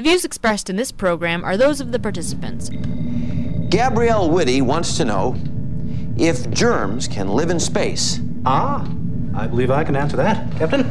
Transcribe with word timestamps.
The 0.00 0.08
views 0.08 0.24
expressed 0.24 0.70
in 0.70 0.76
this 0.76 0.92
program 0.92 1.44
are 1.44 1.58
those 1.58 1.82
of 1.82 1.92
the 1.92 1.98
participants. 1.98 2.70
Gabrielle 3.68 4.30
Whitty 4.30 4.62
wants 4.62 4.96
to 4.96 5.04
know 5.04 5.36
if 6.16 6.48
germs 6.48 7.06
can 7.06 7.28
live 7.28 7.50
in 7.50 7.60
space. 7.60 8.18
Ah, 8.46 8.90
I 9.34 9.46
believe 9.46 9.70
I 9.70 9.84
can 9.84 9.96
answer 9.96 10.16
that, 10.16 10.56
Captain. 10.56 10.84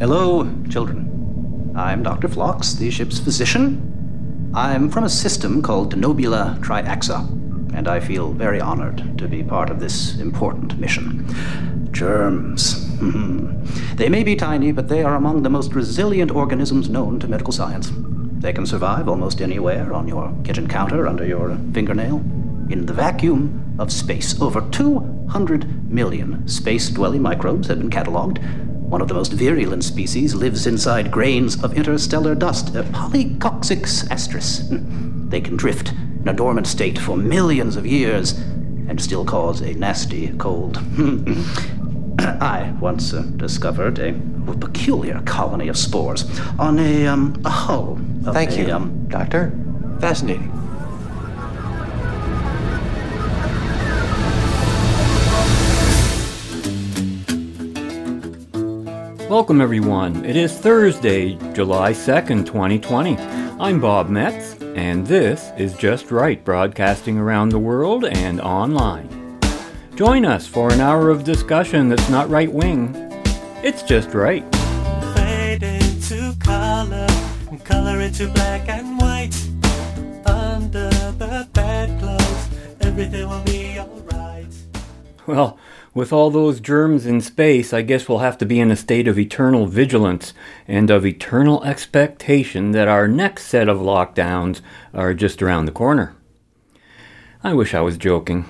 Hello, 0.00 0.52
children. 0.68 1.72
I'm 1.76 2.02
Dr. 2.02 2.26
Phlox, 2.26 2.72
the 2.72 2.90
ship's 2.90 3.20
physician. 3.20 4.50
I'm 4.52 4.90
from 4.90 5.04
a 5.04 5.08
system 5.08 5.62
called 5.62 5.94
Denobula 5.94 6.58
Triaxa, 6.64 7.28
and 7.76 7.86
I 7.86 8.00
feel 8.00 8.32
very 8.32 8.60
honored 8.60 9.16
to 9.18 9.28
be 9.28 9.44
part 9.44 9.70
of 9.70 9.78
this 9.78 10.18
important 10.18 10.76
mission. 10.80 11.28
Germs. 11.92 12.85
Mm-hmm. 12.96 13.96
they 13.96 14.08
may 14.08 14.22
be 14.22 14.36
tiny, 14.36 14.72
but 14.72 14.88
they 14.88 15.02
are 15.02 15.14
among 15.14 15.42
the 15.42 15.50
most 15.50 15.74
resilient 15.74 16.30
organisms 16.30 16.88
known 16.88 17.18
to 17.20 17.28
medical 17.28 17.52
science. 17.52 17.90
They 18.38 18.52
can 18.52 18.66
survive 18.66 19.08
almost 19.08 19.40
anywhere 19.40 19.92
on 19.92 20.08
your 20.08 20.34
kitchen 20.44 20.68
counter, 20.68 21.06
under 21.06 21.26
your 21.26 21.58
fingernail, 21.72 22.18
in 22.70 22.86
the 22.86 22.92
vacuum 22.92 23.76
of 23.78 23.92
space. 23.92 24.40
Over 24.40 24.60
200 24.70 25.90
million 25.90 26.46
space 26.46 26.88
dwelling 26.90 27.22
microbes 27.22 27.68
have 27.68 27.78
been 27.78 27.90
catalogued. 27.90 28.38
One 28.38 29.00
of 29.00 29.08
the 29.08 29.14
most 29.14 29.32
virulent 29.32 29.84
species 29.84 30.34
lives 30.34 30.66
inside 30.66 31.10
grains 31.10 31.62
of 31.62 31.76
interstellar 31.76 32.34
dust, 32.34 32.74
a 32.76 32.82
Polycoccyx 32.84 34.08
astris. 34.08 34.62
They 35.26 35.40
can 35.40 35.56
drift 35.56 35.90
in 35.90 36.28
a 36.28 36.32
dormant 36.32 36.68
state 36.68 37.00
for 37.00 37.16
millions 37.16 37.76
of 37.76 37.84
years 37.84 38.38
and 38.88 39.00
still 39.00 39.24
cause 39.24 39.60
a 39.60 39.74
nasty 39.74 40.28
cold. 40.38 40.80
I 42.40 42.74
once 42.80 43.12
uh, 43.12 43.22
discovered 43.36 43.98
a, 44.00 44.08
a, 44.08 44.56
peculiar 44.56 45.22
colony 45.22 45.68
of 45.68 45.76
spores 45.76 46.24
on 46.58 46.78
a, 46.80 47.06
um, 47.06 47.40
a 47.44 47.50
hull. 47.50 48.00
Thank 48.24 48.52
a, 48.52 48.62
you, 48.62 48.72
um, 48.72 49.06
Doctor. 49.08 49.56
Fascinating. 50.00 50.50
Welcome, 59.28 59.60
everyone. 59.60 60.24
It 60.24 60.36
is 60.36 60.52
Thursday, 60.52 61.34
July 61.52 61.92
2nd, 61.92 62.44
2020. 62.46 63.16
I'm 63.60 63.80
Bob 63.80 64.08
Metz, 64.08 64.60
and 64.74 65.06
this 65.06 65.52
is 65.56 65.76
Just 65.76 66.10
Right, 66.10 66.44
broadcasting 66.44 67.18
around 67.18 67.50
the 67.50 67.58
world 67.58 68.04
and 68.04 68.40
online. 68.40 69.25
Join 69.96 70.26
us 70.26 70.46
for 70.46 70.70
an 70.74 70.82
hour 70.82 71.08
of 71.08 71.24
discussion 71.24 71.88
that's 71.88 72.10
not 72.10 72.28
right 72.28 72.52
wing. 72.52 72.94
It's 73.62 73.82
just 73.82 74.12
right. 74.12 74.44
Fade 75.16 75.62
into 75.62 76.36
color 76.38 77.06
and 77.48 77.64
color 77.64 78.02
into 78.02 78.28
black 78.28 78.68
and 78.68 79.00
white. 79.00 79.34
Under 80.26 80.90
the 80.90 81.48
bedclothes, 81.54 82.48
everything 82.82 83.26
will 83.26 83.42
be 83.44 83.78
alright. 83.78 84.54
Well, 85.26 85.58
with 85.94 86.12
all 86.12 86.30
those 86.30 86.60
germs 86.60 87.06
in 87.06 87.22
space, 87.22 87.72
I 87.72 87.80
guess 87.80 88.06
we'll 88.06 88.18
have 88.18 88.36
to 88.36 88.44
be 88.44 88.60
in 88.60 88.70
a 88.70 88.76
state 88.76 89.08
of 89.08 89.18
eternal 89.18 89.64
vigilance 89.64 90.34
and 90.68 90.90
of 90.90 91.06
eternal 91.06 91.64
expectation 91.64 92.72
that 92.72 92.86
our 92.86 93.08
next 93.08 93.46
set 93.46 93.66
of 93.66 93.78
lockdowns 93.78 94.60
are 94.92 95.14
just 95.14 95.40
around 95.40 95.64
the 95.64 95.72
corner. 95.72 96.14
I 97.42 97.54
wish 97.54 97.72
I 97.72 97.80
was 97.80 97.96
joking. 97.96 98.44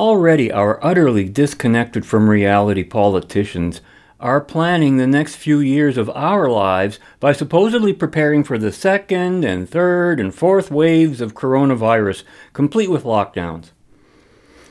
Already, 0.00 0.50
our 0.50 0.82
utterly 0.82 1.28
disconnected 1.28 2.06
from 2.06 2.30
reality 2.30 2.84
politicians 2.84 3.82
are 4.18 4.40
planning 4.40 4.96
the 4.96 5.06
next 5.06 5.36
few 5.36 5.60
years 5.60 5.98
of 5.98 6.08
our 6.14 6.48
lives 6.48 6.98
by 7.20 7.32
supposedly 7.32 7.92
preparing 7.92 8.42
for 8.42 8.56
the 8.56 8.72
second 8.72 9.44
and 9.44 9.68
third 9.68 10.18
and 10.18 10.34
fourth 10.34 10.70
waves 10.70 11.20
of 11.20 11.34
coronavirus, 11.34 12.22
complete 12.54 12.90
with 12.90 13.04
lockdowns. 13.04 13.72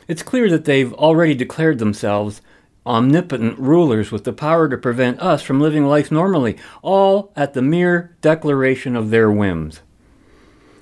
It's 0.07 0.23
clear 0.23 0.49
that 0.49 0.65
they've 0.65 0.93
already 0.93 1.35
declared 1.35 1.77
themselves 1.77 2.41
omnipotent 2.83 3.59
rulers 3.59 4.11
with 4.11 4.23
the 4.23 4.33
power 4.33 4.67
to 4.67 4.79
prevent 4.79 5.19
us 5.19 5.43
from 5.43 5.61
living 5.61 5.85
life 5.85 6.11
normally, 6.11 6.57
all 6.81 7.31
at 7.35 7.53
the 7.53 7.61
mere 7.61 8.15
declaration 8.21 8.95
of 8.95 9.11
their 9.11 9.29
whims. 9.29 9.81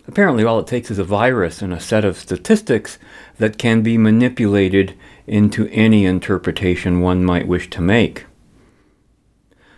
Apparently, 0.08 0.46
all 0.46 0.60
it 0.60 0.68
takes 0.68 0.90
is 0.90 1.00
a 1.00 1.04
virus 1.04 1.62
and 1.62 1.74
a 1.74 1.82
set 1.82 2.06
of 2.06 2.18
statistics 2.18 2.98
that 3.38 3.58
can 3.58 3.82
be 3.82 3.98
manipulated 3.98 4.96
into 5.26 5.68
any 5.70 6.06
interpretation 6.06 7.02
one 7.02 7.24
might 7.24 7.48
wish 7.48 7.70
to 7.70 7.82
make. 7.82 8.26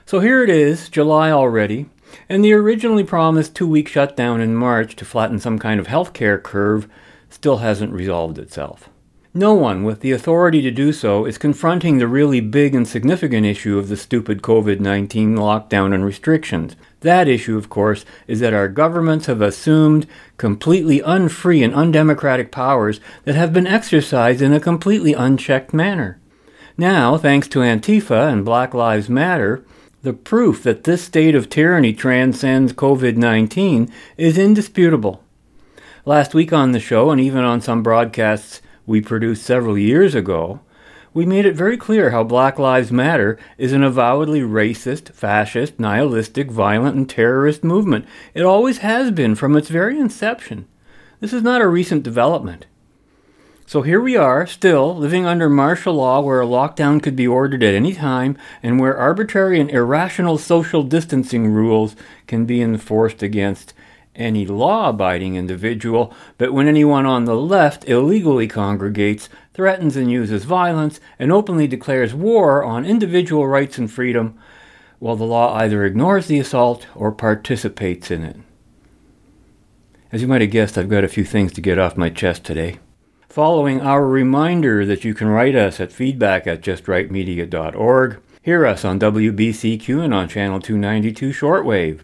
So 0.06 0.20
here 0.20 0.44
it 0.44 0.50
is, 0.50 0.90
July 0.90 1.32
already, 1.32 1.88
and 2.28 2.44
the 2.44 2.54
originally 2.54 3.04
promised 3.04 3.56
two 3.56 3.68
week 3.68 3.88
shutdown 3.88 4.42
in 4.42 4.56
March 4.56 4.96
to 4.96 5.06
flatten 5.06 5.40
some 5.40 5.60
kind 5.60 5.80
of 5.80 5.88
healthcare 5.88 6.42
curve 6.42 6.88
still 7.30 7.58
hasn't 7.58 7.94
resolved 7.94 8.40
itself. 8.40 8.90
No 9.34 9.54
one 9.54 9.84
with 9.84 10.02
the 10.02 10.12
authority 10.12 10.62
to 10.64 10.72
do 10.72 10.92
so 10.92 11.26
is 11.26 11.38
confronting 11.38 12.00
the 12.00 12.08
really 12.08 12.42
big 12.42 12.74
and 12.74 12.88
significant 12.88 13.46
issue 13.46 13.78
of 13.78 13.88
the 13.88 13.96
stupid 13.96 14.42
COVID 14.42 14.80
19 14.80 15.36
lockdown 15.36 15.94
and 15.94 16.04
restrictions. 16.04 16.76
That 17.02 17.28
issue, 17.28 17.58
of 17.58 17.70
course, 17.70 18.04
is 18.28 18.42
that 18.42 18.54
our 18.54 18.68
governments 18.68 19.28
have 19.28 19.42
assumed 19.42 20.06
completely 20.38 21.00
unfree 21.00 21.64
and 21.64 21.74
undemocratic 21.74 22.52
powers 22.52 23.00
that 23.24 23.36
have 23.36 23.54
been 23.54 23.68
exercised 23.68 24.42
in 24.42 24.54
a 24.54 24.60
completely 24.60 25.14
unchecked 25.14 25.74
manner. 25.74 26.20
Now, 26.78 27.18
thanks 27.18 27.48
to 27.50 27.60
Antifa 27.60 28.32
and 28.32 28.44
Black 28.44 28.74
Lives 28.74 29.10
Matter, 29.10 29.64
the 30.02 30.14
proof 30.14 30.64
that 30.64 30.86
this 30.86 31.04
state 31.04 31.36
of 31.36 31.50
tyranny 31.50 31.94
transcends 31.94 32.74
COVID 32.74 33.16
19 33.18 33.92
is 34.18 34.38
indisputable. 34.38 35.24
Last 36.06 36.34
week 36.34 36.54
on 36.54 36.72
the 36.72 36.80
show, 36.80 37.12
and 37.12 37.20
even 37.20 37.44
on 37.44 37.62
some 37.62 37.84
broadcasts 37.84 38.62
we 38.86 39.02
produced 39.02 39.44
several 39.44 39.78
years 39.78 40.16
ago, 40.16 40.62
we 41.14 41.26
made 41.26 41.46
it 41.46 41.56
very 41.56 41.78
clear 41.78 42.12
how 42.12 42.24
Black 42.24 42.60
Lives 42.60 42.92
Matter 42.92 43.38
is 43.58 43.74
an 43.74 43.84
avowedly 43.84 44.42
racist, 44.42 45.12
fascist, 45.14 45.80
nihilistic, 45.80 46.52
violent, 46.52 46.96
and 46.96 47.10
terrorist 47.10 47.64
movement. 47.64 48.06
It 48.34 48.44
always 48.44 48.80
has 48.80 49.12
been 49.12 49.36
from 49.36 49.56
its 49.56 49.70
very 49.70 50.00
inception. 50.00 50.68
This 51.20 51.34
is 51.34 51.42
not 51.42 51.62
a 51.62 51.68
recent 51.68 52.04
development. 52.04 52.66
So 53.66 53.84
here 53.84 54.02
we 54.02 54.16
are, 54.16 54.48
still 54.48 54.96
living 54.96 55.26
under 55.26 55.48
martial 55.48 55.94
law 55.94 56.22
where 56.22 56.42
a 56.42 56.46
lockdown 56.48 57.04
could 57.04 57.16
be 57.16 57.28
ordered 57.28 57.62
at 57.64 57.76
any 57.76 57.94
time 57.94 58.36
and 58.64 58.80
where 58.80 58.98
arbitrary 58.98 59.60
and 59.60 59.70
irrational 59.70 60.40
social 60.40 60.82
distancing 60.82 61.48
rules 61.48 61.96
can 62.26 62.46
be 62.46 62.62
enforced 62.62 63.22
against 63.22 63.74
any 64.16 64.46
law 64.46 64.90
abiding 64.90 65.36
individual, 65.36 66.14
but 66.38 66.52
when 66.52 66.68
anyone 66.68 67.06
on 67.06 67.26
the 67.26 67.36
left 67.36 67.88
illegally 67.88 68.48
congregates, 68.48 69.30
threatens 69.60 69.98
and 69.98 70.10
uses 70.10 70.46
violence, 70.46 71.02
and 71.20 71.34
openly 71.34 71.68
declares 71.68 72.14
war 72.14 72.64
on 72.64 72.86
individual 72.86 73.46
rights 73.46 73.78
and 73.78 73.92
freedom, 73.92 74.40
while 75.00 75.18
the 75.18 75.26
law 75.26 75.54
either 75.56 75.84
ignores 75.84 76.28
the 76.28 76.40
assault 76.40 76.88
or 76.96 77.12
participates 77.12 78.10
in 78.10 78.24
it. 78.24 78.38
As 80.14 80.22
you 80.22 80.30
might 80.30 80.40
have 80.40 80.50
guessed, 80.50 80.78
I've 80.78 80.88
got 80.88 81.04
a 81.04 81.10
few 81.10 81.26
things 81.26 81.52
to 81.52 81.62
get 81.62 81.78
off 81.78 81.98
my 81.98 82.10
chest 82.10 82.46
today. 82.46 82.80
Following 83.28 83.82
our 83.82 84.08
reminder 84.08 84.86
that 84.86 85.04
you 85.04 85.14
can 85.14 85.28
write 85.28 85.56
us 85.56 85.82
at 85.82 85.92
feedback 85.92 86.48
at 86.48 86.62
justrightmedia.org, 86.62 88.22
hear 88.42 88.66
us 88.66 88.86
on 88.86 88.98
WBCQ 88.98 90.02
and 90.02 90.14
on 90.14 90.30
Channel 90.30 90.62
292 90.62 91.32
Shortwave. 91.32 92.04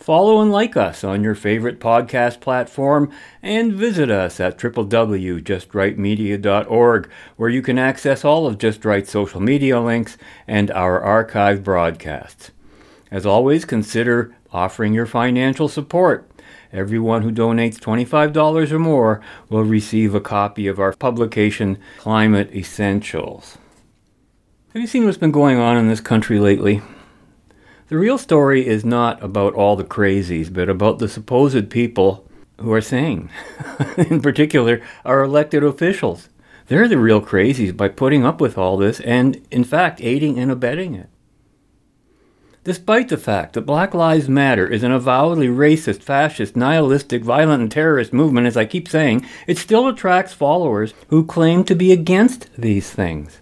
Follow 0.00 0.40
and 0.40 0.50
like 0.50 0.76
us 0.78 1.04
on 1.04 1.22
your 1.22 1.34
favorite 1.34 1.78
podcast 1.78 2.40
platform 2.40 3.12
and 3.42 3.74
visit 3.74 4.10
us 4.10 4.40
at 4.40 4.56
www.justrightmedia.org 4.56 7.10
where 7.36 7.50
you 7.50 7.60
can 7.60 7.78
access 7.78 8.24
all 8.24 8.46
of 8.46 8.56
Just 8.56 8.86
Right 8.86 9.06
social 9.06 9.40
media 9.40 9.78
links 9.78 10.16
and 10.48 10.70
our 10.70 11.02
archive 11.02 11.62
broadcasts. 11.62 12.50
As 13.10 13.26
always, 13.26 13.66
consider 13.66 14.34
offering 14.50 14.94
your 14.94 15.04
financial 15.04 15.68
support. 15.68 16.26
Everyone 16.72 17.20
who 17.20 17.30
donates 17.30 17.78
$25 17.78 18.70
or 18.70 18.78
more 18.78 19.20
will 19.50 19.64
receive 19.64 20.14
a 20.14 20.20
copy 20.20 20.66
of 20.66 20.80
our 20.80 20.94
publication, 20.94 21.76
Climate 21.98 22.50
Essentials. 22.54 23.58
Have 24.72 24.80
you 24.80 24.88
seen 24.88 25.04
what's 25.04 25.18
been 25.18 25.30
going 25.30 25.58
on 25.58 25.76
in 25.76 25.88
this 25.88 26.00
country 26.00 26.38
lately? 26.38 26.80
The 27.90 27.98
real 27.98 28.18
story 28.18 28.68
is 28.68 28.84
not 28.84 29.20
about 29.20 29.54
all 29.54 29.74
the 29.74 29.82
crazies, 29.82 30.48
but 30.52 30.68
about 30.68 31.00
the 31.00 31.08
supposed 31.08 31.70
people 31.70 32.24
who 32.60 32.72
are 32.72 32.80
sane. 32.80 33.30
in 33.96 34.22
particular, 34.22 34.80
our 35.04 35.24
elected 35.24 35.64
officials. 35.64 36.28
They're 36.68 36.86
the 36.86 36.98
real 36.98 37.20
crazies 37.20 37.76
by 37.76 37.88
putting 37.88 38.24
up 38.24 38.40
with 38.40 38.56
all 38.56 38.76
this 38.76 39.00
and, 39.00 39.44
in 39.50 39.64
fact, 39.64 40.00
aiding 40.00 40.38
and 40.38 40.52
abetting 40.52 40.94
it. 40.94 41.08
Despite 42.62 43.08
the 43.08 43.16
fact 43.16 43.54
that 43.54 43.62
Black 43.62 43.92
Lives 43.92 44.28
Matter 44.28 44.68
is 44.68 44.84
an 44.84 44.92
avowedly 44.92 45.48
racist, 45.48 46.00
fascist, 46.00 46.54
nihilistic, 46.54 47.24
violent, 47.24 47.60
and 47.60 47.72
terrorist 47.72 48.12
movement, 48.12 48.46
as 48.46 48.56
I 48.56 48.66
keep 48.66 48.86
saying, 48.86 49.26
it 49.48 49.58
still 49.58 49.88
attracts 49.88 50.32
followers 50.32 50.94
who 51.08 51.26
claim 51.26 51.64
to 51.64 51.74
be 51.74 51.90
against 51.90 52.50
these 52.56 52.88
things. 52.88 53.40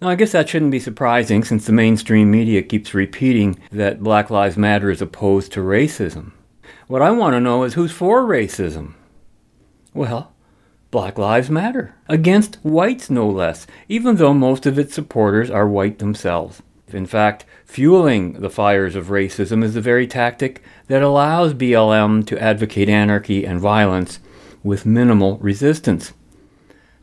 Now, 0.00 0.10
I 0.10 0.14
guess 0.14 0.32
that 0.32 0.48
shouldn't 0.48 0.72
be 0.72 0.80
surprising 0.80 1.42
since 1.42 1.64
the 1.64 1.72
mainstream 1.72 2.30
media 2.30 2.62
keeps 2.62 2.92
repeating 2.92 3.58
that 3.72 4.02
Black 4.02 4.28
Lives 4.28 4.56
Matter 4.58 4.90
is 4.90 5.00
opposed 5.00 5.52
to 5.52 5.60
racism. 5.60 6.32
What 6.86 7.00
I 7.00 7.10
want 7.10 7.32
to 7.34 7.40
know 7.40 7.62
is 7.62 7.74
who's 7.74 7.92
for 7.92 8.22
racism? 8.22 8.92
Well, 9.94 10.32
Black 10.90 11.16
Lives 11.16 11.48
Matter, 11.48 11.94
against 12.08 12.56
whites 12.56 13.08
no 13.08 13.26
less, 13.26 13.66
even 13.88 14.16
though 14.16 14.34
most 14.34 14.66
of 14.66 14.78
its 14.78 14.94
supporters 14.94 15.50
are 15.50 15.66
white 15.66 15.98
themselves. 15.98 16.62
In 16.88 17.06
fact, 17.06 17.46
fueling 17.64 18.34
the 18.34 18.50
fires 18.50 18.94
of 18.96 19.06
racism 19.06 19.64
is 19.64 19.74
the 19.74 19.80
very 19.80 20.06
tactic 20.06 20.62
that 20.88 21.02
allows 21.02 21.54
BLM 21.54 22.24
to 22.26 22.38
advocate 22.38 22.88
anarchy 22.90 23.46
and 23.46 23.58
violence 23.58 24.20
with 24.62 24.86
minimal 24.86 25.38
resistance. 25.38 26.12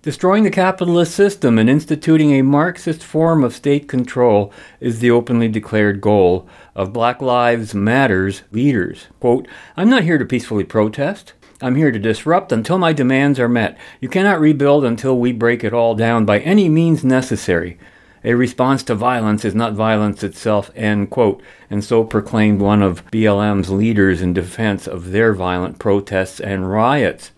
Destroying 0.04 0.44
the 0.44 0.52
capitalist 0.52 1.16
system 1.16 1.58
and 1.58 1.70
instituting 1.70 2.32
a 2.32 2.42
Marxist 2.42 3.02
form 3.02 3.42
of 3.42 3.56
state 3.56 3.88
control 3.88 4.52
is 4.82 5.00
the 5.00 5.10
openly 5.10 5.48
declared 5.48 6.02
goal 6.02 6.46
of 6.76 6.92
Black 6.92 7.22
Lives 7.22 7.74
Matter's 7.74 8.42
leaders. 8.52 9.08
Quote, 9.22 9.48
I'm 9.78 9.90
not 9.90 10.04
here 10.04 10.18
to 10.18 10.26
peacefully 10.26 10.66
protest. 10.66 11.32
I'm 11.62 11.78
here 11.78 11.90
to 11.90 12.00
disrupt 12.00 12.52
until 12.52 12.78
my 12.78 12.92
demands 12.92 13.40
are 13.40 13.48
met. 13.48 13.78
You 14.02 14.10
cannot 14.10 14.42
rebuild 14.42 14.84
until 14.84 15.18
we 15.18 15.32
break 15.32 15.64
it 15.64 15.74
all 15.74 15.96
down 15.96 16.26
by 16.26 16.42
any 16.42 16.68
means 16.68 17.06
necessary. 17.06 17.80
A 18.26 18.34
response 18.34 18.84
to 18.84 18.96
violence 18.96 19.46
is 19.46 19.56
not 19.56 19.72
violence 19.72 20.22
itself, 20.22 20.70
end 20.76 21.12
quote. 21.12 21.42
And 21.70 21.82
so 21.82 22.04
proclaimed 22.04 22.60
one 22.60 22.82
of 22.82 23.10
BLM's 23.10 23.70
leaders 23.70 24.22
in 24.22 24.34
defense 24.34 24.86
of 24.86 25.12
their 25.12 25.34
violent 25.34 25.80
protests 25.80 26.42
and 26.42 26.70
riots. 26.70 27.32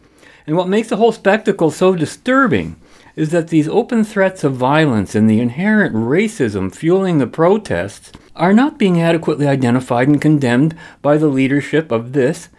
And 0.47 0.56
what 0.56 0.68
makes 0.68 0.89
the 0.89 0.97
whole 0.97 1.12
spectacle 1.12 1.71
so 1.71 1.95
disturbing 1.95 2.75
is 3.15 3.30
that 3.30 3.47
these 3.47 3.68
open 3.68 4.03
threats 4.03 4.44
of 4.44 4.53
violence 4.53 5.15
and 5.15 5.30
the 5.30 5.39
inherent 5.39 5.95
racism 5.95 6.74
fueling 6.74 7.18
the 7.18 7.27
protests 7.27 8.12
are 8.36 8.53
not 8.53 8.77
being 8.77 9.01
adequately 9.01 9.47
identified 9.47 10.07
and 10.07 10.21
condemned 10.21 10.75
by 11.01 11.18
the 11.18 11.27
leadership 11.27 11.92
of 11.92 12.13
this 12.13 12.50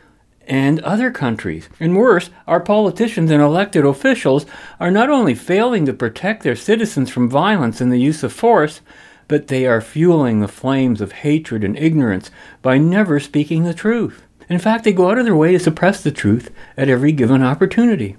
and 0.47 0.81
other 0.81 1.11
countries. 1.11 1.69
And 1.79 1.97
worse, 1.97 2.31
our 2.47 2.61
politicians 2.61 3.31
and 3.31 3.43
elected 3.43 3.85
officials 3.85 4.47
are 4.81 4.91
not 4.91 5.11
only 5.11 5.35
failing 5.35 5.85
to 5.87 5.93
protect 5.93 6.43
their 6.43 6.57
citizens 6.57 7.11
from 7.11 7.29
violence 7.29 7.81
and 7.81 7.93
the 7.93 8.01
use 8.01 8.23
of 8.23 8.33
force, 8.33 8.81
but 9.29 9.49
they 9.49 9.67
are 9.67 9.81
fueling 9.81 10.41
the 10.41 10.49
flames 10.49 11.01
of 11.01 11.13
hatred 11.13 11.65
and 11.65 11.77
ignorance 11.77 12.31
by 12.63 12.79
never 12.79 13.19
speaking 13.19 13.65
the 13.65 13.75
truth. 13.75 14.23
In 14.49 14.59
fact, 14.59 14.85
they 14.85 14.93
go 14.93 15.11
out 15.11 15.19
of 15.19 15.25
their 15.25 15.37
way 15.37 15.53
to 15.53 15.59
suppress 15.59 16.03
the 16.03 16.13
truth 16.13 16.51
at 16.77 16.89
every 16.89 17.13
given 17.13 17.43
opportunity. 17.43 18.17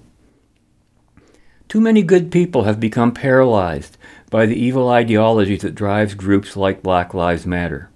Too 1.70 1.82
many 1.82 2.02
good 2.02 2.32
people 2.32 2.64
have 2.64 2.80
become 2.80 3.14
paralyzed 3.14 3.98
by 4.30 4.46
the 4.46 4.56
evil 4.56 4.90
ideology 4.90 5.58
that 5.58 5.76
drives 5.76 6.14
groups 6.14 6.56
like 6.56 6.84
Black 6.84 7.14
Lives 7.14 7.46
Matter. 7.46 7.90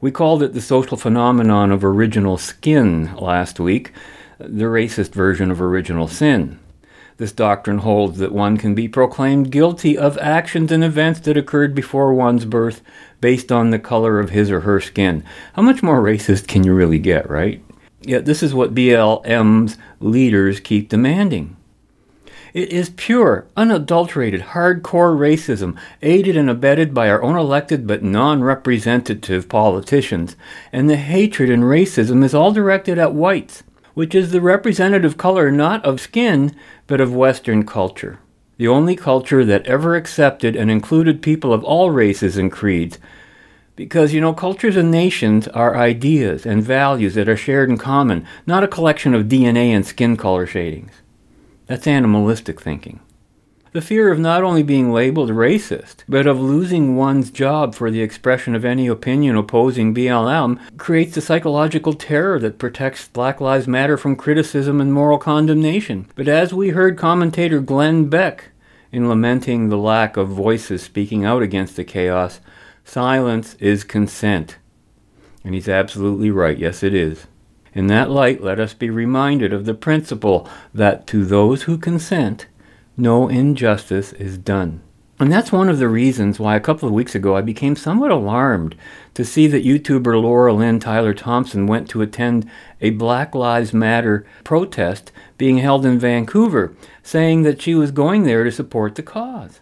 We 0.00 0.10
called 0.10 0.42
it 0.42 0.52
the 0.52 0.60
social 0.60 0.96
phenomenon 0.96 1.72
of 1.72 1.84
original 1.84 2.38
skin 2.38 3.14
last 3.16 3.58
week, 3.58 3.92
the 4.38 4.64
racist 4.64 5.12
version 5.12 5.50
of 5.50 5.60
original 5.60 6.06
sin. 6.06 6.58
This 7.16 7.32
doctrine 7.32 7.78
holds 7.78 8.18
that 8.18 8.30
one 8.30 8.56
can 8.58 8.76
be 8.76 8.86
proclaimed 8.86 9.50
guilty 9.50 9.98
of 9.98 10.16
actions 10.18 10.70
and 10.70 10.84
events 10.84 11.18
that 11.20 11.36
occurred 11.36 11.74
before 11.74 12.14
one's 12.14 12.44
birth 12.44 12.80
based 13.20 13.50
on 13.50 13.70
the 13.70 13.78
color 13.78 14.20
of 14.20 14.30
his 14.30 14.50
or 14.50 14.60
her 14.60 14.80
skin. 14.80 15.24
How 15.54 15.62
much 15.62 15.82
more 15.82 16.02
racist 16.02 16.48
can 16.48 16.64
you 16.64 16.74
really 16.74 16.98
get, 16.98 17.28
right? 17.28 17.62
Yet 18.02 18.24
this 18.24 18.42
is 18.42 18.54
what 18.54 18.74
BLM's 18.74 19.76
leaders 20.00 20.60
keep 20.60 20.88
demanding. 20.88 21.56
It 22.54 22.72
is 22.72 22.90
pure, 22.90 23.46
unadulterated, 23.56 24.40
hardcore 24.40 25.16
racism, 25.16 25.78
aided 26.00 26.36
and 26.36 26.48
abetted 26.48 26.94
by 26.94 27.10
our 27.10 27.22
own 27.22 27.36
elected 27.36 27.86
but 27.86 28.02
non 28.02 28.42
representative 28.42 29.48
politicians, 29.48 30.34
and 30.72 30.88
the 30.88 30.96
hatred 30.96 31.50
and 31.50 31.64
racism 31.64 32.24
is 32.24 32.34
all 32.34 32.52
directed 32.52 32.98
at 32.98 33.14
whites, 33.14 33.64
which 33.94 34.14
is 34.14 34.30
the 34.30 34.40
representative 34.40 35.18
color 35.18 35.50
not 35.50 35.84
of 35.84 36.00
skin, 36.00 36.54
but 36.86 37.00
of 37.00 37.14
Western 37.14 37.66
culture. 37.66 38.18
The 38.58 38.68
only 38.68 38.96
culture 38.96 39.44
that 39.44 39.66
ever 39.66 39.94
accepted 39.94 40.56
and 40.56 40.70
included 40.70 41.22
people 41.22 41.52
of 41.52 41.64
all 41.64 41.90
races 41.90 42.36
and 42.36 42.52
creeds, 42.52 42.98
because, 43.76 44.12
you 44.12 44.20
know, 44.20 44.34
cultures 44.34 44.76
and 44.76 44.90
nations 44.90 45.46
are 45.48 45.76
ideas 45.76 46.44
and 46.44 46.62
values 46.62 47.14
that 47.14 47.28
are 47.28 47.36
shared 47.36 47.70
in 47.70 47.78
common, 47.78 48.26
not 48.46 48.64
a 48.64 48.68
collection 48.68 49.14
of 49.14 49.26
DNA 49.26 49.68
and 49.68 49.86
skin 49.86 50.16
color 50.16 50.44
shadings. 50.44 50.90
That's 51.66 51.86
animalistic 51.86 52.60
thinking. 52.60 52.98
The 53.72 53.82
fear 53.82 54.10
of 54.10 54.18
not 54.18 54.42
only 54.42 54.62
being 54.62 54.92
labeled 54.92 55.28
racist, 55.28 55.96
but 56.08 56.26
of 56.26 56.40
losing 56.40 56.96
one's 56.96 57.30
job 57.30 57.74
for 57.74 57.90
the 57.90 58.00
expression 58.00 58.54
of 58.54 58.64
any 58.64 58.86
opinion 58.86 59.36
opposing 59.36 59.94
BLM 59.94 60.58
creates 60.78 61.16
a 61.18 61.20
psychological 61.20 61.92
terror 61.92 62.38
that 62.38 62.58
protects 62.58 63.08
Black 63.08 63.42
Lives 63.42 63.68
Matter 63.68 63.98
from 63.98 64.16
criticism 64.16 64.80
and 64.80 64.92
moral 64.92 65.18
condemnation. 65.18 66.06
But 66.14 66.28
as 66.28 66.54
we 66.54 66.70
heard 66.70 66.96
commentator 66.96 67.60
Glenn 67.60 68.08
Beck 68.08 68.52
in 68.90 69.06
lamenting 69.06 69.68
the 69.68 69.76
lack 69.76 70.16
of 70.16 70.28
voices 70.28 70.82
speaking 70.82 71.26
out 71.26 71.42
against 71.42 71.76
the 71.76 71.84
chaos, 71.84 72.40
Silence 72.84 73.54
is 73.60 73.84
consent. 73.84 74.56
And 75.44 75.52
he's 75.54 75.68
absolutely 75.68 76.30
right. 76.30 76.56
Yes, 76.56 76.82
it 76.82 76.94
is. 76.94 77.26
In 77.74 77.86
that 77.88 78.10
light, 78.10 78.42
let 78.42 78.58
us 78.58 78.72
be 78.72 78.88
reminded 78.88 79.52
of 79.52 79.66
the 79.66 79.74
principle 79.74 80.48
that 80.72 81.06
to 81.08 81.26
those 81.26 81.64
who 81.64 81.76
consent, 81.76 82.46
no 82.98 83.28
injustice 83.28 84.12
is 84.12 84.36
done. 84.36 84.82
And 85.20 85.32
that's 85.32 85.52
one 85.52 85.68
of 85.68 85.78
the 85.78 85.88
reasons 85.88 86.38
why 86.38 86.56
a 86.56 86.60
couple 86.60 86.88
of 86.88 86.94
weeks 86.94 87.14
ago 87.14 87.36
I 87.36 87.42
became 87.42 87.76
somewhat 87.76 88.10
alarmed 88.10 88.76
to 89.14 89.24
see 89.24 89.46
that 89.46 89.64
YouTuber 89.64 90.20
Laura 90.20 90.52
Lynn 90.52 90.80
Tyler 90.80 91.14
Thompson 91.14 91.66
went 91.66 91.88
to 91.90 92.02
attend 92.02 92.48
a 92.80 92.90
Black 92.90 93.34
Lives 93.34 93.72
Matter 93.72 94.26
protest 94.42 95.10
being 95.36 95.58
held 95.58 95.86
in 95.86 95.98
Vancouver, 95.98 96.74
saying 97.02 97.42
that 97.42 97.62
she 97.62 97.74
was 97.74 97.92
going 97.92 98.24
there 98.24 98.42
to 98.44 98.52
support 98.52 98.96
the 98.96 99.02
cause. 99.02 99.60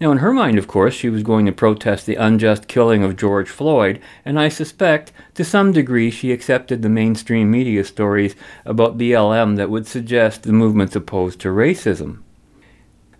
Now, 0.00 0.10
in 0.10 0.18
her 0.18 0.32
mind, 0.32 0.58
of 0.58 0.66
course, 0.66 0.94
she 0.94 1.08
was 1.08 1.22
going 1.22 1.46
to 1.46 1.52
protest 1.52 2.06
the 2.06 2.16
unjust 2.16 2.66
killing 2.66 3.04
of 3.04 3.16
George 3.16 3.48
Floyd, 3.48 4.00
and 4.24 4.38
I 4.38 4.48
suspect, 4.48 5.12
to 5.34 5.44
some 5.44 5.70
degree, 5.70 6.10
she 6.10 6.32
accepted 6.32 6.82
the 6.82 6.88
mainstream 6.88 7.52
media 7.52 7.84
stories 7.84 8.34
about 8.64 8.98
BLM 8.98 9.56
that 9.56 9.70
would 9.70 9.86
suggest 9.86 10.42
the 10.42 10.52
movement's 10.52 10.96
opposed 10.96 11.38
to 11.40 11.48
racism. 11.48 12.21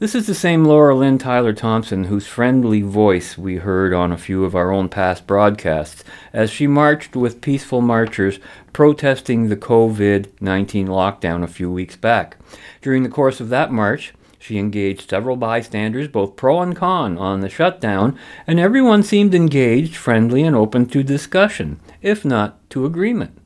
This 0.03 0.17
is 0.17 0.27
the 0.27 0.35
same 0.35 0.65
Laura 0.65 0.97
Lynn 0.97 1.17
Tyler 1.17 1.53
Thompson 1.53 2.03
whose 2.03 2.27
friendly 2.27 2.83
voice 2.83 3.39
we 3.39 3.59
heard 3.59 3.95
on 3.95 4.11
a 4.11 4.19
few 4.19 4.45
of 4.45 4.57
our 4.57 4.73
own 4.73 4.89
past 4.89 5.29
broadcasts 5.29 6.03
as 6.33 6.51
she 6.51 6.67
marched 6.67 7.15
with 7.15 7.41
peaceful 7.41 7.81
marchers 7.81 8.41
protesting 8.73 9.49
the 9.49 9.57
COVID 9.57 10.27
19 10.41 10.89
lockdown 10.89 11.45
a 11.45 11.47
few 11.47 11.71
weeks 11.71 11.95
back. 11.95 12.37
During 12.81 13.05
the 13.05 13.09
course 13.09 13.39
of 13.39 13.49
that 13.51 13.71
march, 13.71 14.13
she 14.41 14.59
engaged 14.59 15.09
several 15.09 15.37
bystanders, 15.37 16.09
both 16.09 16.35
pro 16.35 16.61
and 16.61 16.75
con, 16.75 17.17
on 17.17 17.39
the 17.39 17.49
shutdown, 17.49 18.19
and 18.45 18.59
everyone 18.59 19.05
seemed 19.05 19.37
engaged, 19.37 19.95
friendly, 19.95 20.43
and 20.43 20.57
open 20.57 20.87
to 20.87 21.05
discussion, 21.05 21.79
if 22.01 22.25
not 22.25 22.69
to 22.71 22.85
agreement. 22.85 23.39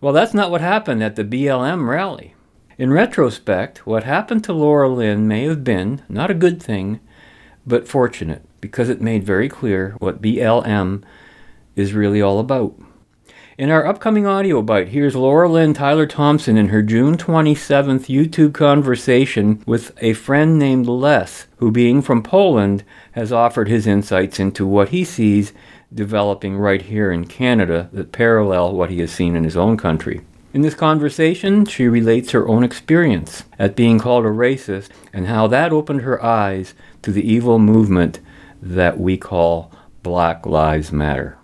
Well, 0.00 0.14
that's 0.14 0.32
not 0.32 0.50
what 0.50 0.62
happened 0.62 1.02
at 1.02 1.16
the 1.16 1.24
BLM 1.24 1.86
rally. 1.86 2.34
In 2.78 2.92
retrospect, 2.92 3.88
what 3.88 4.04
happened 4.04 4.44
to 4.44 4.52
Laura 4.52 4.88
Lynn 4.88 5.26
may 5.26 5.46
have 5.46 5.64
been 5.64 6.00
not 6.08 6.30
a 6.30 6.34
good 6.34 6.62
thing, 6.62 7.00
but 7.66 7.88
fortunate, 7.88 8.44
because 8.60 8.88
it 8.88 9.00
made 9.00 9.24
very 9.24 9.48
clear 9.48 9.96
what 9.98 10.22
BLM 10.22 11.02
is 11.74 11.92
really 11.92 12.22
all 12.22 12.38
about. 12.38 12.80
In 13.58 13.70
our 13.70 13.84
upcoming 13.84 14.28
audio 14.28 14.62
bite, 14.62 14.90
here's 14.90 15.16
Laura 15.16 15.48
Lynn 15.48 15.74
Tyler 15.74 16.06
Thompson 16.06 16.56
in 16.56 16.68
her 16.68 16.80
June 16.80 17.16
27th 17.16 18.06
YouTube 18.06 18.54
conversation 18.54 19.60
with 19.66 19.92
a 20.00 20.12
friend 20.12 20.56
named 20.56 20.86
Les, 20.86 21.48
who, 21.56 21.72
being 21.72 22.00
from 22.00 22.22
Poland, 22.22 22.84
has 23.10 23.32
offered 23.32 23.66
his 23.66 23.88
insights 23.88 24.38
into 24.38 24.64
what 24.64 24.90
he 24.90 25.02
sees 25.02 25.52
developing 25.92 26.56
right 26.56 26.82
here 26.82 27.10
in 27.10 27.26
Canada 27.26 27.88
that 27.92 28.12
parallel 28.12 28.72
what 28.72 28.90
he 28.90 29.00
has 29.00 29.10
seen 29.10 29.34
in 29.34 29.42
his 29.42 29.56
own 29.56 29.76
country. 29.76 30.20
In 30.54 30.62
this 30.62 30.74
conversation, 30.74 31.66
she 31.66 31.88
relates 31.88 32.30
her 32.30 32.48
own 32.48 32.64
experience 32.64 33.42
at 33.58 33.76
being 33.76 33.98
called 33.98 34.24
a 34.24 34.28
racist 34.28 34.88
and 35.12 35.26
how 35.26 35.46
that 35.48 35.72
opened 35.72 36.00
her 36.00 36.24
eyes 36.24 36.72
to 37.02 37.12
the 37.12 37.20
evil 37.20 37.58
movement 37.58 38.20
that 38.62 38.98
we 38.98 39.18
call 39.18 39.70
Black 40.02 40.46
Lives 40.46 40.90
Matter. 40.90 41.36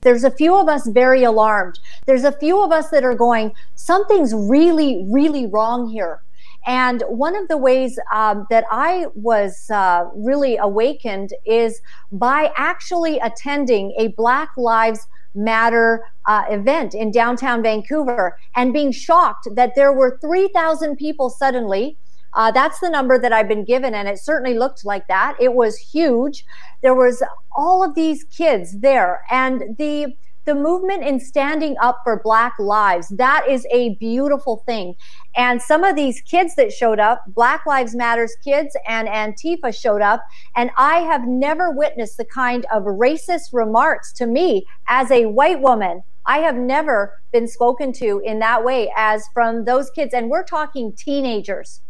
There's 0.00 0.24
a 0.24 0.32
few 0.32 0.56
of 0.56 0.68
us 0.68 0.88
very 0.88 1.22
alarmed. 1.22 1.78
There's 2.06 2.24
a 2.24 2.32
few 2.32 2.60
of 2.60 2.72
us 2.72 2.90
that 2.90 3.04
are 3.04 3.14
going, 3.14 3.52
something's 3.76 4.34
really, 4.34 5.06
really 5.08 5.46
wrong 5.46 5.88
here. 5.88 6.20
And 6.66 7.04
one 7.06 7.36
of 7.36 7.46
the 7.46 7.56
ways 7.56 8.00
um, 8.12 8.46
that 8.50 8.64
I 8.68 9.06
was 9.14 9.70
uh, 9.70 10.08
really 10.12 10.56
awakened 10.56 11.32
is 11.46 11.80
by 12.10 12.52
actually 12.56 13.20
attending 13.20 13.94
a 13.96 14.08
Black 14.08 14.50
Lives 14.56 15.06
Matter 15.34 16.04
uh, 16.26 16.44
event 16.48 16.94
in 16.94 17.10
downtown 17.10 17.62
Vancouver 17.62 18.36
and 18.54 18.72
being 18.72 18.92
shocked 18.92 19.48
that 19.54 19.74
there 19.74 19.92
were 19.92 20.18
3,000 20.20 20.96
people 20.96 21.30
suddenly 21.30 21.96
Uh, 22.36 22.50
that's 22.50 22.80
the 22.80 22.90
number 22.90 23.16
that 23.18 23.32
I've 23.32 23.46
been 23.46 23.64
given, 23.64 23.94
and 23.94 24.08
it 24.08 24.18
certainly 24.18 24.58
looked 24.58 24.84
like 24.84 25.06
that. 25.06 25.36
It 25.38 25.54
was 25.54 25.76
huge. 25.76 26.44
There 26.82 26.94
was 26.94 27.22
all 27.56 27.84
of 27.84 27.94
these 27.94 28.24
kids 28.24 28.80
there, 28.80 29.22
and 29.30 29.76
the 29.78 30.16
the 30.44 30.54
movement 30.54 31.04
in 31.04 31.20
standing 31.20 31.76
up 31.80 32.00
for 32.04 32.20
Black 32.22 32.54
lives, 32.58 33.08
that 33.08 33.46
is 33.48 33.66
a 33.70 33.94
beautiful 33.96 34.62
thing. 34.66 34.94
And 35.36 35.60
some 35.60 35.84
of 35.84 35.96
these 35.96 36.20
kids 36.20 36.54
that 36.56 36.72
showed 36.72 37.00
up, 37.00 37.22
Black 37.28 37.66
Lives 37.66 37.94
Matters 37.94 38.36
kids 38.42 38.76
and 38.86 39.08
Antifa 39.08 39.74
showed 39.78 40.02
up, 40.02 40.24
and 40.54 40.70
I 40.76 40.98
have 40.98 41.26
never 41.26 41.70
witnessed 41.70 42.16
the 42.16 42.24
kind 42.24 42.66
of 42.72 42.84
racist 42.84 43.52
remarks 43.52 44.12
to 44.14 44.26
me 44.26 44.66
as 44.88 45.10
a 45.10 45.26
white 45.26 45.60
woman 45.60 46.02
I 46.26 46.38
have 46.38 46.56
never 46.56 47.20
been 47.32 47.46
spoken 47.46 47.92
to 47.94 48.22
in 48.24 48.38
that 48.38 48.64
way 48.64 48.90
as 48.96 49.28
from 49.34 49.64
those 49.64 49.90
kids. 49.90 50.14
And 50.14 50.30
we're 50.30 50.44
talking 50.44 50.92
teenagers 50.92 51.82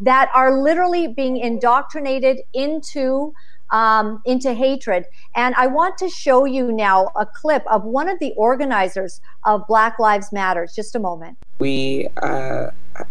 that 0.00 0.30
are 0.34 0.62
literally 0.62 1.08
being 1.08 1.36
indoctrinated 1.36 2.40
into 2.54 3.34
um, 3.72 4.22
into 4.24 4.54
hatred. 4.54 5.06
And 5.34 5.54
I 5.56 5.66
want 5.66 5.98
to 5.98 6.08
show 6.08 6.44
you 6.44 6.70
now 6.70 7.10
a 7.16 7.26
clip 7.26 7.64
of 7.66 7.84
one 7.84 8.08
of 8.08 8.18
the 8.20 8.32
organizers 8.36 9.20
of 9.44 9.66
Black 9.66 9.98
Lives 9.98 10.30
Matters. 10.30 10.74
Just 10.74 10.94
a 10.94 11.00
moment. 11.00 11.38
We 11.58 12.08
uh, 12.22 12.68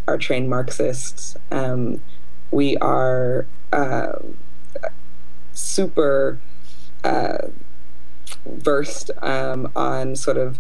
are 0.08 0.18
trained 0.18 0.50
Marxists. 0.50 1.36
Um, 1.52 2.02
we 2.52 2.78
are 2.78 3.46
uh, 3.74 4.14
super 5.54 6.40
uh, 7.04 7.48
versed 8.46 9.12
um, 9.22 9.72
on 9.76 10.16
sort 10.16 10.38
of 10.38 10.60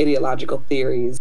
ideological 0.00 0.64
theories. 0.68 1.20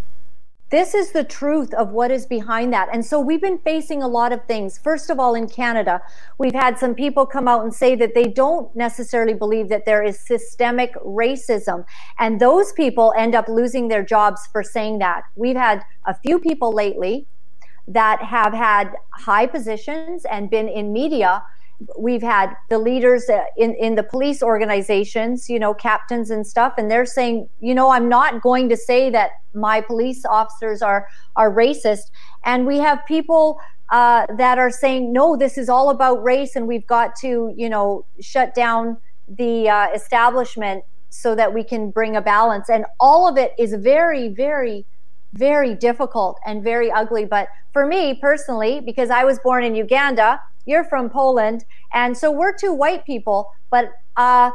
This 0.75 0.93
is 0.93 1.13
the 1.13 1.23
truth 1.23 1.73
of 1.73 1.91
what 1.91 2.11
is 2.11 2.25
behind 2.25 2.73
that. 2.73 2.89
And 2.91 3.05
so 3.05 3.17
we've 3.17 3.39
been 3.39 3.59
facing 3.59 4.03
a 4.03 4.09
lot 4.09 4.33
of 4.33 4.43
things. 4.43 4.77
First 4.77 5.09
of 5.09 5.21
all, 5.21 5.33
in 5.33 5.47
Canada, 5.47 6.01
we've 6.37 6.53
had 6.53 6.77
some 6.77 6.93
people 6.93 7.25
come 7.25 7.47
out 7.47 7.63
and 7.63 7.73
say 7.73 7.95
that 7.95 8.13
they 8.13 8.25
don't 8.25 8.75
necessarily 8.75 9.33
believe 9.33 9.69
that 9.69 9.85
there 9.85 10.03
is 10.03 10.19
systemic 10.19 10.93
racism. 10.95 11.85
And 12.19 12.41
those 12.41 12.73
people 12.73 13.13
end 13.17 13.35
up 13.35 13.47
losing 13.47 13.87
their 13.87 14.03
jobs 14.03 14.47
for 14.51 14.63
saying 14.63 14.99
that. 14.99 15.21
We've 15.35 15.55
had 15.55 15.81
a 16.03 16.13
few 16.13 16.39
people 16.39 16.73
lately 16.73 17.25
that 17.87 18.21
have 18.21 18.51
had 18.51 18.95
high 19.11 19.47
positions 19.47 20.25
and 20.25 20.49
been 20.49 20.67
in 20.67 20.91
media 20.91 21.41
we've 21.97 22.21
had 22.21 22.55
the 22.69 22.79
leaders 22.79 23.29
uh, 23.29 23.43
in, 23.57 23.75
in 23.75 23.95
the 23.95 24.03
police 24.03 24.41
organizations, 24.41 25.49
you 25.49 25.59
know, 25.59 25.73
captains 25.73 26.29
and 26.29 26.45
stuff, 26.45 26.73
and 26.77 26.89
they're 26.89 27.05
saying, 27.05 27.49
you 27.59 27.75
know, 27.75 27.91
I'm 27.91 28.09
not 28.09 28.41
going 28.41 28.69
to 28.69 28.77
say 28.77 29.09
that 29.09 29.31
my 29.53 29.81
police 29.81 30.25
officers 30.25 30.81
are 30.81 31.07
are 31.35 31.51
racist. 31.51 32.11
And 32.43 32.65
we 32.65 32.79
have 32.79 33.05
people 33.07 33.59
uh, 33.89 34.25
that 34.37 34.57
are 34.57 34.71
saying, 34.71 35.13
no, 35.13 35.35
this 35.35 35.57
is 35.57 35.69
all 35.69 35.89
about 35.89 36.23
race, 36.23 36.55
and 36.55 36.67
we've 36.67 36.87
got 36.87 37.15
to, 37.17 37.53
you 37.55 37.69
know, 37.69 38.05
shut 38.19 38.55
down 38.55 38.97
the 39.27 39.69
uh, 39.69 39.87
establishment 39.93 40.83
so 41.09 41.35
that 41.35 41.53
we 41.53 41.63
can 41.63 41.91
bring 41.91 42.15
a 42.15 42.21
balance. 42.21 42.69
And 42.69 42.85
all 42.99 43.27
of 43.27 43.37
it 43.37 43.53
is 43.57 43.73
very, 43.73 44.27
very, 44.27 44.85
very 45.33 45.73
difficult 45.73 46.39
and 46.45 46.63
very 46.63 46.91
ugly. 46.91 47.25
But 47.25 47.47
for 47.73 47.85
me 47.85 48.13
personally, 48.13 48.81
because 48.81 49.09
I 49.09 49.23
was 49.23 49.39
born 49.39 49.63
in 49.63 49.75
Uganda 49.75 50.41
you're 50.65 50.83
from 50.83 51.09
Poland. 51.09 51.65
And 51.93 52.17
so 52.17 52.31
we're 52.31 52.53
two 52.53 52.73
white 52.73 53.05
people, 53.05 53.51
but 53.69 53.91
uh, 54.17 54.51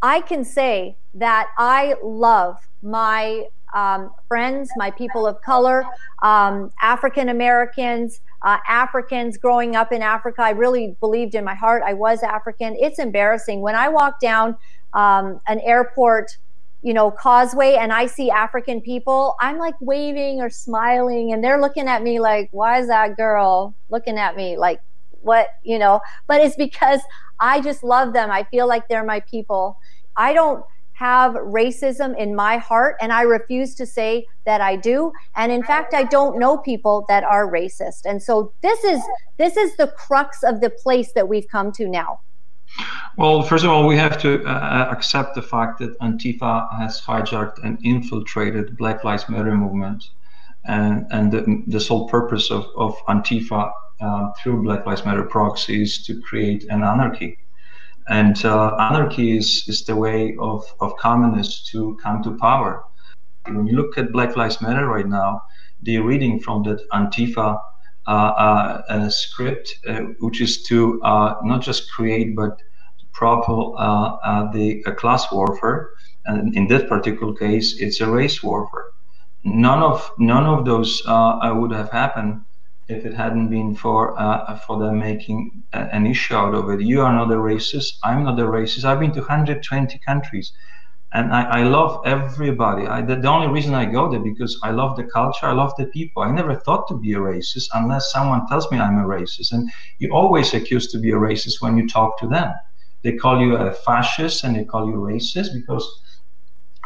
I 0.00 0.20
can 0.20 0.44
say 0.44 0.96
that 1.14 1.48
I 1.58 1.94
love 2.02 2.56
my 2.82 3.46
um, 3.74 4.10
friends, 4.28 4.70
my 4.76 4.90
people 4.90 5.26
of 5.26 5.40
color, 5.42 5.84
um, 6.22 6.72
African 6.80 7.28
Americans, 7.28 8.20
uh, 8.42 8.58
Africans 8.68 9.38
growing 9.38 9.76
up 9.76 9.92
in 9.92 10.02
Africa. 10.02 10.42
I 10.42 10.50
really 10.50 10.96
believed 11.00 11.34
in 11.34 11.44
my 11.44 11.54
heart 11.54 11.82
I 11.84 11.94
was 11.94 12.22
African. 12.22 12.76
It's 12.78 12.98
embarrassing. 12.98 13.60
When 13.60 13.74
I 13.74 13.88
walk 13.88 14.20
down 14.20 14.56
um, 14.92 15.40
an 15.46 15.60
airport, 15.60 16.36
you 16.82 16.92
know, 16.92 17.10
causeway 17.10 17.76
and 17.76 17.92
I 17.92 18.06
see 18.06 18.30
African 18.30 18.80
people, 18.80 19.36
I'm 19.40 19.58
like 19.58 19.74
waving 19.80 20.40
or 20.40 20.50
smiling, 20.50 21.32
and 21.32 21.42
they're 21.42 21.60
looking 21.60 21.88
at 21.88 22.02
me 22.02 22.18
like, 22.18 22.48
why 22.50 22.80
is 22.80 22.88
that 22.88 23.16
girl 23.16 23.74
looking 23.88 24.18
at 24.18 24.36
me 24.36 24.56
like 24.56 24.80
what, 25.22 25.48
you 25.62 25.78
know, 25.78 26.00
but 26.26 26.40
it's 26.40 26.56
because 26.56 27.00
I 27.40 27.60
just 27.60 27.82
love 27.82 28.12
them. 28.12 28.30
I 28.30 28.44
feel 28.44 28.68
like 28.68 28.88
they're 28.88 29.04
my 29.04 29.20
people. 29.20 29.78
I 30.16 30.32
don't 30.32 30.64
have 30.92 31.32
racism 31.32 32.16
in 32.16 32.34
my 32.34 32.58
heart 32.58 32.96
and 33.00 33.12
I 33.12 33.22
refuse 33.22 33.74
to 33.76 33.86
say 33.86 34.26
that 34.44 34.60
I 34.60 34.76
do. 34.76 35.12
And 35.34 35.50
in 35.50 35.64
fact, 35.64 35.94
I 35.94 36.04
don't 36.04 36.38
know 36.38 36.58
people 36.58 37.04
that 37.08 37.24
are 37.24 37.50
racist. 37.50 38.04
And 38.04 38.22
so 38.22 38.52
this 38.62 38.84
is 38.84 39.00
this 39.36 39.56
is 39.56 39.76
the 39.76 39.88
crux 39.88 40.42
of 40.44 40.60
the 40.60 40.70
place 40.70 41.12
that 41.12 41.28
we've 41.28 41.48
come 41.48 41.72
to 41.72 41.88
now. 41.88 42.20
Well, 43.16 43.42
first 43.42 43.64
of 43.64 43.70
all, 43.70 43.86
we 43.86 43.96
have 43.96 44.16
to 44.22 44.44
uh, 44.44 44.88
accept 44.90 45.34
the 45.34 45.42
fact 45.42 45.78
that 45.80 45.98
Antifa 45.98 46.72
has 46.78 47.00
hijacked 47.00 47.62
and 47.62 47.78
infiltrated 47.84 48.76
Black 48.76 49.04
Lives 49.04 49.28
Matter 49.28 49.54
movement, 49.54 50.04
and 50.64 51.06
and 51.10 51.32
the, 51.32 51.62
the 51.66 51.80
sole 51.80 52.08
purpose 52.08 52.50
of, 52.50 52.66
of 52.76 52.96
Antifa 53.08 53.72
uh, 54.02 54.32
through 54.32 54.62
Black 54.62 54.84
Lives 54.84 55.04
Matter 55.04 55.22
proxies 55.22 56.04
to 56.06 56.20
create 56.22 56.64
an 56.64 56.82
anarchy. 56.82 57.38
And 58.08 58.44
uh, 58.44 58.74
anarchy 58.76 59.36
is, 59.36 59.64
is 59.68 59.84
the 59.84 59.94
way 59.94 60.36
of, 60.40 60.64
of 60.80 60.96
communists 60.96 61.70
to 61.70 61.96
come 62.02 62.22
to 62.24 62.36
power. 62.38 62.84
When 63.46 63.66
you 63.66 63.76
look 63.76 63.96
at 63.96 64.12
Black 64.12 64.36
Lives 64.36 64.60
Matter 64.60 64.88
right 64.88 65.06
now, 65.06 65.42
they're 65.82 66.02
reading 66.02 66.40
from 66.40 66.64
that 66.64 66.80
Antifa 66.90 67.60
uh, 68.08 68.10
uh 68.10 69.08
script, 69.08 69.78
uh, 69.86 70.00
which 70.18 70.40
is 70.40 70.64
to 70.64 70.98
not 71.04 71.62
just 71.62 71.92
create 71.92 72.34
but 72.34 72.60
propel 73.12 73.76
the 74.52 74.82
class 74.96 75.30
warfare. 75.30 75.90
And 76.26 76.56
in 76.56 76.66
that 76.68 76.88
particular 76.88 77.34
case, 77.34 77.78
it's 77.78 78.00
a 78.00 78.10
race 78.10 78.42
warfare. 78.42 78.86
None 79.44 79.82
of 79.82 80.10
none 80.18 80.46
of 80.46 80.64
those 80.64 81.02
would 81.06 81.72
have 81.72 81.90
happened 81.90 82.42
if 82.88 83.04
it 83.04 83.14
hadn't 83.14 83.48
been 83.48 83.74
for 83.74 84.18
uh, 84.20 84.56
for 84.66 84.78
them 84.78 84.98
making 84.98 85.62
an 85.72 86.06
issue 86.06 86.34
out 86.34 86.54
of 86.54 86.68
it. 86.70 86.80
You 86.80 87.02
are 87.02 87.12
not 87.12 87.30
a 87.30 87.36
racist. 87.36 87.98
I'm 88.02 88.24
not 88.24 88.38
a 88.38 88.44
racist. 88.44 88.84
I've 88.84 89.00
been 89.00 89.12
to 89.12 89.20
120 89.20 89.98
countries, 90.00 90.52
and 91.12 91.32
I, 91.32 91.42
I 91.42 91.62
love 91.62 92.02
everybody. 92.04 92.86
I, 92.86 93.02
the, 93.02 93.16
the, 93.16 93.28
only 93.28 93.48
reason 93.48 93.74
I 93.74 93.84
go 93.84 94.10
there 94.10 94.20
because 94.20 94.58
I 94.62 94.70
love 94.70 94.96
the 94.96 95.04
culture. 95.04 95.46
I 95.46 95.52
love 95.52 95.72
the 95.76 95.86
people. 95.86 96.22
I 96.22 96.30
never 96.30 96.54
thought 96.54 96.88
to 96.88 96.94
be 96.98 97.12
a 97.12 97.18
racist 97.18 97.68
unless 97.74 98.10
someone 98.10 98.46
tells 98.48 98.70
me 98.70 98.78
I'm 98.78 98.98
a 98.98 99.04
racist. 99.04 99.52
And 99.52 99.70
you 99.98 100.12
always 100.12 100.54
accused 100.54 100.90
to 100.90 100.98
be 100.98 101.10
a 101.10 101.16
racist 101.16 101.60
when 101.60 101.76
you 101.76 101.88
talk 101.88 102.18
to 102.18 102.26
them. 102.26 102.52
They 103.02 103.12
call 103.12 103.40
you 103.40 103.56
a 103.56 103.72
fascist 103.72 104.44
and 104.44 104.56
they 104.56 104.64
call 104.64 104.86
you 104.86 104.94
racist 104.94 105.52
because 105.52 105.86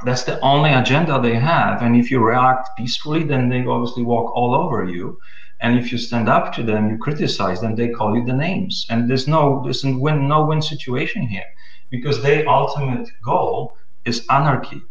that's 0.05 0.25
the 0.25 0.41
only 0.41 0.73
agenda 0.73 1.21
they 1.21 1.37
have. 1.37 1.83
And 1.83 1.97
if 1.97 2.11
you 2.11 2.21
react 2.21 2.71
peacefully, 2.77 3.25
then 3.25 3.49
they 3.49 3.65
obviously 3.65 4.03
walk 4.03 4.35
all 4.35 4.55
over 4.55 4.85
you. 4.85 5.19
And 5.61 5.79
if 5.79 5.91
you 5.91 5.99
stand 5.99 6.29
up 6.29 6.53
to 6.55 6.63
them, 6.63 6.91
you 6.91 6.99
criticize 6.99 7.61
them, 7.61 7.75
they 7.75 7.89
call 7.89 8.17
you 8.17 8.25
the 8.25 8.33
names. 8.33 8.87
And 8.91 9.09
there's 9.09 9.27
no 9.27 9.63
there's 9.65 9.85
a 9.85 9.97
win 9.97 10.29
no 10.29 10.45
win 10.45 10.63
situation 10.63 11.23
here 11.23 11.49
because 11.91 12.23
their 12.23 12.49
ultimate 12.49 13.09
goal 13.25 13.75
is 14.05 14.27
anarchy. 14.31 14.83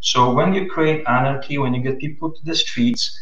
So 0.00 0.32
when 0.32 0.54
you 0.54 0.68
create 0.70 1.04
anarchy, 1.06 1.58
when 1.58 1.74
you 1.74 1.82
get 1.82 1.98
people 1.98 2.30
to 2.32 2.44
the 2.44 2.54
streets, 2.54 3.18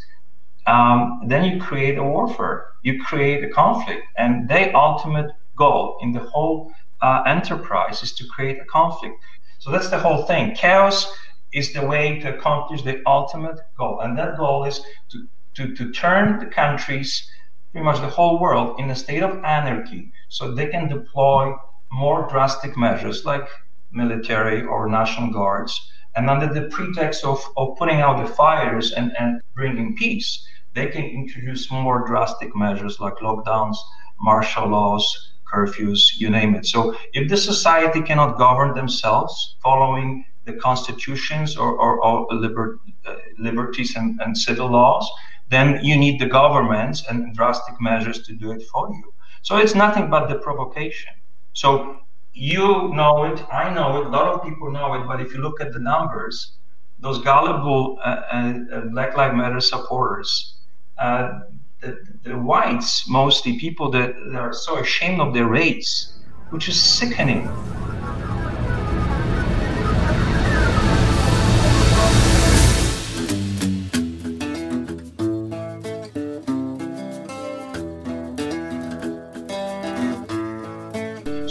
um, 0.66 1.22
then 1.26 1.44
you 1.44 1.60
create 1.60 1.98
a 1.98 2.02
warfare, 2.02 2.66
you 2.82 3.02
create 3.02 3.44
a 3.44 3.48
conflict, 3.48 4.02
and 4.16 4.48
their 4.48 4.74
ultimate 4.76 5.30
goal 5.56 5.98
in 6.00 6.12
the 6.12 6.20
whole 6.20 6.70
uh, 7.00 7.22
enterprise 7.26 8.02
is 8.02 8.14
to 8.14 8.26
create 8.26 8.58
a 8.60 8.64
conflict. 8.64 9.14
So 9.58 9.70
that's 9.70 9.90
the 9.90 9.98
whole 9.98 10.24
thing. 10.24 10.54
Chaos 10.54 11.10
is 11.52 11.72
the 11.72 11.86
way 11.86 12.18
to 12.20 12.36
accomplish 12.36 12.82
the 12.82 13.02
ultimate 13.06 13.60
goal, 13.78 14.00
and 14.00 14.18
that 14.18 14.36
goal 14.36 14.64
is 14.64 14.80
to 15.10 15.26
to, 15.54 15.74
to 15.74 15.92
turn 15.92 16.38
the 16.38 16.46
countries, 16.46 17.28
pretty 17.72 17.84
much 17.84 18.00
the 18.00 18.08
whole 18.08 18.38
world, 18.38 18.78
in 18.80 18.90
a 18.90 18.96
state 18.96 19.22
of 19.22 19.42
anarchy 19.44 20.12
so 20.28 20.52
they 20.54 20.66
can 20.68 20.88
deploy 20.88 21.54
more 21.92 22.28
drastic 22.28 22.76
measures 22.76 23.24
like 23.24 23.48
military 23.92 24.62
or 24.64 24.88
national 24.88 25.32
guards. 25.32 25.90
And 26.16 26.30
under 26.30 26.52
the 26.52 26.68
pretext 26.68 27.24
of, 27.24 27.40
of 27.56 27.76
putting 27.76 28.00
out 28.00 28.24
the 28.24 28.32
fires 28.32 28.92
and, 28.92 29.12
and 29.18 29.40
bringing 29.54 29.96
peace, 29.96 30.46
they 30.74 30.86
can 30.86 31.04
introduce 31.04 31.70
more 31.70 32.06
drastic 32.06 32.54
measures 32.54 33.00
like 33.00 33.16
lockdowns, 33.16 33.76
martial 34.20 34.68
laws, 34.68 35.32
curfews, 35.52 36.18
you 36.18 36.30
name 36.30 36.54
it. 36.54 36.66
So 36.66 36.96
if 37.12 37.28
the 37.28 37.36
society 37.36 38.00
cannot 38.02 38.38
govern 38.38 38.74
themselves 38.74 39.56
following 39.62 40.24
the 40.44 40.54
constitutions 40.54 41.56
or, 41.56 41.76
or, 41.78 42.04
or 42.04 42.26
liber, 42.34 42.80
uh, 43.06 43.16
liberties 43.38 43.96
and, 43.96 44.20
and 44.20 44.36
civil 44.36 44.68
laws, 44.68 45.08
then 45.54 45.84
you 45.84 45.96
need 45.96 46.20
the 46.20 46.26
governments 46.26 47.04
and 47.08 47.34
drastic 47.34 47.74
measures 47.80 48.22
to 48.26 48.32
do 48.34 48.52
it 48.52 48.62
for 48.72 48.88
you. 48.90 49.04
So 49.42 49.56
it's 49.56 49.74
nothing 49.74 50.10
but 50.10 50.28
the 50.28 50.38
provocation. 50.38 51.12
So 51.52 51.98
you 52.32 52.90
know 52.98 53.24
it, 53.24 53.44
I 53.52 53.72
know 53.72 54.00
it, 54.00 54.06
a 54.06 54.10
lot 54.10 54.26
of 54.34 54.42
people 54.42 54.70
know 54.72 54.94
it, 54.94 55.06
but 55.06 55.20
if 55.20 55.32
you 55.32 55.40
look 55.40 55.60
at 55.60 55.72
the 55.72 55.78
numbers, 55.78 56.58
those 56.98 57.18
gullible 57.22 57.98
uh, 58.04 58.08
uh, 58.08 58.80
Black 58.92 59.16
Lives 59.16 59.36
Matter 59.36 59.60
supporters, 59.60 60.56
uh, 60.98 61.40
the, 61.80 61.98
the 62.24 62.38
whites, 62.38 63.08
mostly 63.08 63.58
people 63.58 63.90
that, 63.90 64.14
that 64.32 64.40
are 64.40 64.52
so 64.52 64.78
ashamed 64.78 65.20
of 65.20 65.34
their 65.34 65.46
race, 65.46 66.18
which 66.50 66.68
is 66.68 66.82
sickening. 66.98 67.60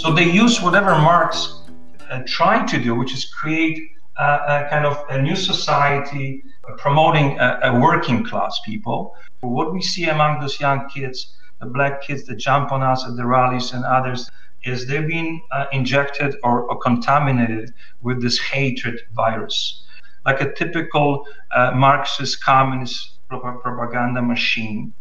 So 0.04 0.12
they 0.12 0.30
use 0.30 0.62
whatever 0.62 1.00
Marx 1.00 1.62
uh, 2.10 2.24
tried 2.28 2.68
to 2.68 2.78
do, 2.78 2.94
which 2.94 3.14
is 3.14 3.24
create 3.24 3.92
uh, 4.18 4.66
a 4.66 4.70
kind 4.70 4.86
of 4.86 5.02
a 5.08 5.22
new 5.22 5.38
society 5.38 6.44
uh, 6.68 6.74
promoting 6.74 7.40
a, 7.40 7.60
a, 7.64 7.80
working 7.80 8.22
class 8.26 8.60
people. 8.66 9.16
What 9.40 9.72
we 9.72 9.82
see 9.82 10.10
among 10.10 10.42
those 10.42 10.60
young 10.60 10.90
kids, 10.90 11.38
the 11.62 11.68
black 11.68 12.02
kids 12.02 12.26
that 12.26 12.36
jump 12.36 12.74
on 12.74 12.84
us 12.84 13.06
at 13.08 13.16
the 13.16 13.26
rallies 13.26 13.72
and 13.72 13.86
others, 13.86 14.30
is 14.66 14.88
they've 14.88 15.08
been 15.08 15.42
uh, 15.54 15.68
injected 15.72 16.36
or, 16.44 16.64
or, 16.64 16.78
contaminated 16.80 17.74
with 18.02 18.22
this 18.22 18.38
hatred 18.38 19.00
virus, 19.16 19.86
like 20.26 20.42
a 20.42 20.52
typical 20.52 21.26
uh, 21.56 21.72
Marxist 21.72 22.44
communist 22.44 23.20
propaganda 23.30 24.22
machine. 24.22 24.94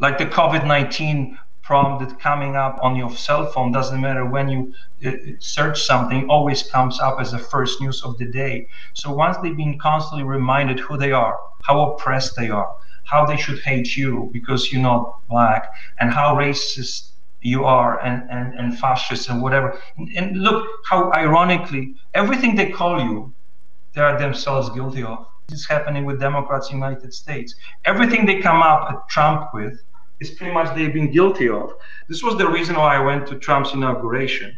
Like 0.00 0.18
the 0.18 0.26
COVID 0.26 0.66
19 0.66 1.38
prompt 1.70 2.18
coming 2.18 2.56
up 2.56 2.76
on 2.82 2.96
your 2.96 3.12
cell 3.26 3.44
phone 3.52 3.70
doesn't 3.70 4.00
matter 4.00 4.24
when 4.26 4.48
you 4.48 4.60
uh, 5.06 5.12
search 5.38 5.78
something 5.90 6.28
always 6.28 6.60
comes 6.64 6.98
up 7.06 7.20
as 7.20 7.30
the 7.30 7.38
first 7.38 7.80
news 7.80 8.02
of 8.02 8.18
the 8.18 8.26
day. 8.42 8.66
So 8.94 9.06
once 9.24 9.36
they've 9.38 9.56
been 9.64 9.78
constantly 9.78 10.24
reminded 10.24 10.80
who 10.80 10.96
they 10.96 11.12
are 11.12 11.36
how 11.62 11.76
oppressed 11.92 12.34
they 12.36 12.50
are 12.50 12.70
how 13.04 13.24
they 13.24 13.36
should 13.36 13.60
hate 13.60 13.96
you 13.96 14.30
because 14.32 14.72
you're 14.72 14.82
not 14.82 15.02
black 15.28 15.62
and 15.98 16.12
how 16.12 16.34
racist 16.34 17.10
you 17.40 17.64
are 17.64 18.00
and, 18.04 18.28
and, 18.30 18.54
and 18.54 18.78
fascist 18.78 19.28
and 19.30 19.40
whatever. 19.42 19.78
And, 19.96 20.08
and 20.16 20.36
look 20.36 20.66
how 20.88 21.12
ironically 21.12 21.94
everything 22.14 22.54
they 22.54 22.70
call 22.70 23.00
you 23.00 23.32
they 23.94 24.00
are 24.00 24.18
themselves 24.18 24.70
guilty 24.70 25.02
of. 25.02 25.26
Is 25.52 25.66
happening 25.66 26.04
with 26.04 26.20
democrats 26.20 26.70
in 26.70 26.78
the 26.78 26.86
united 26.86 27.12
states. 27.12 27.54
Everything 27.84 28.24
they 28.24 28.40
come 28.40 28.62
up 28.62 28.90
at 28.90 29.08
trump 29.08 29.40
with 29.52 29.74
is 30.20 30.30
pretty 30.30 30.52
much 30.52 30.74
they've 30.76 30.92
been 30.92 31.10
guilty 31.10 31.48
of. 31.48 31.72
This 32.08 32.22
was 32.22 32.36
the 32.36 32.48
reason 32.48 32.76
why 32.76 32.96
I 32.96 33.00
went 33.00 33.26
to 33.28 33.38
Trump's 33.38 33.72
inauguration 33.72 34.56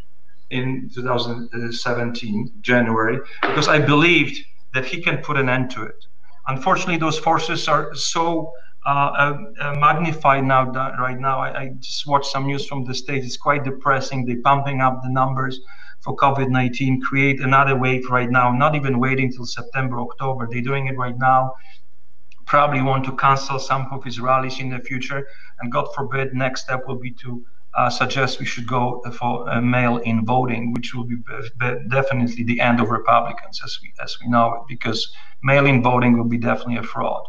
in 0.50 0.90
2017, 0.92 2.52
January, 2.61 3.19
because 3.40 3.69
I 3.69 3.78
believed 3.78 4.38
that 4.75 4.85
he 4.85 5.00
can 5.00 5.19
put 5.19 5.37
an 5.37 5.49
end 5.49 5.71
to 5.71 5.83
it. 5.85 6.04
Unfortunately, 6.49 6.97
those 6.97 7.19
forces 7.19 7.69
are 7.69 7.95
so 7.95 8.52
uh, 8.85 8.88
uh, 8.88 9.38
uh 9.61 9.75
magnified 9.78 10.42
now. 10.42 10.69
Right 10.99 11.19
now, 11.19 11.38
I, 11.38 11.61
I, 11.61 11.69
just 11.78 12.04
watched 12.09 12.26
some 12.33 12.47
news 12.47 12.66
from 12.66 12.85
the 12.85 12.95
states. 12.95 13.25
It's 13.25 13.37
quite 13.37 13.62
depressing. 13.62 14.26
They're 14.26 14.42
pumping 14.42 14.81
up 14.81 15.02
the 15.04 15.09
numbers 15.09 15.61
for 16.00 16.16
COVID-19, 16.16 17.00
create 17.00 17.38
another 17.40 17.76
wave 17.78 18.11
right 18.11 18.28
now. 18.28 18.50
Not 18.50 18.75
even 18.75 18.99
waiting 18.99 19.33
till 19.33 19.47
September, 19.47 20.00
October. 20.00 20.49
They're 20.50 20.61
doing 20.61 20.88
it 20.88 20.99
right 20.99 21.16
now 21.16 21.52
probably 22.46 22.82
want 22.82 23.04
to 23.04 23.16
cancel 23.16 23.58
some 23.58 23.88
of 23.92 24.04
his 24.04 24.20
rallies 24.20 24.61
in 24.61 24.70
the 24.70 24.78
future. 24.78 25.26
And 25.61 25.72
God 25.72 25.88
forbid, 25.94 26.34
next 26.34 26.62
step 26.62 26.87
will 26.87 26.99
be 26.99 27.12
to 27.22 27.44
uh, 27.75 27.88
suggest 27.88 28.38
we 28.38 28.46
should 28.46 28.66
go 28.66 29.02
for 29.18 29.61
mail-in 29.61 30.25
voting, 30.26 30.72
which 30.72 30.94
will 30.94 31.04
be, 31.04 31.16
be 31.58 31.76
definitely 31.88 32.44
the 32.44 32.61
end 32.61 32.80
of 32.80 32.90
Republicans 32.90 33.61
as 33.64 33.78
we 33.82 33.92
as 34.02 34.18
we 34.20 34.28
know 34.28 34.54
it, 34.54 34.62
because 34.68 35.11
mail-in 35.42 35.82
voting 35.82 36.18
will 36.18 36.28
be 36.28 36.38
definitely 36.38 36.76
a 36.76 36.82
fraud. 36.82 37.25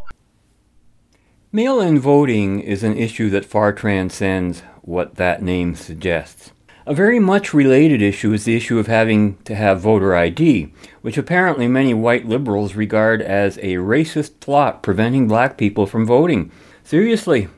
Mail-in 1.50 1.98
voting 1.98 2.60
is 2.60 2.82
an 2.82 2.98
issue 2.98 3.30
that 3.30 3.44
far 3.44 3.72
transcends 3.72 4.62
what 4.82 5.14
that 5.14 5.40
name 5.40 5.74
suggests. 5.74 6.52
A 6.86 6.94
very 6.94 7.18
much 7.18 7.54
related 7.54 8.02
issue 8.02 8.34
is 8.34 8.44
the 8.44 8.56
issue 8.56 8.78
of 8.78 8.88
having 8.88 9.38
to 9.44 9.54
have 9.54 9.80
voter 9.80 10.14
ID, 10.14 10.70
which 11.00 11.16
apparently 11.16 11.66
many 11.66 11.94
white 11.94 12.26
liberals 12.28 12.74
regard 12.74 13.22
as 13.22 13.56
a 13.58 13.76
racist 13.76 14.38
plot 14.40 14.82
preventing 14.82 15.26
black 15.26 15.56
people 15.56 15.86
from 15.86 16.04
voting. 16.04 16.50
Seriously, 16.82 17.48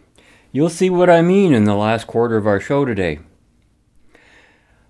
you'll 0.52 0.68
see 0.70 0.90
what 0.90 1.10
I 1.10 1.22
mean 1.22 1.52
in 1.52 1.64
the 1.64 1.74
last 1.74 2.06
quarter 2.06 2.36
of 2.36 2.46
our 2.46 2.60
show 2.60 2.84
today. 2.84 3.18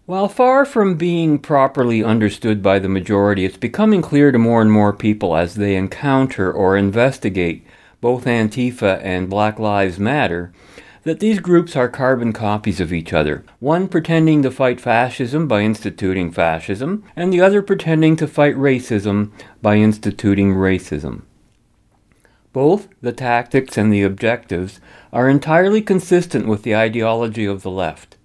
While 0.05 0.29
far 0.29 0.67
from 0.67 0.97
being 0.97 1.39
properly 1.39 2.05
understood 2.05 2.63
by 2.63 2.79
the 2.79 2.91
majority, 2.91 3.47
it's 3.47 3.57
becoming 3.57 4.03
clear 4.03 4.33
to 4.33 4.39
more 4.39 4.61
and 4.61 4.71
more 4.71 4.93
people 4.93 5.35
as 5.35 5.55
they 5.55 5.77
encounter 5.77 6.53
or 6.53 6.77
investigate 6.77 7.67
both 8.03 8.27
Antifa 8.27 9.01
and 9.03 9.31
Black 9.31 9.59
Lives 9.59 9.99
Matter 9.99 10.53
that 11.07 11.21
these 11.21 11.39
groups 11.39 11.77
are 11.77 11.89
carbon 11.89 12.33
copies 12.33 12.81
of 12.81 12.93
each 12.93 13.13
other, 13.13 13.45
one 13.61 13.87
pretending 13.87 14.43
to 14.43 14.51
fight 14.51 14.81
fascism 14.81 15.47
by 15.47 15.61
instituting 15.61 16.33
fascism, 16.33 17.05
and 17.15 17.33
the 17.33 17.41
other 17.41 17.63
pretending 17.63 18.17
to 18.17 18.27
fight 18.27 18.57
racism 18.57 19.31
by 19.63 19.77
instituting 19.77 20.53
racism. 20.53 21.23
Both 22.53 22.89
the 23.01 23.13
tactics 23.13 23.79
and 23.79 23.93
the 23.93 24.03
objectives 24.03 24.81
are 25.13 25.29
entirely 25.29 25.81
consistent 25.81 26.49
with 26.49 26.65
the 26.65 26.75
ideology 26.75 27.45
of 27.45 27.63
the 27.63 27.71
left. 27.71 28.17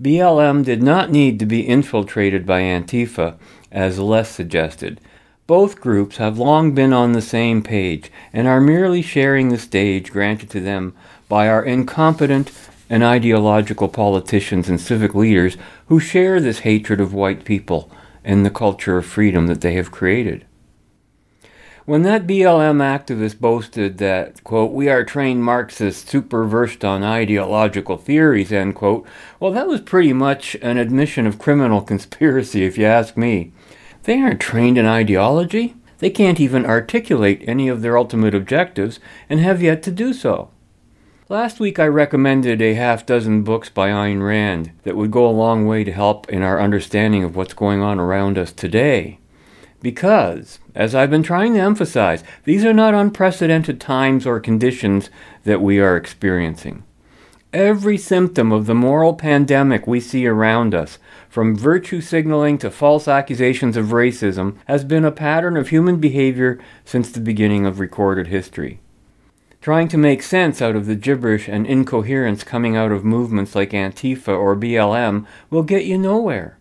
BLM 0.00 0.64
did 0.64 0.84
not 0.84 1.10
need 1.10 1.40
to 1.40 1.46
be 1.46 1.66
infiltrated 1.66 2.46
by 2.46 2.60
Antifa, 2.60 3.34
as 3.72 3.98
Les 3.98 4.30
suggested. 4.30 5.00
Both 5.48 5.80
groups 5.80 6.18
have 6.18 6.38
long 6.38 6.72
been 6.72 6.92
on 6.92 7.14
the 7.14 7.20
same 7.20 7.64
page 7.64 8.12
and 8.32 8.46
are 8.46 8.60
merely 8.60 9.02
sharing 9.02 9.48
the 9.48 9.58
stage 9.58 10.12
granted 10.12 10.50
to 10.50 10.60
them 10.60 10.94
by 11.30 11.48
our 11.48 11.64
incompetent 11.64 12.52
and 12.90 13.02
ideological 13.04 13.88
politicians 13.88 14.68
and 14.68 14.78
civic 14.78 15.14
leaders 15.14 15.56
who 15.86 15.98
share 15.98 16.40
this 16.40 16.58
hatred 16.58 17.00
of 17.00 17.14
white 17.14 17.44
people 17.44 17.90
and 18.22 18.44
the 18.44 18.50
culture 18.50 18.98
of 18.98 19.06
freedom 19.06 19.46
that 19.46 19.62
they 19.62 19.74
have 19.74 19.92
created. 19.92 20.44
When 21.86 22.02
that 22.02 22.26
BLM 22.26 22.78
activist 22.78 23.40
boasted 23.40 23.98
that, 23.98 24.44
quote, 24.44 24.72
we 24.72 24.88
are 24.88 25.04
trained 25.04 25.42
Marxists 25.42 26.10
super 26.10 26.44
versed 26.44 26.84
on 26.84 27.02
ideological 27.02 27.96
theories, 27.96 28.52
end 28.52 28.74
quote, 28.74 29.06
well, 29.38 29.52
that 29.52 29.66
was 29.66 29.80
pretty 29.80 30.12
much 30.12 30.56
an 30.62 30.76
admission 30.76 31.26
of 31.26 31.38
criminal 31.38 31.80
conspiracy, 31.92 32.64
if 32.64 32.76
you 32.76 32.84
ask 32.84 33.16
me. 33.16 33.52
They 34.02 34.20
aren't 34.20 34.40
trained 34.40 34.78
in 34.78 34.86
ideology. 34.86 35.74
They 35.98 36.10
can't 36.10 36.40
even 36.40 36.66
articulate 36.66 37.44
any 37.46 37.68
of 37.68 37.82
their 37.82 37.96
ultimate 37.96 38.34
objectives 38.34 39.00
and 39.28 39.40
have 39.40 39.62
yet 39.62 39.82
to 39.84 39.90
do 39.90 40.12
so. 40.12 40.50
Last 41.30 41.60
week 41.60 41.78
I 41.78 41.86
recommended 41.86 42.60
a 42.60 42.74
half 42.74 43.06
dozen 43.06 43.44
books 43.44 43.68
by 43.68 43.90
Ayn 43.90 44.20
Rand 44.20 44.72
that 44.82 44.96
would 44.96 45.12
go 45.12 45.24
a 45.24 45.30
long 45.30 45.64
way 45.64 45.84
to 45.84 45.92
help 45.92 46.28
in 46.28 46.42
our 46.42 46.60
understanding 46.60 47.22
of 47.22 47.36
what's 47.36 47.54
going 47.54 47.80
on 47.80 48.00
around 48.00 48.36
us 48.36 48.50
today. 48.50 49.20
Because, 49.80 50.58
as 50.74 50.92
I've 50.92 51.10
been 51.10 51.22
trying 51.22 51.54
to 51.54 51.60
emphasize, 51.60 52.24
these 52.42 52.64
are 52.64 52.72
not 52.72 52.94
unprecedented 52.94 53.80
times 53.80 54.26
or 54.26 54.40
conditions 54.40 55.08
that 55.44 55.60
we 55.60 55.78
are 55.78 55.96
experiencing. 55.96 56.82
Every 57.52 57.96
symptom 57.96 58.50
of 58.50 58.66
the 58.66 58.74
moral 58.74 59.14
pandemic 59.14 59.86
we 59.86 60.00
see 60.00 60.26
around 60.26 60.74
us, 60.74 60.98
from 61.28 61.54
virtue 61.54 62.00
signaling 62.00 62.58
to 62.58 62.72
false 62.72 63.06
accusations 63.06 63.76
of 63.76 63.92
racism, 63.92 64.56
has 64.64 64.82
been 64.82 65.04
a 65.04 65.12
pattern 65.12 65.56
of 65.56 65.68
human 65.68 66.00
behavior 66.00 66.58
since 66.84 67.08
the 67.08 67.20
beginning 67.20 67.66
of 67.66 67.78
recorded 67.78 68.26
history. 68.26 68.80
Trying 69.60 69.88
to 69.88 69.98
make 69.98 70.22
sense 70.22 70.62
out 70.62 70.74
of 70.74 70.86
the 70.86 70.94
gibberish 70.94 71.46
and 71.46 71.66
incoherence 71.66 72.44
coming 72.44 72.76
out 72.76 72.92
of 72.92 73.04
movements 73.04 73.54
like 73.54 73.72
Antifa 73.72 74.28
or 74.28 74.56
BLM 74.56 75.26
will 75.50 75.62
get 75.62 75.84
you 75.84 75.98
nowhere, 75.98 76.56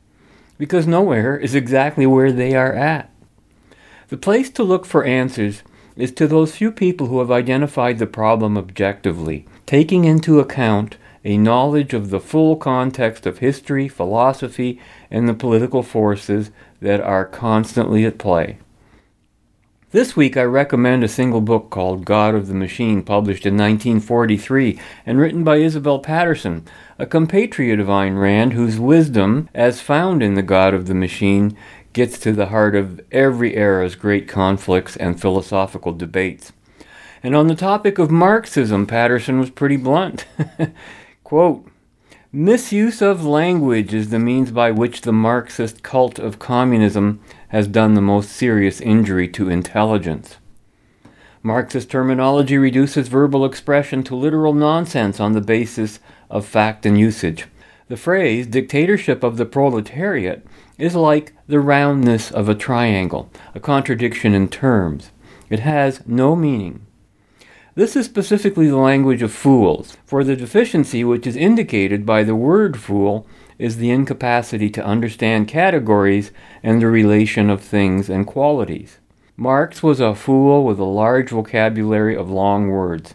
because 0.57 0.85
nowhere 0.85 1.38
is 1.38 1.55
exactly 1.55 2.05
where 2.05 2.33
they 2.33 2.55
are 2.55 2.73
at. 2.73 3.09
The 4.09 4.17
place 4.17 4.49
to 4.49 4.63
look 4.63 4.85
for 4.85 5.05
answers 5.05 5.63
is 5.95 6.12
to 6.13 6.27
those 6.27 6.57
few 6.57 6.73
people 6.73 7.07
who 7.07 7.19
have 7.19 7.31
identified 7.31 7.99
the 7.99 8.07
problem 8.07 8.57
objectively, 8.57 9.45
taking 9.65 10.03
into 10.03 10.41
account 10.41 10.97
a 11.23 11.38
knowledge 11.38 11.93
of 11.93 12.09
the 12.09 12.19
full 12.19 12.57
context 12.57 13.25
of 13.25 13.38
history, 13.38 13.88
philosophy, 13.88 14.79
and 15.09 15.27
the 15.27 15.33
political 15.33 15.83
forces 15.83 16.51
that 16.81 16.99
are 16.99 17.25
constantly 17.25 18.03
at 18.03 18.17
play. 18.17 18.57
This 19.91 20.15
week 20.15 20.38
I 20.38 20.43
recommend 20.43 21.04
a 21.04 21.08
single 21.08 21.41
book 21.41 21.71
called 21.71 22.06
God 22.06 22.36
of 22.36 22.45
the 22.45 22.54
Machine, 22.54 23.02
published 23.02 23.43
in 23.43 23.56
1943 23.56 24.80
and 25.04 25.17
written 25.17 25.43
by 25.43 25.56
Isabel 25.56 25.97
Paterson, 25.97 26.63
a 26.99 27.08
compatriot 27.08 27.80
of 27.80 27.88
Ayn 27.88 28.21
Rand 28.21 28.54
whose 28.54 28.80
wisdom, 28.80 29.49
as 29.56 29.82
found 29.82 30.21
in 30.21 30.36
The 30.36 30.43
God 30.43 30.75
of 30.75 30.86
the 30.86 30.93
Machine, 30.93 31.58
gets 31.91 32.19
to 32.19 32.34
the 32.34 32.47
heart 32.47 32.75
of 32.75 33.02
every 33.12 33.56
era's 33.56 33.95
great 33.95 34.28
conflicts 34.28 34.95
and 34.95 35.19
philosophical 35.19 35.93
debates. 35.93 36.52
And 37.23 37.36
on 37.36 37.47
the 37.47 37.56
topic 37.56 37.97
of 37.97 38.12
Marxism, 38.12 38.86
Paterson 38.86 39.39
was 39.39 39.49
pretty 39.49 39.78
blunt. 39.78 40.28
Quote, 41.23 41.67
Misuse 42.32 43.02
of 43.02 43.25
language 43.25 43.91
is 43.91 44.12
the 44.12 44.19
means 44.19 44.52
by 44.52 44.69
which 44.69 45.02
the 45.02 45.12
Marxist 45.12 45.82
cult 45.82 46.19
of 46.19 46.38
communism 46.38 47.21
has 47.49 47.67
done 47.67 47.93
the 47.93 48.01
most 48.01 48.31
serious 48.31 48.81
injury 48.81 49.27
to 49.27 49.49
intelligence. 49.49 50.38
Marxist 51.41 51.89
terminology 51.89 52.57
reduces 52.57 53.07
verbal 53.07 53.45
expression 53.45 54.03
to 54.03 54.15
literal 54.15 54.53
nonsense 54.53 55.19
on 55.19 55.33
the 55.33 55.41
basis 55.41 55.99
of 56.29 56.45
fact 56.45 56.85
and 56.85 56.99
usage. 56.99 57.45
The 57.88 57.97
phrase 57.97 58.45
dictatorship 58.45 59.23
of 59.23 59.38
the 59.38 59.45
proletariat 59.45 60.45
is 60.77 60.95
like 60.95 61.33
the 61.47 61.59
roundness 61.59 62.31
of 62.31 62.49
a 62.49 62.55
triangle, 62.55 63.31
a 63.55 63.59
contradiction 63.59 64.33
in 64.33 64.47
terms. 64.47 65.12
It 65.49 65.62
has 65.62 66.05
no 66.05 66.35
meaning. 66.35 66.85
This 67.73 67.95
is 67.95 68.05
specifically 68.05 68.67
the 68.67 68.77
language 68.77 69.21
of 69.21 69.31
fools, 69.31 69.97
for 70.05 70.23
the 70.23 70.35
deficiency 70.35 71.03
which 71.03 71.25
is 71.25 71.35
indicated 71.35 72.05
by 72.05 72.23
the 72.23 72.35
word 72.35 72.77
fool 72.77 73.25
is 73.59 73.77
the 73.77 73.91
incapacity 73.91 74.69
to 74.71 74.83
understand 74.83 75.47
categories 75.47 76.31
and 76.63 76.81
the 76.81 76.87
relation 76.87 77.49
of 77.49 77.61
things 77.61 78.09
and 78.09 78.25
qualities. 78.25 78.97
Marx 79.37 79.83
was 79.83 79.99
a 79.99 80.15
fool 80.15 80.63
with 80.65 80.79
a 80.79 80.83
large 80.83 81.29
vocabulary 81.29 82.15
of 82.15 82.31
long 82.31 82.69
words. 82.69 83.13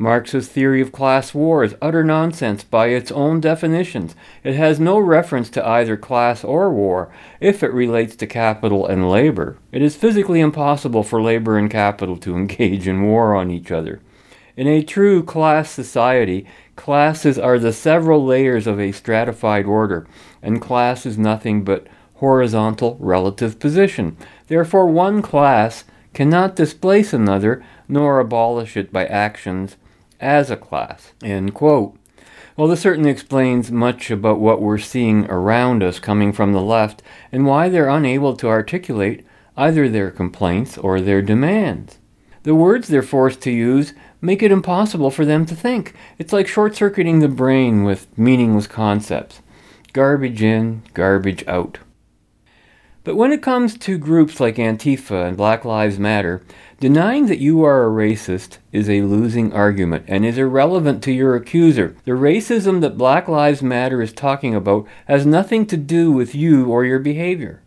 Marx's 0.00 0.48
theory 0.48 0.80
of 0.80 0.92
class 0.92 1.34
war 1.34 1.64
is 1.64 1.74
utter 1.82 2.04
nonsense 2.04 2.62
by 2.62 2.86
its 2.86 3.10
own 3.10 3.40
definitions. 3.40 4.14
It 4.44 4.54
has 4.54 4.78
no 4.78 4.98
reference 4.98 5.50
to 5.50 5.66
either 5.66 5.96
class 5.96 6.44
or 6.44 6.70
war 6.72 7.10
if 7.40 7.64
it 7.64 7.72
relates 7.72 8.14
to 8.16 8.26
capital 8.26 8.86
and 8.86 9.10
labor. 9.10 9.58
It 9.72 9.82
is 9.82 9.96
physically 9.96 10.38
impossible 10.38 11.02
for 11.02 11.20
labor 11.20 11.58
and 11.58 11.68
capital 11.68 12.16
to 12.18 12.36
engage 12.36 12.86
in 12.86 13.02
war 13.02 13.34
on 13.34 13.50
each 13.50 13.72
other. 13.72 14.00
In 14.56 14.66
a 14.68 14.82
true 14.82 15.22
class 15.22 15.70
society, 15.70 16.46
classes 16.78 17.38
are 17.38 17.58
the 17.58 17.72
several 17.72 18.24
layers 18.24 18.66
of 18.66 18.80
a 18.80 18.92
stratified 18.92 19.66
order, 19.66 20.06
and 20.40 20.62
class 20.62 21.04
is 21.04 21.18
nothing 21.18 21.64
but 21.64 21.86
horizontal 22.14 22.96
relative 23.00 23.58
position. 23.58 24.16
Therefore, 24.46 24.86
one 24.86 25.20
class 25.20 25.84
cannot 26.14 26.56
displace 26.56 27.12
another 27.12 27.62
nor 27.88 28.20
abolish 28.20 28.76
it 28.76 28.92
by 28.92 29.04
actions 29.06 29.76
as 30.20 30.50
a 30.50 30.56
class. 30.56 31.12
End 31.22 31.52
quote. 31.52 31.98
Well, 32.56 32.68
this 32.68 32.80
certainly 32.80 33.10
explains 33.10 33.70
much 33.70 34.10
about 34.10 34.40
what 34.40 34.60
we're 34.60 34.78
seeing 34.78 35.26
around 35.26 35.82
us 35.82 36.00
coming 36.00 36.32
from 36.32 36.52
the 36.52 36.62
left 36.62 37.02
and 37.30 37.44
why 37.44 37.68
they're 37.68 37.88
unable 37.88 38.36
to 38.36 38.48
articulate 38.48 39.24
either 39.56 39.88
their 39.88 40.10
complaints 40.10 40.78
or 40.78 41.00
their 41.00 41.22
demands. 41.22 41.98
The 42.44 42.54
words 42.54 42.88
they're 42.88 43.02
forced 43.02 43.40
to 43.42 43.50
use 43.50 43.92
make 44.20 44.42
it 44.42 44.52
impossible 44.52 45.10
for 45.10 45.24
them 45.24 45.46
to 45.46 45.54
think. 45.54 45.94
It's 46.18 46.32
like 46.32 46.48
short 46.48 46.74
circuiting 46.74 47.20
the 47.20 47.28
brain 47.28 47.84
with 47.84 48.06
meaningless 48.18 48.66
concepts. 48.66 49.40
Garbage 49.92 50.42
in, 50.42 50.82
garbage 50.94 51.46
out. 51.46 51.78
But 53.04 53.16
when 53.16 53.32
it 53.32 53.42
comes 53.42 53.78
to 53.78 53.96
groups 53.96 54.38
like 54.38 54.56
Antifa 54.56 55.26
and 55.26 55.36
Black 55.36 55.64
Lives 55.64 55.98
Matter, 55.98 56.42
denying 56.78 57.24
that 57.26 57.38
you 57.38 57.64
are 57.64 57.86
a 57.86 57.90
racist 57.90 58.58
is 58.70 58.90
a 58.90 59.00
losing 59.00 59.50
argument 59.52 60.04
and 60.08 60.26
is 60.26 60.36
irrelevant 60.36 61.02
to 61.04 61.12
your 61.12 61.34
accuser. 61.34 61.96
The 62.04 62.10
racism 62.10 62.82
that 62.82 62.98
Black 62.98 63.26
Lives 63.26 63.62
Matter 63.62 64.02
is 64.02 64.12
talking 64.12 64.54
about 64.54 64.86
has 65.06 65.24
nothing 65.24 65.64
to 65.68 65.76
do 65.78 66.12
with 66.12 66.34
you 66.34 66.66
or 66.66 66.84
your 66.84 66.98
behavior. 66.98 67.62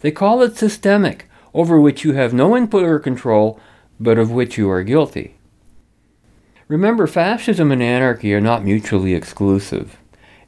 They 0.00 0.10
call 0.10 0.42
it 0.42 0.58
systemic, 0.58 1.30
over 1.54 1.80
which 1.80 2.04
you 2.04 2.12
have 2.12 2.34
no 2.34 2.54
input 2.54 2.84
or 2.84 2.98
control, 2.98 3.58
but 3.98 4.18
of 4.18 4.30
which 4.30 4.58
you 4.58 4.70
are 4.70 4.84
guilty. 4.84 5.37
Remember, 6.68 7.06
fascism 7.06 7.72
and 7.72 7.82
anarchy 7.82 8.32
are 8.34 8.40
not 8.40 8.64
mutually 8.64 9.14
exclusive. 9.14 9.96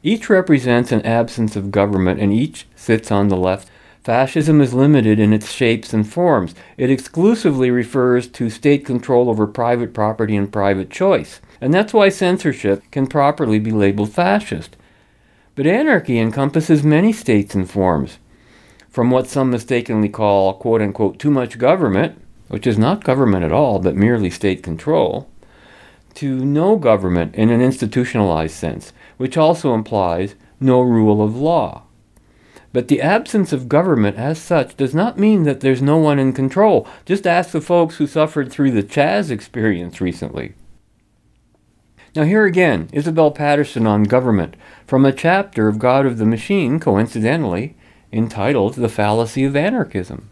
Each 0.03 0.29
represents 0.29 0.91
an 0.91 1.01
absence 1.01 1.55
of 1.55 1.71
government, 1.71 2.19
and 2.19 2.31
each 2.31 2.67
sits 2.75 3.11
on 3.11 3.27
the 3.27 3.37
left 3.37 3.69
Fascism 4.03 4.61
is 4.61 4.73
limited 4.73 5.19
in 5.19 5.31
its 5.31 5.51
shapes 5.51 5.93
and 5.93 6.11
forms. 6.11 6.55
It 6.75 6.89
exclusively 6.89 7.69
refers 7.69 8.27
to 8.29 8.49
state 8.49 8.83
control 8.83 9.29
over 9.29 9.45
private 9.45 9.93
property 9.93 10.35
and 10.35 10.51
private 10.51 10.89
choice. 10.89 11.39
And 11.59 11.71
that's 11.71 11.93
why 11.93 12.09
censorship 12.09 12.81
can 12.89 13.05
properly 13.05 13.59
be 13.59 13.69
labeled 13.69 14.11
fascist. 14.11 14.75
But 15.53 15.67
anarchy 15.67 16.17
encompasses 16.17 16.83
many 16.83 17.13
states 17.13 17.53
and 17.53 17.69
forms. 17.69 18.17
From 18.89 19.11
what 19.11 19.27
some 19.27 19.51
mistakenly 19.51 20.09
call, 20.09 20.55
quote 20.55 20.81
unquote, 20.81 21.19
too 21.19 21.29
much 21.29 21.59
government, 21.59 22.19
which 22.47 22.65
is 22.65 22.79
not 22.79 23.03
government 23.03 23.45
at 23.45 23.51
all, 23.51 23.77
but 23.77 23.95
merely 23.95 24.31
state 24.31 24.63
control, 24.63 25.29
to 26.15 26.43
no 26.45 26.75
government 26.75 27.35
in 27.35 27.49
an 27.49 27.61
institutionalized 27.61 28.55
sense, 28.55 28.93
which 29.17 29.37
also 29.37 29.73
implies 29.73 30.35
no 30.59 30.81
rule 30.81 31.23
of 31.23 31.35
law. 31.35 31.83
But 32.73 32.87
the 32.87 33.01
absence 33.01 33.51
of 33.51 33.67
government 33.67 34.17
as 34.17 34.39
such 34.39 34.77
does 34.77 34.95
not 34.95 35.19
mean 35.19 35.43
that 35.43 35.59
there's 35.59 35.81
no 35.81 35.97
one 35.97 36.19
in 36.19 36.31
control. 36.31 36.87
Just 37.05 37.27
ask 37.27 37.51
the 37.51 37.59
folks 37.59 37.97
who 37.97 38.07
suffered 38.07 38.51
through 38.51 38.71
the 38.71 38.83
Chaz 38.83 39.29
experience 39.29 39.99
recently. 39.99 40.53
Now, 42.15 42.23
here 42.23 42.45
again, 42.45 42.89
Isabel 42.91 43.31
Paterson 43.31 43.87
on 43.87 44.03
government 44.03 44.55
from 44.85 45.05
a 45.05 45.13
chapter 45.13 45.67
of 45.67 45.79
God 45.79 46.05
of 46.05 46.17
the 46.17 46.25
Machine, 46.25 46.79
coincidentally, 46.79 47.75
entitled 48.11 48.75
The 48.75 48.89
Fallacy 48.89 49.45
of 49.45 49.55
Anarchism. 49.55 50.29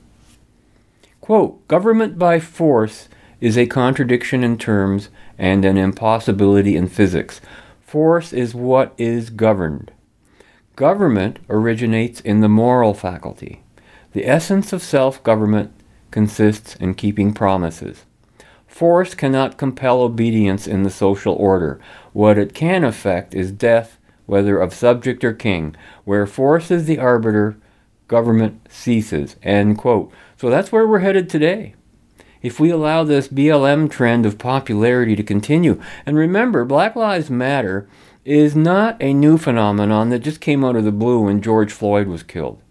Quote 1.22 1.66
Government 1.68 2.18
by 2.18 2.40
force 2.40 3.08
is 3.42 3.58
a 3.58 3.66
contradiction 3.66 4.44
in 4.44 4.58
terms 4.58 5.10
and 5.38 5.64
an 5.66 5.78
impossibility 5.78 6.76
in 6.76 6.88
physics. 6.88 7.42
Force 7.82 8.34
is 8.34 8.54
what 8.54 8.94
is 8.98 9.30
governed. 9.30 9.92
Government 10.76 11.40
originates 11.50 12.22
in 12.22 12.42
the 12.42 12.50
moral 12.50 12.94
faculty. 12.94 13.62
The 14.14 14.28
essence 14.28 14.74
of 14.74 14.82
self 14.82 15.22
government 15.24 15.72
consists 16.12 16.76
in 16.76 16.96
keeping 16.96 17.34
promises. 17.34 18.06
Force 18.68 19.14
cannot 19.14 19.58
compel 19.58 20.02
obedience 20.02 20.68
in 20.68 20.84
the 20.84 20.90
social 20.90 21.34
order. 21.34 21.80
What 22.14 22.38
it 22.38 22.54
can 22.54 22.84
effect 22.84 23.34
is 23.34 23.52
death, 23.52 23.98
whether 24.26 24.60
of 24.60 24.74
subject 24.74 25.24
or 25.24 25.34
king. 25.34 25.76
Where 26.06 26.26
force 26.26 26.72
is 26.72 26.86
the 26.86 27.00
arbiter, 27.00 27.58
government 28.08 28.62
ceases. 28.70 29.36
So 29.44 30.10
that's 30.42 30.72
where 30.72 30.88
we're 30.88 31.00
headed 31.00 31.30
today. 31.30 31.76
If 32.42 32.60
we 32.60 32.70
allow 32.70 33.04
this 33.04 33.28
BLM 33.28 33.92
trend 33.92 34.26
of 34.26 34.38
popularity 34.38 35.16
to 35.16 35.24
continue, 35.24 35.82
and 36.06 36.18
remember, 36.18 36.64
Black 36.64 36.96
Lives 36.96 37.30
Matter 37.30 37.88
is 38.24 38.56
not 38.56 38.96
a 39.02 39.14
new 39.14 39.38
phenomenon 39.38 40.10
that 40.10 40.20
just 40.20 40.40
came 40.40 40.64
out 40.64 40.78
of 40.78 40.86
the 40.86 40.92
blue 40.92 41.22
when 41.22 41.42
George 41.42 41.74
Floyd 41.74 42.08
was 42.08 42.24
killed. 42.24 42.62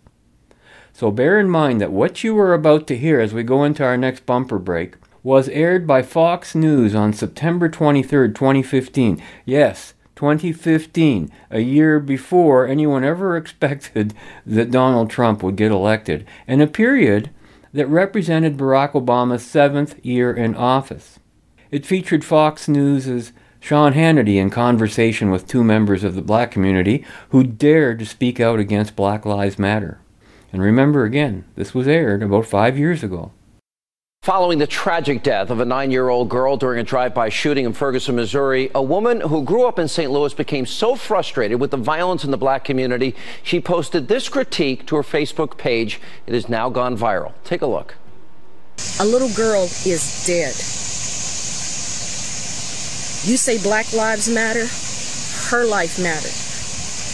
So 0.94 1.10
bear 1.10 1.38
in 1.38 1.50
mind 1.50 1.80
that 1.80 1.92
what 1.92 2.24
you 2.24 2.38
are 2.38 2.54
about 2.54 2.86
to 2.86 2.96
hear 2.96 3.20
as 3.20 3.34
we 3.34 3.42
go 3.42 3.62
into 3.62 3.84
our 3.84 3.96
next 3.96 4.24
bumper 4.24 4.58
break 4.58 4.94
was 5.22 5.48
aired 5.50 5.86
by 5.86 6.02
Fox 6.02 6.54
News 6.54 6.94
on 6.94 7.12
September 7.12 7.68
23, 7.68 8.32
2015. 8.32 9.22
Yes, 9.44 9.94
2015, 10.16 11.30
a 11.50 11.60
year 11.60 12.00
before 12.00 12.66
anyone 12.66 13.04
ever 13.04 13.36
expected 13.36 14.14
that 14.46 14.70
Donald 14.70 15.10
Trump 15.10 15.42
would 15.42 15.56
get 15.56 15.70
elected, 15.70 16.26
and 16.46 16.62
a 16.62 16.66
period 16.66 17.30
that 17.78 17.86
represented 17.86 18.56
Barack 18.56 18.90
Obama's 18.90 19.46
seventh 19.46 20.04
year 20.04 20.34
in 20.34 20.56
office. 20.56 21.20
It 21.70 21.86
featured 21.86 22.24
Fox 22.24 22.66
News's 22.66 23.32
Sean 23.60 23.92
Hannity 23.92 24.34
in 24.34 24.50
conversation 24.50 25.30
with 25.30 25.46
two 25.46 25.62
members 25.62 26.02
of 26.02 26.16
the 26.16 26.20
black 26.20 26.50
community 26.50 27.04
who 27.28 27.44
dared 27.44 28.00
to 28.00 28.04
speak 28.04 28.40
out 28.40 28.58
against 28.58 28.96
Black 28.96 29.24
Lives 29.24 29.60
Matter. 29.60 30.00
And 30.52 30.60
remember 30.60 31.04
again, 31.04 31.44
this 31.54 31.72
was 31.72 31.86
aired 31.86 32.20
about 32.20 32.46
five 32.46 32.76
years 32.76 33.04
ago. 33.04 33.30
Following 34.22 34.58
the 34.58 34.66
tragic 34.66 35.22
death 35.22 35.48
of 35.48 35.60
a 35.60 35.64
nine 35.64 35.90
year 35.90 36.10
old 36.10 36.28
girl 36.28 36.58
during 36.58 36.80
a 36.80 36.82
drive 36.82 37.14
by 37.14 37.30
shooting 37.30 37.64
in 37.64 37.72
Ferguson, 37.72 38.16
Missouri, 38.16 38.70
a 38.74 38.82
woman 38.82 39.22
who 39.22 39.42
grew 39.42 39.66
up 39.66 39.78
in 39.78 39.88
St. 39.88 40.10
Louis 40.10 40.34
became 40.34 40.66
so 40.66 40.96
frustrated 40.96 41.58
with 41.58 41.70
the 41.70 41.78
violence 41.78 42.24
in 42.24 42.30
the 42.30 42.36
black 42.36 42.62
community, 42.62 43.14
she 43.42 43.58
posted 43.58 44.08
this 44.08 44.28
critique 44.28 44.84
to 44.86 44.96
her 44.96 45.02
Facebook 45.02 45.56
page. 45.56 45.98
It 46.26 46.34
has 46.34 46.46
now 46.46 46.68
gone 46.68 46.94
viral. 46.94 47.32
Take 47.42 47.62
a 47.62 47.66
look. 47.66 47.94
A 49.00 49.04
little 49.06 49.30
girl 49.34 49.64
is 49.64 50.26
dead. 50.26 50.52
You 53.30 53.38
say 53.38 53.62
Black 53.62 53.94
Lives 53.94 54.28
Matter, 54.28 54.66
her 55.50 55.64
life 55.64 55.98
mattered. 55.98 56.36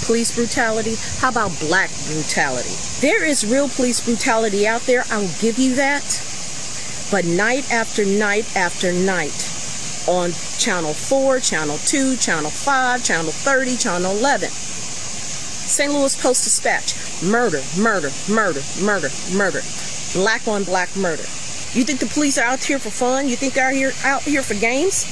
Police 0.07 0.35
brutality, 0.35 0.97
how 1.21 1.29
about 1.31 1.53
black 1.61 1.91
brutality? 2.07 2.75
There 3.01 3.25
is 3.25 3.47
real 3.47 3.69
police 3.69 4.05
brutality 4.05 4.67
out 4.67 4.81
there, 4.83 5.05
I'll 5.11 5.31
give 5.41 5.61
you 5.61 5.77
that. 5.77 6.34
But 7.11 7.25
night 7.25 7.71
after 7.71 8.05
night 8.05 8.57
after 8.57 8.93
night, 8.93 9.55
on 10.09 10.33
Channel 10.59 10.93
4, 10.93 11.41
Channel 11.41 11.79
2, 11.79 12.17
Channel 12.17 12.51
5, 12.51 13.05
Channel 13.05 13.31
30, 13.31 13.77
Channel 13.77 14.11
11, 14.11 14.51
St. 14.51 15.93
Louis 15.93 16.21
Post 16.21 16.45
Dispatch, 16.45 16.95
murder, 17.23 17.63
murder, 17.79 18.11
murder, 18.29 18.61
murder, 18.83 19.09
murder, 19.33 19.61
black 20.13 20.47
on 20.47 20.65
black 20.65 20.95
murder. 20.97 21.23
You 21.73 21.85
think 21.85 22.01
the 22.01 22.07
police 22.07 22.39
are 22.39 22.45
out 22.45 22.63
here 22.63 22.79
for 22.79 22.91
fun? 22.91 23.29
You 23.29 23.37
think 23.37 23.55
they're 23.55 23.69
out 23.69 23.73
here, 23.73 23.93
out 24.05 24.23
here 24.23 24.43
for 24.43 24.55
games? 24.55 25.07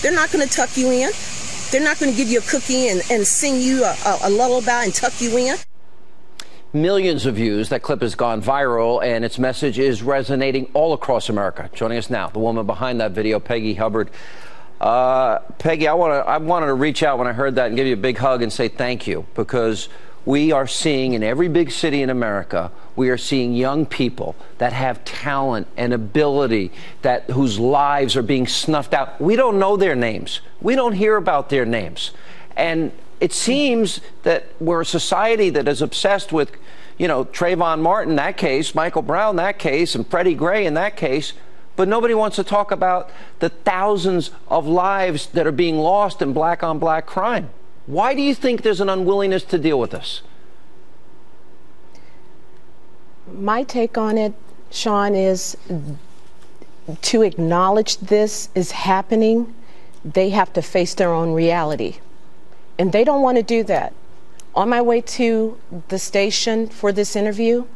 They're 0.00 0.14
not 0.14 0.30
going 0.30 0.46
to 0.46 0.52
tuck 0.52 0.76
you 0.76 0.90
in. 0.90 1.10
They're 1.70 1.84
not 1.84 1.98
going 1.98 2.10
to 2.10 2.16
give 2.16 2.28
you 2.28 2.38
a 2.38 2.42
cookie 2.42 2.88
and, 2.88 3.02
and 3.10 3.26
sing 3.26 3.60
you 3.60 3.84
a, 3.84 3.96
a, 4.06 4.18
a 4.24 4.30
lullaby 4.30 4.84
and 4.84 4.94
tuck 4.94 5.20
you 5.20 5.36
in. 5.36 5.56
Millions 6.72 7.26
of 7.26 7.36
views. 7.36 7.68
That 7.70 7.82
clip 7.82 8.02
has 8.02 8.14
gone 8.14 8.42
viral, 8.42 9.02
and 9.02 9.24
its 9.24 9.38
message 9.38 9.78
is 9.78 10.02
resonating 10.02 10.70
all 10.74 10.92
across 10.92 11.28
America. 11.28 11.70
Joining 11.72 11.98
us 11.98 12.10
now, 12.10 12.28
the 12.28 12.38
woman 12.38 12.66
behind 12.66 13.00
that 13.00 13.12
video, 13.12 13.40
Peggy 13.40 13.74
Hubbard. 13.74 14.10
Uh, 14.80 15.40
Peggy, 15.58 15.88
I 15.88 15.94
want 15.94 16.12
to 16.12 16.30
I 16.30 16.38
wanted 16.38 16.66
to 16.66 16.74
reach 16.74 17.02
out 17.02 17.18
when 17.18 17.26
I 17.26 17.32
heard 17.32 17.56
that 17.56 17.66
and 17.66 17.76
give 17.76 17.86
you 17.86 17.94
a 17.94 17.98
big 17.98 18.16
hug 18.16 18.42
and 18.42 18.52
say 18.52 18.68
thank 18.68 19.06
you 19.06 19.26
because 19.34 19.88
we 20.24 20.52
are 20.52 20.66
seeing 20.66 21.14
in 21.14 21.22
every 21.22 21.48
big 21.48 21.70
city 21.70 22.02
in 22.02 22.10
America, 22.10 22.70
we 22.94 23.08
are 23.10 23.18
seeing 23.18 23.54
young 23.54 23.86
people 23.86 24.36
that 24.58 24.72
have 24.72 25.04
talent 25.04 25.66
and 25.76 25.92
ability 25.92 26.70
that 27.02 27.24
whose 27.30 27.58
lives 27.58 28.16
are 28.16 28.22
being 28.22 28.46
snuffed 28.46 28.92
out. 28.92 29.20
We 29.20 29.36
don't 29.36 29.58
know 29.58 29.76
their 29.76 29.96
names. 29.96 30.40
We 30.60 30.76
don't 30.76 30.92
hear 30.92 31.16
about 31.16 31.48
their 31.48 31.64
names. 31.64 32.10
And 32.56 32.92
it 33.20 33.32
seems 33.32 34.00
that 34.22 34.46
we're 34.58 34.80
a 34.80 34.86
society 34.86 35.50
that 35.50 35.68
is 35.68 35.82
obsessed 35.82 36.32
with, 36.32 36.52
you 36.96 37.06
know, 37.06 37.26
Trayvon 37.26 37.80
Martin, 37.80 38.16
that 38.16 38.36
case, 38.36 38.74
Michael 38.74 39.02
Brown, 39.02 39.36
that 39.36 39.58
case, 39.58 39.94
and 39.94 40.06
Freddie 40.06 40.34
Gray 40.34 40.64
in 40.66 40.74
that 40.74 40.96
case. 40.96 41.34
But 41.76 41.86
nobody 41.86 42.14
wants 42.14 42.36
to 42.36 42.44
talk 42.44 42.70
about 42.70 43.10
the 43.38 43.50
thousands 43.50 44.30
of 44.48 44.66
lives 44.66 45.26
that 45.28 45.46
are 45.46 45.52
being 45.52 45.78
lost 45.78 46.20
in 46.22 46.32
black 46.32 46.62
on 46.62 46.78
black 46.78 47.06
crime. 47.06 47.50
Why 47.86 48.14
do 48.14 48.22
you 48.22 48.34
think 48.34 48.62
there's 48.62 48.80
an 48.80 48.88
unwillingness 48.88 49.44
to 49.44 49.58
deal 49.58 49.78
with 49.78 49.90
this? 49.90 50.22
My 53.32 53.62
take 53.62 53.96
on 53.96 54.18
it, 54.18 54.34
Sean, 54.70 55.14
is 55.14 55.56
to 57.02 57.22
acknowledge 57.22 57.98
this 57.98 58.48
is 58.54 58.72
happening, 58.72 59.54
they 60.04 60.30
have 60.30 60.52
to 60.54 60.62
face 60.62 60.94
their 60.94 61.12
own 61.12 61.32
reality. 61.32 61.98
And 62.80 62.92
they 62.92 63.04
don't 63.04 63.20
want 63.20 63.36
to 63.36 63.42
do 63.42 63.62
that. 63.64 63.92
On 64.54 64.70
my 64.70 64.80
way 64.80 65.02
to 65.02 65.60
the 65.88 65.98
station 65.98 66.66
for 66.66 66.92
this 66.92 67.14
interview, 67.14 67.66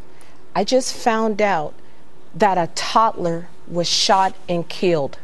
I 0.57 0.65
just 0.65 0.97
found 0.97 1.43
out 1.43 1.75
that 2.35 2.57
a 2.57 2.71
toddler 2.75 3.49
was 3.69 3.87
shot 3.87 4.35
and 4.49 4.67
killed 4.67 5.19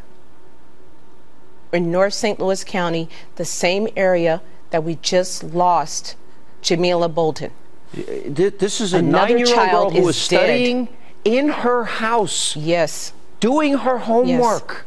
in 1.72 1.90
North 1.90 2.12
St. 2.12 2.38
Louis 2.38 2.62
County, 2.62 3.08
the 3.36 3.46
same 3.46 3.88
area 3.96 4.42
that 4.68 4.84
we 4.84 4.96
just 4.96 5.44
lost 5.44 6.14
Jamyla 6.62 7.14
Bolton. 7.14 7.50
This 7.94 8.82
is 8.82 8.92
a 8.92 9.00
nine-year-old 9.00 9.70
girl 9.70 9.90
who 9.90 10.02
was 10.02 10.18
studying 10.18 10.88
in 11.24 11.48
her 11.48 11.84
house. 11.84 12.54
Yes. 12.54 13.14
Doing 13.40 13.78
her 13.78 13.96
homework. 13.96 14.68
Yes. 14.68 14.84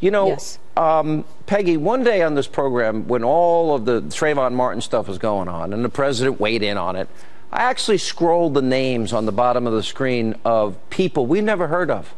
You 0.00 0.10
know, 0.10 0.26
yes. 0.26 0.58
Um, 0.76 1.24
Peggy, 1.46 1.76
one 1.76 2.04
day 2.04 2.22
on 2.22 2.34
this 2.34 2.46
program, 2.46 3.08
when 3.08 3.24
all 3.24 3.74
of 3.74 3.84
the 3.84 4.02
Trayvon 4.02 4.52
Martin 4.52 4.80
stuff 4.80 5.08
was 5.08 5.18
going 5.18 5.48
on 5.48 5.72
and 5.72 5.84
the 5.84 5.88
president 5.88 6.40
weighed 6.40 6.62
in 6.62 6.76
on 6.76 6.96
it, 6.96 7.08
I 7.52 7.62
actually 7.62 7.98
scrolled 7.98 8.54
the 8.54 8.62
names 8.62 9.12
on 9.12 9.26
the 9.26 9.32
bottom 9.32 9.66
of 9.66 9.72
the 9.72 9.82
screen 9.82 10.36
of 10.44 10.76
people 10.90 11.26
we've 11.26 11.42
never 11.44 11.66
heard 11.68 11.90
of 11.90 12.14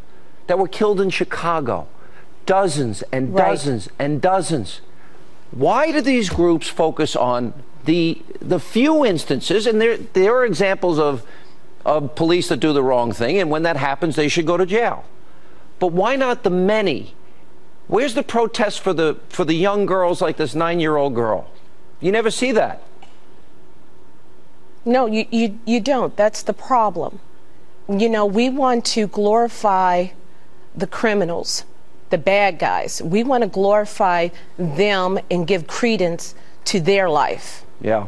that 0.47 0.59
were 0.59 0.69
killed 0.69 1.01
in 1.01 1.11
Chicago. 1.11 1.88
Dozens 2.45 3.03
and 3.12 3.35
right. 3.35 3.51
dozens 3.51 3.88
and 3.99 4.21
dozens. 4.21 4.81
Why 5.53 5.93
do 5.93 6.01
these 6.01 6.29
groups 6.29 6.69
focus 6.69 7.15
on 7.17 7.55
the 7.85 8.23
the 8.41 8.61
few 8.61 9.05
instances, 9.05 9.67
and 9.67 9.81
there 9.81 9.97
there 9.97 10.35
are 10.37 10.45
examples 10.45 10.99
of 10.99 11.25
of 11.85 12.15
police 12.15 12.49
that 12.49 12.59
do 12.59 12.73
the 12.73 12.83
wrong 12.83 13.12
thing, 13.12 13.38
and 13.38 13.51
when 13.51 13.62
that 13.62 13.77
happens, 13.77 14.17
they 14.17 14.29
should 14.29 14.47
go 14.47 14.57
to 14.57 14.67
jail. 14.67 15.05
But 15.79 15.93
why 15.93 16.17
not 16.17 16.43
the 16.43 16.51
many? 16.51 17.15
Where's 17.88 18.14
the 18.14 18.23
protest 18.23 18.81
for 18.81 18.92
the 18.92 19.18
for 19.29 19.45
the 19.45 19.55
young 19.55 19.87
girls 19.87 20.21
like 20.21 20.37
this 20.37 20.55
nine 20.55 20.81
year 20.81 20.97
old 20.97 21.14
girl? 21.14 21.51
You 22.01 22.12
never 22.12 22.31
see 22.31 22.53
that. 22.53 22.83
No, 24.85 25.07
you, 25.07 25.27
you 25.31 25.59
you 25.64 25.81
don't. 25.81 26.16
That's 26.16 26.42
the 26.42 26.53
problem. 26.53 27.21
You 27.88 28.09
know, 28.09 28.27
we 28.27 28.49
want 28.49 28.85
to 28.87 29.07
glorify 29.07 30.09
the 30.75 30.87
criminals, 30.87 31.64
the 32.11 32.18
bad 32.18 32.59
guys. 32.59 33.03
We 33.03 33.25
want 33.25 33.42
to 33.42 33.49
glorify 33.49 34.29
them 34.57 35.18
and 35.31 35.47
give 35.47 35.66
credence 35.66 36.35
to 36.66 36.81
their 36.81 37.09
life. 37.09 37.64
Yeah. 37.81 38.07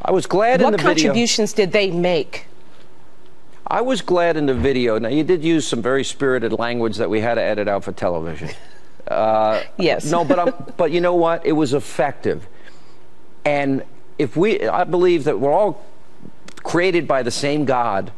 I 0.00 0.12
was 0.12 0.26
glad 0.26 0.60
what 0.60 0.68
in 0.68 0.72
the 0.72 0.78
video. 0.78 0.88
What 0.88 0.96
contributions 0.96 1.52
did 1.52 1.72
they 1.72 1.90
make? 1.90 2.46
I 3.66 3.80
was 3.80 4.02
glad 4.02 4.36
in 4.36 4.46
the 4.46 4.54
video. 4.54 4.98
Now, 4.98 5.08
you 5.08 5.24
did 5.24 5.44
use 5.44 5.66
some 5.66 5.80
very 5.80 6.04
spirited 6.04 6.52
language 6.52 6.96
that 6.96 7.08
we 7.08 7.20
had 7.20 7.34
to 7.34 7.42
edit 7.42 7.68
out 7.68 7.84
for 7.84 7.92
television. 7.92 8.50
Uh, 9.08 9.62
yes. 9.78 10.10
No, 10.10 10.24
but 10.24 10.38
I'm, 10.38 10.54
but 10.76 10.90
you 10.90 11.00
know 11.00 11.14
what? 11.14 11.44
It 11.44 11.52
was 11.52 11.74
effective. 11.74 12.46
And 13.44 13.84
if 14.18 14.36
we, 14.36 14.66
I 14.68 14.84
believe 14.84 15.24
that 15.24 15.40
we're 15.40 15.52
all 15.52 15.84
created 16.62 17.08
by 17.08 17.22
the 17.22 17.30
same 17.30 17.64
God, 17.64 18.12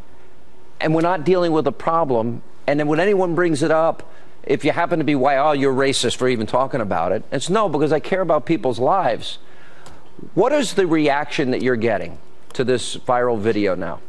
and 0.80 0.94
we're 0.94 1.00
not 1.00 1.24
dealing 1.24 1.52
with 1.52 1.66
a 1.66 1.72
problem. 1.72 2.42
And 2.66 2.78
then 2.78 2.88
when 2.88 3.00
anyone 3.00 3.34
brings 3.34 3.62
it 3.62 3.70
up, 3.70 4.10
if 4.42 4.64
you 4.64 4.72
happen 4.72 4.98
to 4.98 5.04
be 5.04 5.14
why, 5.14 5.38
oh, 5.38 5.52
you're 5.52 5.72
racist 5.72 6.16
for 6.16 6.28
even 6.28 6.46
talking 6.46 6.80
about 6.80 7.12
it. 7.12 7.24
It's 7.32 7.48
no, 7.48 7.68
because 7.68 7.92
I 7.92 8.00
care 8.00 8.20
about 8.20 8.44
people's 8.44 8.78
lives. 8.78 9.38
What 10.34 10.52
is 10.52 10.74
the 10.74 10.86
reaction 10.86 11.50
that 11.50 11.62
you're 11.62 11.76
getting 11.76 12.18
to 12.52 12.64
this 12.64 12.96
viral 12.96 13.38
video 13.38 13.74
now? 13.74 14.00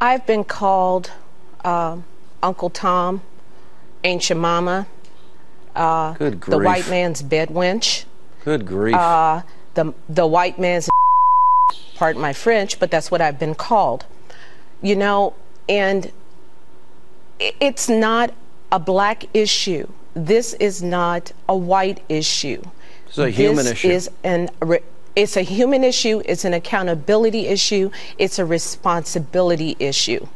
I've 0.00 0.26
been 0.26 0.44
called 0.44 1.10
uh, 1.64 1.98
Uncle 2.42 2.70
Tom, 2.70 3.22
Aunt 4.04 4.22
Jemima, 4.22 4.86
uh, 5.74 6.14
the 6.14 6.58
white 6.58 6.88
man's 6.88 7.22
bed 7.22 7.48
wench. 7.48 8.04
Good 8.44 8.66
grief. 8.66 8.94
Uh, 8.94 9.42
the, 9.74 9.94
the 10.08 10.26
white 10.26 10.58
man's, 10.58 10.90
pardon 11.94 12.20
my 12.20 12.32
French, 12.32 12.78
but 12.80 12.90
that's 12.90 13.10
what 13.10 13.20
I've 13.20 13.38
been 13.38 13.54
called. 13.54 14.04
You 14.80 14.96
know, 14.96 15.34
and 15.68 16.10
it's 17.38 17.88
not 17.88 18.34
a 18.70 18.78
black 18.78 19.24
issue. 19.34 19.88
This 20.14 20.54
is 20.54 20.82
not 20.82 21.32
a 21.48 21.56
white 21.56 22.02
issue. 22.08 22.62
It's 23.06 23.18
a 23.18 23.30
human 23.30 23.64
this 23.64 23.72
issue. 23.72 23.88
Is 23.88 24.10
an, 24.24 24.50
it's 25.14 25.36
a 25.36 25.42
human 25.42 25.84
issue. 25.84 26.22
It's 26.24 26.44
an 26.44 26.54
accountability 26.54 27.46
issue. 27.46 27.90
It's 28.18 28.38
a 28.38 28.44
responsibility 28.44 29.76
issue. 29.78 30.26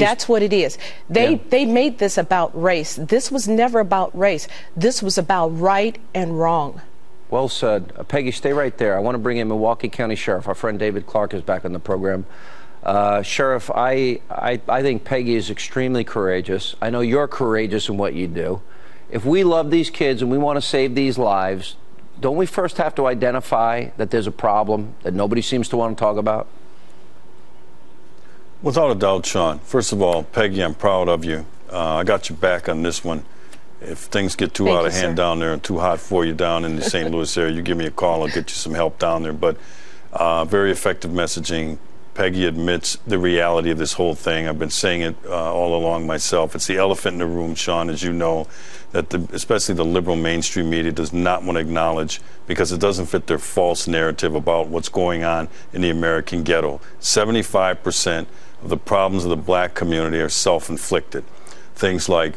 That's 0.00 0.28
what 0.28 0.42
it 0.42 0.52
is. 0.52 0.76
They 1.08 1.32
yeah. 1.32 1.38
they 1.48 1.64
made 1.64 1.98
this 1.98 2.18
about 2.18 2.60
race. 2.60 2.96
This 2.96 3.30
was 3.30 3.46
never 3.46 3.80
about 3.80 4.16
race. 4.18 4.48
This 4.76 5.02
was 5.02 5.18
about 5.18 5.48
right 5.48 5.98
and 6.14 6.38
wrong. 6.38 6.82
Well 7.30 7.48
said. 7.48 7.92
Uh, 7.96 8.04
Peggy, 8.04 8.30
stay 8.30 8.52
right 8.52 8.76
there. 8.78 8.96
I 8.96 9.00
want 9.00 9.14
to 9.14 9.18
bring 9.18 9.36
in 9.36 9.48
Milwaukee 9.48 9.88
County 9.88 10.16
Sheriff. 10.16 10.48
Our 10.48 10.54
friend 10.54 10.78
David 10.78 11.06
Clarke 11.06 11.34
is 11.34 11.42
back 11.42 11.64
on 11.64 11.72
the 11.72 11.78
program. 11.78 12.26
Uh, 12.82 13.22
Sheriff, 13.22 13.70
I, 13.74 14.20
I, 14.30 14.60
I 14.68 14.82
think 14.82 15.04
Peggy 15.04 15.34
is 15.34 15.50
extremely 15.50 16.04
courageous. 16.04 16.74
I 16.80 16.90
know 16.90 17.00
you're 17.00 17.28
courageous 17.28 17.88
in 17.88 17.98
what 17.98 18.14
you 18.14 18.28
do. 18.28 18.62
If 19.10 19.24
we 19.24 19.44
love 19.44 19.70
these 19.70 19.90
kids 19.90 20.22
and 20.22 20.30
we 20.30 20.38
want 20.38 20.56
to 20.56 20.62
save 20.62 20.94
these 20.94 21.18
lives, 21.18 21.76
don't 22.20 22.36
we 22.36 22.46
first 22.46 22.78
have 22.78 22.94
to 22.96 23.06
identify 23.06 23.88
that 23.96 24.10
there's 24.10 24.26
a 24.26 24.32
problem 24.32 24.94
that 25.02 25.12
nobody 25.12 25.42
seems 25.42 25.68
to 25.68 25.76
want 25.76 25.96
to 25.96 26.00
talk 26.00 26.16
about? 26.16 26.46
Without 28.60 28.90
a 28.90 28.94
doubt, 28.96 29.24
Sean. 29.24 29.60
First 29.60 29.92
of 29.92 30.02
all, 30.02 30.24
Peggy, 30.24 30.62
I'm 30.62 30.74
proud 30.74 31.08
of 31.08 31.24
you. 31.24 31.46
Uh, 31.72 31.96
I 31.96 32.04
got 32.04 32.28
you 32.28 32.34
back 32.34 32.68
on 32.68 32.82
this 32.82 33.04
one. 33.04 33.24
If 33.80 33.98
things 33.98 34.34
get 34.34 34.52
too 34.52 34.64
Thank 34.64 34.76
out 34.76 34.80
you, 34.80 34.86
of 34.88 34.92
hand 34.94 35.12
sir. 35.12 35.22
down 35.22 35.38
there 35.38 35.52
and 35.52 35.62
too 35.62 35.78
hot 35.78 36.00
for 36.00 36.24
you 36.24 36.34
down 36.34 36.64
in 36.64 36.74
the 36.74 36.82
St. 36.90 37.08
Louis 37.08 37.36
area, 37.36 37.54
you 37.54 37.62
give 37.62 37.76
me 37.76 37.86
a 37.86 37.90
call. 37.90 38.22
I'll 38.22 38.28
get 38.28 38.50
you 38.50 38.56
some 38.56 38.74
help 38.74 38.98
down 38.98 39.22
there. 39.22 39.32
But 39.32 39.58
uh, 40.12 40.44
very 40.44 40.72
effective 40.72 41.12
messaging. 41.12 41.78
Peggy 42.14 42.46
admits 42.46 42.98
the 43.06 43.16
reality 43.16 43.70
of 43.70 43.78
this 43.78 43.92
whole 43.92 44.16
thing. 44.16 44.48
I've 44.48 44.58
been 44.58 44.70
saying 44.70 45.02
it 45.02 45.14
uh, 45.26 45.54
all 45.54 45.76
along 45.76 46.08
myself. 46.08 46.56
It's 46.56 46.66
the 46.66 46.78
elephant 46.78 47.14
in 47.14 47.18
the 47.20 47.26
room, 47.26 47.54
Sean, 47.54 47.88
as 47.88 48.02
you 48.02 48.12
know 48.12 48.48
that 48.90 49.10
the, 49.10 49.28
especially 49.32 49.76
the 49.76 49.84
liberal 49.84 50.16
mainstream 50.16 50.68
media 50.68 50.90
does 50.90 51.12
not 51.12 51.44
want 51.44 51.54
to 51.54 51.60
acknowledge 51.60 52.20
because 52.48 52.72
it 52.72 52.80
doesn't 52.80 53.06
fit 53.06 53.28
their 53.28 53.38
false 53.38 53.86
narrative 53.86 54.34
about 54.34 54.66
what's 54.66 54.88
going 54.88 55.22
on 55.22 55.48
in 55.72 55.80
the 55.80 55.90
American 55.90 56.42
ghetto. 56.42 56.80
75% 57.00 58.26
of 58.62 58.68
the 58.68 58.76
problems 58.76 59.24
of 59.24 59.30
the 59.30 59.36
black 59.36 59.74
community 59.74 60.18
are 60.18 60.28
self 60.28 60.68
inflicted. 60.68 61.24
Things 61.74 62.08
like 62.08 62.34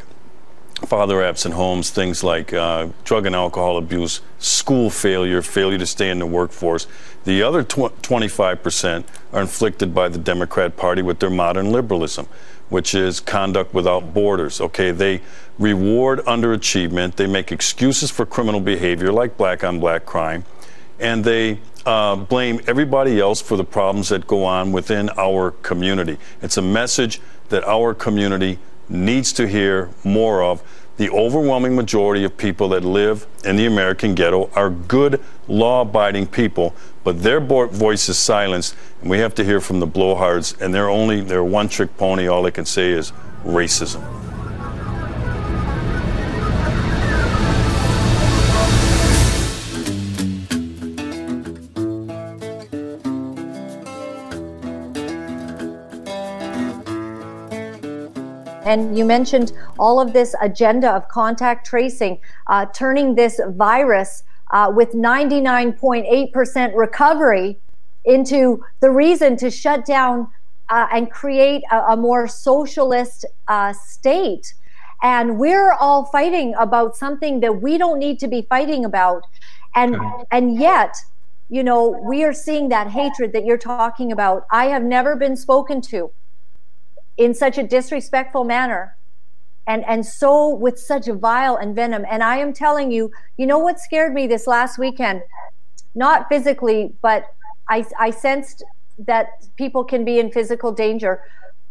father 0.86 1.22
absent 1.22 1.54
homes, 1.54 1.90
things 1.90 2.24
like 2.24 2.52
uh, 2.52 2.88
drug 3.04 3.26
and 3.26 3.36
alcohol 3.36 3.76
abuse, 3.76 4.20
school 4.38 4.90
failure, 4.90 5.40
failure 5.42 5.78
to 5.78 5.86
stay 5.86 6.10
in 6.10 6.18
the 6.18 6.26
workforce. 6.26 6.86
The 7.24 7.42
other 7.42 7.62
tw- 7.62 7.94
25% 8.02 9.04
are 9.32 9.40
inflicted 9.40 9.94
by 9.94 10.08
the 10.08 10.18
Democrat 10.18 10.76
Party 10.76 11.02
with 11.02 11.20
their 11.20 11.30
modern 11.30 11.70
liberalism 11.70 12.26
which 12.72 12.94
is 12.94 13.20
conduct 13.20 13.74
without 13.74 14.14
borders. 14.14 14.58
Okay, 14.58 14.92
they 14.92 15.20
reward 15.58 16.20
underachievement, 16.20 17.16
they 17.16 17.26
make 17.26 17.52
excuses 17.52 18.10
for 18.10 18.24
criminal 18.24 18.60
behavior 18.60 19.12
like 19.12 19.36
black 19.36 19.62
on 19.62 19.78
black 19.78 20.06
crime, 20.06 20.42
and 20.98 21.22
they 21.22 21.60
uh, 21.86 22.16
blame 22.16 22.60
everybody 22.66 23.20
else 23.20 23.40
for 23.40 23.56
the 23.56 23.64
problems 23.64 24.08
that 24.10 24.26
go 24.26 24.44
on 24.44 24.72
within 24.72 25.10
our 25.16 25.50
community. 25.62 26.18
It's 26.40 26.56
a 26.56 26.62
message 26.62 27.20
that 27.48 27.64
our 27.64 27.94
community 27.94 28.58
needs 28.88 29.32
to 29.34 29.48
hear 29.48 29.90
more 30.04 30.42
of. 30.42 30.62
The 30.98 31.10
overwhelming 31.10 31.74
majority 31.74 32.24
of 32.24 32.36
people 32.36 32.68
that 32.70 32.84
live 32.84 33.26
in 33.44 33.56
the 33.56 33.66
American 33.66 34.14
ghetto 34.14 34.50
are 34.54 34.70
good, 34.70 35.20
law 35.48 35.82
abiding 35.82 36.26
people, 36.26 36.74
but 37.02 37.22
their 37.22 37.40
voice 37.40 38.08
is 38.08 38.18
silenced, 38.18 38.76
and 39.00 39.10
we 39.10 39.18
have 39.18 39.34
to 39.36 39.44
hear 39.44 39.60
from 39.60 39.80
the 39.80 39.86
blowhards, 39.86 40.60
and 40.60 40.72
they're 40.74 40.90
only, 40.90 41.20
they're 41.20 41.42
one 41.42 41.68
trick 41.68 41.96
pony. 41.96 42.26
All 42.28 42.42
they 42.42 42.50
can 42.50 42.66
say 42.66 42.90
is 42.90 43.12
racism. 43.44 44.31
And 58.64 58.96
you 58.96 59.04
mentioned 59.04 59.52
all 59.78 60.00
of 60.00 60.12
this 60.12 60.34
agenda 60.40 60.90
of 60.90 61.08
contact 61.08 61.66
tracing, 61.66 62.20
uh, 62.46 62.66
turning 62.66 63.14
this 63.14 63.40
virus 63.48 64.22
uh, 64.50 64.72
with 64.74 64.92
99.8% 64.92 66.74
recovery 66.74 67.58
into 68.04 68.64
the 68.80 68.90
reason 68.90 69.36
to 69.36 69.50
shut 69.50 69.84
down 69.84 70.28
uh, 70.68 70.86
and 70.92 71.10
create 71.10 71.62
a, 71.70 71.92
a 71.92 71.96
more 71.96 72.28
socialist 72.28 73.24
uh, 73.48 73.72
state. 73.72 74.54
And 75.02 75.38
we're 75.38 75.72
all 75.72 76.04
fighting 76.06 76.54
about 76.58 76.96
something 76.96 77.40
that 77.40 77.60
we 77.60 77.78
don't 77.78 77.98
need 77.98 78.20
to 78.20 78.28
be 78.28 78.42
fighting 78.42 78.84
about. 78.84 79.24
And, 79.74 79.96
and 80.30 80.60
yet, 80.60 80.96
you 81.48 81.64
know, 81.64 81.88
we 81.88 82.22
are 82.22 82.32
seeing 82.32 82.68
that 82.68 82.88
hatred 82.88 83.32
that 83.32 83.44
you're 83.44 83.58
talking 83.58 84.12
about. 84.12 84.46
I 84.50 84.66
have 84.66 84.82
never 84.82 85.16
been 85.16 85.36
spoken 85.36 85.80
to 85.82 86.12
in 87.16 87.34
such 87.34 87.58
a 87.58 87.62
disrespectful 87.62 88.44
manner 88.44 88.96
and 89.66 89.84
and 89.84 90.04
so 90.04 90.48
with 90.48 90.78
such 90.78 91.08
a 91.08 91.14
vile 91.14 91.56
and 91.56 91.74
venom. 91.76 92.04
And 92.10 92.22
i 92.22 92.36
am 92.36 92.52
telling 92.52 92.90
you 92.90 93.10
you 93.36 93.46
know 93.46 93.58
what 93.58 93.78
scared 93.78 94.14
me 94.14 94.26
this 94.26 94.46
last 94.46 94.78
weekend? 94.78 95.22
Not 95.94 96.28
physically 96.28 96.94
but 97.02 97.34
i 97.68 97.84
i 97.98 98.10
sensed 98.10 98.64
that 98.98 99.46
people 99.56 99.84
can 99.84 100.04
be 100.04 100.18
in 100.18 100.30
physical 100.30 100.72
danger. 100.72 101.22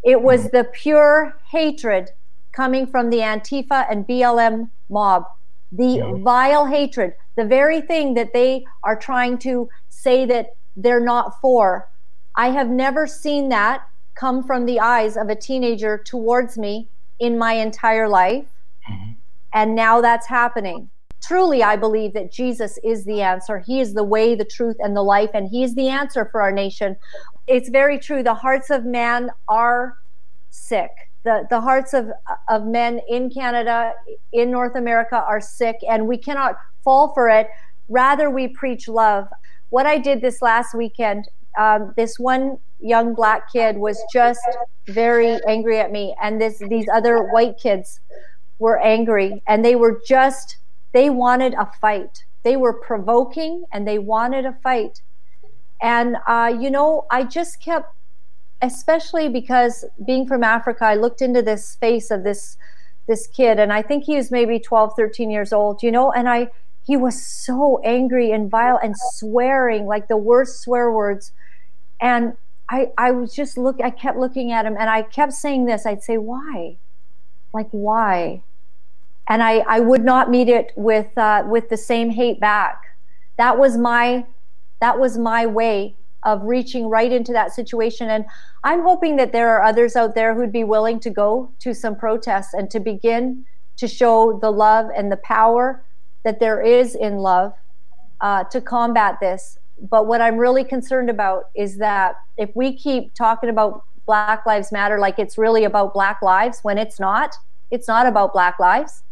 It 0.03 0.21
was 0.21 0.49
the 0.49 0.63
pure 0.63 1.37
hatred 1.49 2.11
coming 2.51 2.87
from 2.87 3.09
the 3.09 3.19
antifa 3.19 3.85
and 3.89 4.07
blm 4.07 4.69
mob. 4.89 5.25
The 5.71 6.19
vile 6.23 6.65
hatred 6.65 7.13
the 7.35 7.45
very 7.45 7.81
thing 7.81 8.13
that 8.15 8.33
they 8.33 8.65
are 8.83 8.95
trying 8.95 9.37
to 9.39 9.69
say 9.89 10.25
that 10.25 10.55
they're 10.75 10.99
not 10.99 11.39
for. 11.41 11.89
I 12.35 12.49
have 12.49 12.69
never 12.69 13.07
seen 13.07 13.49
that 13.49 13.87
come 14.15 14.43
from 14.43 14.65
the 14.65 14.79
eyes 14.79 15.17
of 15.17 15.29
a 15.29 15.35
teenager 15.35 15.97
towards 15.97 16.57
me 16.57 16.89
in 17.19 17.37
my 17.37 17.53
entire 17.53 18.07
life. 18.07 18.45
Mm-hmm. 18.89 19.11
And 19.53 19.75
now 19.75 20.01
that's 20.01 20.27
happening. 20.27 20.89
Truly, 21.21 21.61
I 21.61 21.75
believe 21.75 22.13
that 22.13 22.31
Jesus 22.31 22.79
is 22.83 23.05
the 23.05 23.21
answer. 23.21 23.59
He 23.59 23.79
is 23.79 23.93
the 23.93 24.03
way, 24.03 24.33
the 24.33 24.45
truth, 24.45 24.77
and 24.79 24.95
the 24.95 25.03
life, 25.03 25.29
and 25.33 25.47
He 25.47 25.63
is 25.63 25.75
the 25.75 25.87
answer 25.87 26.25
for 26.31 26.41
our 26.41 26.51
nation. 26.51 26.95
It's 27.47 27.69
very 27.69 27.99
true. 27.99 28.23
The 28.23 28.33
hearts 28.33 28.69
of 28.69 28.85
man 28.85 29.29
are 29.47 29.97
sick. 30.49 30.89
The, 31.23 31.45
the 31.49 31.61
hearts 31.61 31.93
of, 31.93 32.09
of 32.49 32.65
men 32.65 33.01
in 33.07 33.29
Canada, 33.29 33.93
in 34.33 34.49
North 34.49 34.75
America, 34.75 35.23
are 35.27 35.39
sick, 35.39 35.77
and 35.87 36.07
we 36.07 36.17
cannot 36.17 36.57
fall 36.83 37.13
for 37.13 37.29
it. 37.29 37.47
Rather, 37.87 38.29
we 38.29 38.47
preach 38.47 38.87
love. 38.87 39.27
What 39.69 39.85
I 39.85 39.99
did 39.99 40.21
this 40.21 40.41
last 40.41 40.73
weekend, 40.73 41.27
um, 41.57 41.93
this 41.95 42.19
one 42.19 42.57
young 42.79 43.13
black 43.13 43.51
kid 43.51 43.77
was 43.77 44.01
just 44.11 44.41
very 44.87 45.39
angry 45.47 45.79
at 45.79 45.91
me 45.91 46.15
and 46.21 46.41
this 46.41 46.59
these 46.69 46.87
other 46.93 47.31
white 47.31 47.57
kids 47.57 47.99
were 48.59 48.79
angry 48.79 49.41
and 49.47 49.63
they 49.63 49.75
were 49.75 50.01
just 50.05 50.57
they 50.93 51.09
wanted 51.09 51.53
a 51.53 51.71
fight. 51.79 52.25
They 52.43 52.57
were 52.57 52.73
provoking 52.73 53.65
and 53.71 53.87
they 53.87 53.97
wanted 53.97 54.45
a 54.45 54.53
fight. 54.63 55.01
And 55.81 56.17
uh, 56.27 56.53
you 56.59 56.69
know 56.69 57.05
i 57.09 57.23
just 57.23 57.59
kept 57.61 57.95
especially 58.61 59.27
because 59.27 59.83
being 60.05 60.27
from 60.27 60.43
africa 60.43 60.85
i 60.85 60.93
looked 60.93 61.21
into 61.21 61.41
this 61.41 61.75
face 61.77 62.11
of 62.11 62.23
this 62.23 62.57
this 63.07 63.25
kid 63.27 63.59
and 63.59 63.73
i 63.73 63.81
think 63.81 64.03
he 64.03 64.15
was 64.15 64.29
maybe 64.29 64.59
12 64.59 64.93
13 64.95 65.31
years 65.31 65.51
old 65.51 65.81
you 65.81 65.91
know 65.91 66.11
and 66.11 66.29
i 66.29 66.47
he 66.91 66.97
was 66.97 67.25
so 67.25 67.79
angry 67.85 68.33
and 68.33 68.51
vile 68.51 68.77
and 68.83 68.93
swearing 68.97 69.85
like 69.85 70.09
the 70.09 70.17
worst 70.17 70.59
swear 70.59 70.91
words 70.91 71.31
and 72.01 72.33
I, 72.67 72.91
I 72.97 73.11
was 73.11 73.33
just 73.33 73.57
look 73.57 73.79
I 73.81 73.91
kept 73.91 74.17
looking 74.17 74.51
at 74.51 74.65
him 74.65 74.75
and 74.77 74.89
I 74.89 75.03
kept 75.03 75.31
saying 75.31 75.67
this. 75.67 75.85
I'd 75.85 76.03
say, 76.03 76.17
why? 76.17 76.75
Like 77.53 77.69
why? 77.71 78.41
And 79.29 79.41
I, 79.41 79.59
I 79.59 79.79
would 79.79 80.03
not 80.03 80.29
meet 80.29 80.49
it 80.49 80.73
with 80.75 81.17
uh, 81.17 81.45
with 81.47 81.69
the 81.69 81.77
same 81.77 82.09
hate 82.09 82.41
back. 82.41 82.81
That 83.37 83.57
was 83.57 83.77
my 83.77 84.25
that 84.81 84.99
was 84.99 85.17
my 85.17 85.45
way 85.45 85.95
of 86.23 86.43
reaching 86.43 86.89
right 86.89 87.13
into 87.13 87.31
that 87.31 87.53
situation. 87.53 88.09
And 88.09 88.25
I'm 88.65 88.81
hoping 88.81 89.15
that 89.15 89.31
there 89.31 89.49
are 89.49 89.63
others 89.63 89.95
out 89.95 90.13
there 90.13 90.35
who'd 90.35 90.51
be 90.51 90.65
willing 90.65 90.99
to 90.99 91.09
go 91.09 91.51
to 91.59 91.73
some 91.73 91.95
protests 91.95 92.53
and 92.53 92.69
to 92.71 92.81
begin 92.81 93.45
to 93.77 93.87
show 93.87 94.37
the 94.41 94.51
love 94.51 94.89
and 94.93 95.09
the 95.09 95.21
power 95.23 95.85
that 96.23 96.39
there 96.39 96.61
is 96.61 96.95
in 96.95 97.17
love 97.17 97.53
uh, 98.21 98.43
to 98.45 98.61
combat 98.61 99.19
this 99.19 99.57
but 99.89 100.05
what 100.05 100.21
I'm 100.21 100.37
really 100.37 100.63
concerned 100.63 101.09
about 101.09 101.49
is 101.55 101.77
that 101.77 102.15
if 102.37 102.55
we 102.55 102.75
keep 102.75 103.13
talking 103.13 103.49
about 103.49 103.83
Black 104.05 104.45
Lives 104.45 104.71
Matter 104.71 104.99
like 104.99 105.17
it's 105.17 105.37
really 105.37 105.63
about 105.63 105.93
Black 105.93 106.21
lives 106.21 106.59
when 106.61 106.77
it's 106.77 106.99
not, 106.99 107.35
it's 107.71 107.87
not 107.87 108.05
about 108.05 108.33
Black 108.33 108.59
lives. 108.59 109.03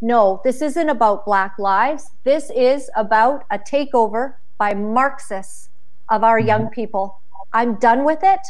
No, 0.00 0.40
this 0.44 0.60
isn't 0.60 0.88
about 0.88 1.24
Black 1.24 1.58
lives. 1.58 2.10
This 2.24 2.50
is 2.54 2.90
about 2.94 3.44
a 3.50 3.58
takeover 3.58 4.34
by 4.58 4.74
Marxists 4.74 5.70
of 6.08 6.22
our 6.22 6.38
young 6.38 6.62
mm-hmm. 6.62 6.74
people. 6.74 7.20
I'm 7.52 7.76
done 7.76 8.04
with 8.04 8.20
it. 8.22 8.40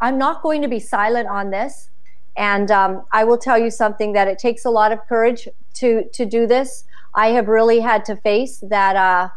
I'm 0.00 0.18
not 0.18 0.42
going 0.42 0.62
to 0.62 0.68
be 0.68 0.80
silent 0.80 1.28
on 1.28 1.50
this. 1.50 1.90
And 2.36 2.70
um, 2.70 3.04
I 3.12 3.24
will 3.24 3.38
tell 3.38 3.58
you 3.58 3.70
something 3.70 4.12
that 4.12 4.28
it 4.28 4.38
takes 4.38 4.64
a 4.64 4.70
lot 4.70 4.92
of 4.92 4.98
courage 5.08 5.48
to 5.74 6.04
to 6.12 6.24
do 6.24 6.46
this. 6.46 6.84
I 7.14 7.28
have 7.28 7.48
really 7.48 7.80
had 7.80 8.04
to 8.06 8.16
face 8.16 8.58
that. 8.68 8.96
Uh, 8.96 9.28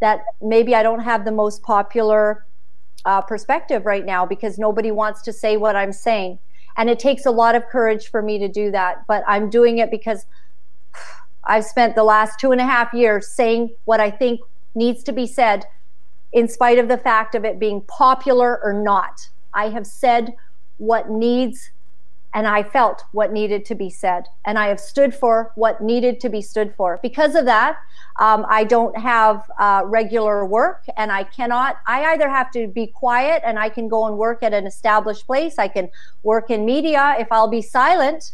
that 0.00 0.24
maybe 0.42 0.74
I 0.74 0.82
don't 0.82 1.00
have 1.00 1.24
the 1.24 1.30
most 1.30 1.62
popular 1.62 2.44
uh, 3.04 3.20
perspective 3.20 3.86
right 3.86 4.04
now 4.04 4.26
because 4.26 4.58
nobody 4.58 4.90
wants 4.90 5.22
to 5.22 5.32
say 5.32 5.56
what 5.56 5.76
I'm 5.76 5.92
saying. 5.92 6.38
And 6.76 6.88
it 6.90 6.98
takes 6.98 7.26
a 7.26 7.30
lot 7.30 7.54
of 7.54 7.66
courage 7.66 8.10
for 8.10 8.22
me 8.22 8.38
to 8.38 8.48
do 8.48 8.70
that. 8.70 9.06
But 9.06 9.22
I'm 9.28 9.50
doing 9.50 9.78
it 9.78 9.90
because 9.90 10.26
I've 11.44 11.64
spent 11.64 11.94
the 11.94 12.04
last 12.04 12.40
two 12.40 12.52
and 12.52 12.60
a 12.60 12.64
half 12.64 12.92
years 12.92 13.28
saying 13.28 13.74
what 13.84 14.00
I 14.00 14.10
think 14.10 14.40
needs 14.74 15.02
to 15.04 15.12
be 15.12 15.26
said, 15.26 15.66
in 16.32 16.48
spite 16.48 16.78
of 16.78 16.88
the 16.88 16.96
fact 16.98 17.34
of 17.34 17.44
it 17.44 17.58
being 17.58 17.82
popular 17.82 18.62
or 18.62 18.72
not. 18.72 19.28
I 19.52 19.70
have 19.70 19.86
said 19.86 20.34
what 20.78 21.10
needs 21.10 21.70
and 22.32 22.46
I 22.46 22.62
felt 22.62 23.04
what 23.12 23.32
needed 23.32 23.64
to 23.66 23.74
be 23.74 23.90
said, 23.90 24.26
and 24.44 24.58
I 24.58 24.68
have 24.68 24.78
stood 24.78 25.14
for 25.14 25.52
what 25.56 25.80
needed 25.80 26.20
to 26.20 26.28
be 26.28 26.40
stood 26.40 26.74
for. 26.76 26.98
Because 27.02 27.34
of 27.34 27.44
that, 27.46 27.78
um, 28.20 28.46
I 28.48 28.64
don't 28.64 28.96
have 28.96 29.50
uh, 29.58 29.82
regular 29.84 30.44
work, 30.44 30.84
and 30.96 31.10
I 31.10 31.24
cannot. 31.24 31.80
I 31.86 32.12
either 32.12 32.28
have 32.28 32.50
to 32.52 32.68
be 32.68 32.86
quiet, 32.86 33.42
and 33.44 33.58
I 33.58 33.68
can 33.68 33.88
go 33.88 34.06
and 34.06 34.16
work 34.16 34.42
at 34.42 34.54
an 34.54 34.66
established 34.66 35.26
place. 35.26 35.58
I 35.58 35.68
can 35.68 35.90
work 36.22 36.50
in 36.50 36.64
media 36.64 37.16
if 37.18 37.32
I'll 37.32 37.48
be 37.48 37.62
silent 37.62 38.32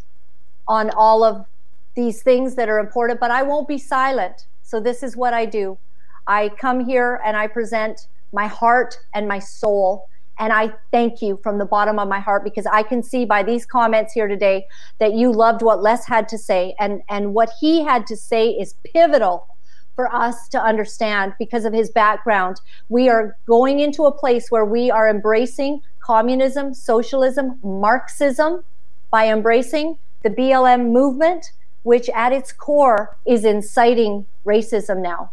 on 0.69 0.91
all 0.91 1.25
of 1.25 1.47
these 1.95 2.23
things 2.23 2.55
that 2.57 2.69
are 2.69 2.79
important, 2.79 3.19
but 3.19 3.31
I 3.31 3.43
won't 3.43 3.67
be 3.67 3.79
silent. 3.79 4.47
So 4.63 4.81
this 4.81 5.03
is 5.03 5.17
what 5.17 5.33
I 5.33 5.47
do. 5.47 5.79
I 6.27 6.51
come 6.51 6.85
here 6.85 7.21
and 7.25 7.37
I 7.37 7.47
present 7.47 8.09
my 8.33 8.47
heart 8.47 8.99
and 9.15 9.27
my 9.27 9.39
soul 9.39 10.09
and 10.39 10.53
I 10.53 10.73
thank 10.91 11.23
you 11.23 11.39
from 11.43 11.59
the 11.59 11.65
bottom 11.65 11.99
of 11.99 12.09
my 12.09 12.21
heart 12.21 12.45
because 12.45 12.67
I 12.67 12.83
can 12.83 13.03
see 13.03 13.25
by 13.25 13.43
these 13.43 13.65
comments 13.65 14.13
here 14.13 14.29
today 14.29 14.67
that 14.99 15.15
you 15.15 15.33
loved 15.33 15.63
what 15.63 15.83
Les 15.83 16.07
had 16.07 16.29
to 16.29 16.39
say. 16.39 16.75
And, 16.79 17.03
and 17.09 17.33
what 17.33 17.51
he 17.61 17.85
had 17.85 18.07
to 18.09 18.17
say 18.17 18.51
is 18.51 18.75
pivotal 18.85 19.49
for 19.95 20.15
us 20.15 20.49
to 20.49 20.63
understand 20.63 21.33
because 21.39 21.65
of 21.65 21.73
his 21.73 21.91
background. 21.91 22.61
We 22.91 23.09
are 23.09 23.37
going 23.47 23.81
into 23.81 24.05
a 24.05 24.13
place 24.13 24.51
where 24.51 24.65
we 24.65 24.91
are 24.91 25.09
embracing 25.09 25.81
communism, 26.01 26.75
socialism, 26.75 27.59
Marxism 27.63 28.63
by 29.11 29.29
embracing 29.29 29.97
the 30.23 30.31
BLM 30.31 30.93
movement, 30.93 31.53
which 31.83 32.11
at 32.11 32.33
its 32.33 32.53
core 32.53 33.17
is 33.27 33.45
inciting 33.45 34.27
racism 34.45 35.01
now. 35.01 35.31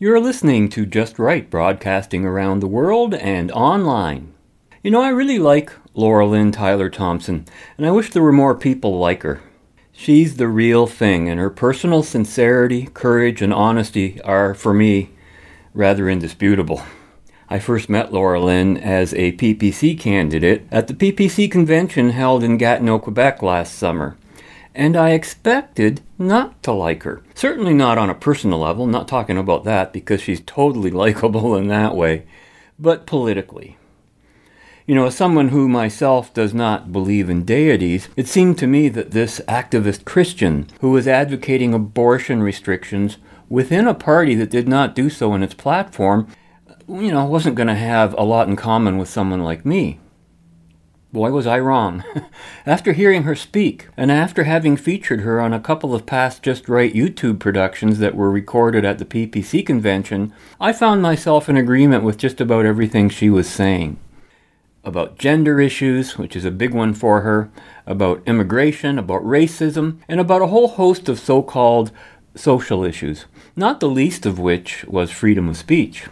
You're 0.00 0.20
listening 0.20 0.68
to 0.68 0.86
Just 0.86 1.18
Right, 1.18 1.50
broadcasting 1.50 2.24
around 2.24 2.60
the 2.60 2.68
world 2.68 3.14
and 3.14 3.50
online. 3.50 4.32
You 4.80 4.92
know, 4.92 5.02
I 5.02 5.08
really 5.08 5.40
like 5.40 5.72
Laura 5.92 6.24
Lynn 6.24 6.52
Tyler 6.52 6.88
Thompson, 6.88 7.46
and 7.76 7.84
I 7.84 7.90
wish 7.90 8.12
there 8.12 8.22
were 8.22 8.30
more 8.30 8.54
people 8.54 8.96
like 9.00 9.24
her. 9.24 9.40
She's 9.90 10.36
the 10.36 10.46
real 10.46 10.86
thing, 10.86 11.28
and 11.28 11.40
her 11.40 11.50
personal 11.50 12.04
sincerity, 12.04 12.86
courage, 12.94 13.42
and 13.42 13.52
honesty 13.52 14.20
are, 14.22 14.54
for 14.54 14.72
me, 14.72 15.10
rather 15.74 16.08
indisputable. 16.08 16.80
I 17.50 17.58
first 17.58 17.88
met 17.88 18.12
Laura 18.12 18.40
Lynn 18.40 18.76
as 18.76 19.12
a 19.14 19.32
PPC 19.32 19.98
candidate 19.98 20.68
at 20.70 20.86
the 20.86 20.94
PPC 20.94 21.50
convention 21.50 22.10
held 22.10 22.44
in 22.44 22.56
Gatineau, 22.56 23.00
Quebec 23.00 23.42
last 23.42 23.74
summer. 23.74 24.16
And 24.76 24.96
I 24.96 25.10
expected 25.10 26.02
not 26.18 26.62
to 26.64 26.72
like 26.72 27.04
her. 27.04 27.22
Certainly 27.34 27.74
not 27.74 27.96
on 27.98 28.10
a 28.10 28.14
personal 28.14 28.58
level, 28.58 28.86
not 28.86 29.08
talking 29.08 29.38
about 29.38 29.64
that 29.64 29.92
because 29.92 30.20
she's 30.20 30.40
totally 30.40 30.90
likable 30.90 31.56
in 31.56 31.68
that 31.68 31.94
way, 31.94 32.26
but 32.78 33.06
politically. 33.06 33.76
You 34.86 34.94
know, 34.94 35.06
as 35.06 35.14
someone 35.14 35.48
who 35.48 35.68
myself 35.68 36.32
does 36.32 36.54
not 36.54 36.92
believe 36.92 37.28
in 37.28 37.44
deities, 37.44 38.08
it 38.16 38.26
seemed 38.26 38.56
to 38.58 38.66
me 38.66 38.88
that 38.88 39.10
this 39.10 39.38
activist 39.46 40.06
Christian 40.06 40.66
who 40.80 40.90
was 40.90 41.06
advocating 41.06 41.74
abortion 41.74 42.42
restrictions 42.42 43.18
within 43.50 43.86
a 43.86 43.94
party 43.94 44.34
that 44.34 44.50
did 44.50 44.66
not 44.66 44.94
do 44.94 45.10
so 45.10 45.34
in 45.34 45.42
its 45.42 45.54
platform, 45.54 46.26
you 46.88 47.12
know, 47.12 47.26
wasn't 47.26 47.54
going 47.54 47.66
to 47.66 47.74
have 47.74 48.14
a 48.14 48.22
lot 48.22 48.48
in 48.48 48.56
common 48.56 48.96
with 48.96 49.10
someone 49.10 49.42
like 49.42 49.66
me. 49.66 50.00
Boy, 51.10 51.30
was 51.30 51.46
I 51.46 51.58
wrong. 51.58 52.04
after 52.66 52.92
hearing 52.92 53.22
her 53.22 53.34
speak, 53.34 53.88
and 53.96 54.12
after 54.12 54.44
having 54.44 54.76
featured 54.76 55.22
her 55.22 55.40
on 55.40 55.54
a 55.54 55.60
couple 55.60 55.94
of 55.94 56.04
past 56.04 56.42
Just 56.42 56.68
Right 56.68 56.92
YouTube 56.92 57.38
productions 57.38 57.98
that 57.98 58.14
were 58.14 58.30
recorded 58.30 58.84
at 58.84 58.98
the 58.98 59.06
PPC 59.06 59.64
convention, 59.64 60.34
I 60.60 60.74
found 60.74 61.00
myself 61.00 61.48
in 61.48 61.56
agreement 61.56 62.04
with 62.04 62.18
just 62.18 62.42
about 62.42 62.66
everything 62.66 63.08
she 63.08 63.30
was 63.30 63.48
saying 63.48 63.98
about 64.84 65.18
gender 65.18 65.60
issues, 65.60 66.16
which 66.16 66.34
is 66.34 66.44
a 66.44 66.50
big 66.50 66.72
one 66.72 66.94
for 66.94 67.20
her, 67.20 67.50
about 67.86 68.22
immigration, 68.26 68.98
about 68.98 69.22
racism, 69.22 69.98
and 70.08 70.18
about 70.18 70.42
a 70.42 70.46
whole 70.46 70.68
host 70.68 71.08
of 71.08 71.18
so 71.18 71.42
called 71.42 71.90
social 72.34 72.84
issues, 72.84 73.26
not 73.56 73.80
the 73.80 73.88
least 73.88 74.24
of 74.24 74.38
which 74.38 74.84
was 74.86 75.10
freedom 75.10 75.48
of 75.48 75.56
speech. 75.56 76.06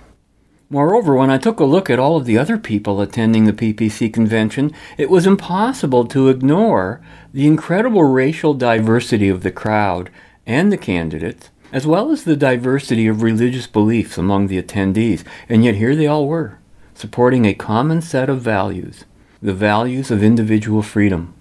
Moreover, 0.68 1.14
when 1.14 1.30
I 1.30 1.38
took 1.38 1.60
a 1.60 1.64
look 1.64 1.88
at 1.88 2.00
all 2.00 2.16
of 2.16 2.24
the 2.24 2.36
other 2.36 2.58
people 2.58 3.00
attending 3.00 3.44
the 3.44 3.52
PPC 3.52 4.12
convention, 4.12 4.72
it 4.98 5.08
was 5.08 5.24
impossible 5.24 6.06
to 6.06 6.28
ignore 6.28 7.00
the 7.32 7.46
incredible 7.46 8.02
racial 8.02 8.52
diversity 8.52 9.28
of 9.28 9.44
the 9.44 9.52
crowd 9.52 10.10
and 10.44 10.72
the 10.72 10.76
candidates, 10.76 11.50
as 11.72 11.86
well 11.86 12.10
as 12.10 12.24
the 12.24 12.36
diversity 12.36 13.06
of 13.06 13.22
religious 13.22 13.68
beliefs 13.68 14.18
among 14.18 14.48
the 14.48 14.60
attendees, 14.60 15.22
and 15.48 15.64
yet 15.64 15.76
here 15.76 15.94
they 15.94 16.06
all 16.08 16.26
were 16.26 16.58
supporting 16.94 17.44
a 17.44 17.54
common 17.54 18.02
set 18.02 18.28
of 18.28 18.40
values, 18.40 19.04
the 19.40 19.54
values 19.54 20.10
of 20.10 20.22
individual 20.22 20.82
freedom. 20.82 21.32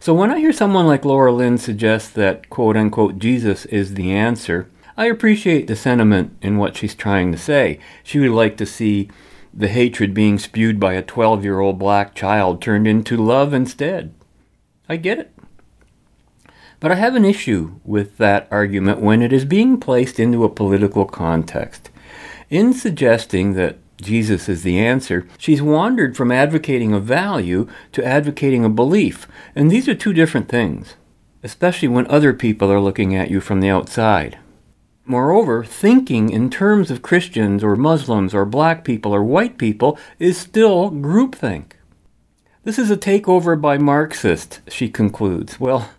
So 0.00 0.14
when 0.14 0.30
I 0.30 0.38
hear 0.38 0.52
someone 0.52 0.86
like 0.86 1.04
Laura 1.04 1.32
Lynn 1.32 1.58
suggest 1.58 2.14
that 2.14 2.48
quote 2.48 2.76
unquote 2.76 3.18
Jesus 3.18 3.66
is 3.66 3.94
the 3.94 4.12
answer, 4.12 4.68
I 4.96 5.06
appreciate 5.06 5.66
the 5.66 5.76
sentiment 5.76 6.36
in 6.42 6.58
what 6.58 6.76
she's 6.76 6.94
trying 6.94 7.32
to 7.32 7.38
say. 7.38 7.78
She 8.02 8.18
would 8.18 8.30
like 8.30 8.56
to 8.58 8.66
see 8.66 9.08
the 9.54 9.68
hatred 9.68 10.14
being 10.14 10.38
spewed 10.38 10.78
by 10.78 10.94
a 10.94 11.02
12 11.02 11.44
year 11.44 11.60
old 11.60 11.78
black 11.78 12.14
child 12.14 12.60
turned 12.60 12.86
into 12.86 13.16
love 13.16 13.52
instead. 13.52 14.14
I 14.88 14.96
get 14.96 15.18
it. 15.18 15.32
But 16.80 16.90
I 16.90 16.96
have 16.96 17.14
an 17.14 17.24
issue 17.24 17.76
with 17.84 18.18
that 18.18 18.48
argument 18.50 19.00
when 19.00 19.22
it 19.22 19.32
is 19.32 19.44
being 19.44 19.78
placed 19.78 20.18
into 20.18 20.44
a 20.44 20.50
political 20.50 21.04
context. 21.04 21.90
In 22.50 22.72
suggesting 22.72 23.54
that 23.54 23.78
Jesus 24.00 24.48
is 24.48 24.62
the 24.62 24.78
answer, 24.78 25.26
she's 25.38 25.62
wandered 25.62 26.16
from 26.16 26.32
advocating 26.32 26.92
a 26.92 26.98
value 26.98 27.68
to 27.92 28.04
advocating 28.04 28.64
a 28.64 28.68
belief. 28.68 29.28
And 29.54 29.70
these 29.70 29.88
are 29.88 29.94
two 29.94 30.12
different 30.12 30.48
things, 30.48 30.96
especially 31.42 31.88
when 31.88 32.06
other 32.08 32.32
people 32.34 32.70
are 32.70 32.80
looking 32.80 33.14
at 33.14 33.30
you 33.30 33.40
from 33.40 33.60
the 33.60 33.70
outside. 33.70 34.38
Moreover, 35.04 35.64
thinking 35.64 36.30
in 36.30 36.48
terms 36.50 36.90
of 36.90 37.02
Christians 37.02 37.64
or 37.64 37.76
Muslims 37.76 38.34
or 38.34 38.44
black 38.44 38.84
people 38.84 39.14
or 39.14 39.24
white 39.24 39.58
people 39.58 39.98
is 40.18 40.38
still 40.38 40.90
groupthink. 40.90 41.72
This 42.64 42.78
is 42.78 42.90
a 42.90 42.96
takeover 42.96 43.60
by 43.60 43.78
Marxists, 43.78 44.60
she 44.68 44.88
concludes. 44.88 45.58
Well, 45.58 45.90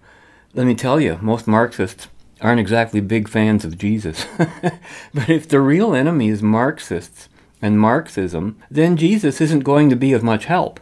let 0.54 0.66
me 0.66 0.76
tell 0.76 1.02
you, 1.02 1.20
most 1.22 1.48
Marxists 1.48 2.08
aren't 2.40 2.62
exactly 2.62 3.02
big 3.02 3.28
fans 3.28 3.66
of 3.66 3.78
Jesus. 3.78 4.26
but 4.38 5.30
if 5.30 5.48
the 5.48 5.60
real 5.60 5.94
enemy 5.94 6.30
is 6.30 6.42
Marxists, 6.42 7.28
and 7.64 7.80
Marxism, 7.80 8.58
then 8.70 8.98
Jesus 8.98 9.40
isn't 9.40 9.62
going 9.62 9.90
to 9.90 9.96
be 9.96 10.12
of 10.12 10.22
much 10.22 10.46
help. 10.46 10.82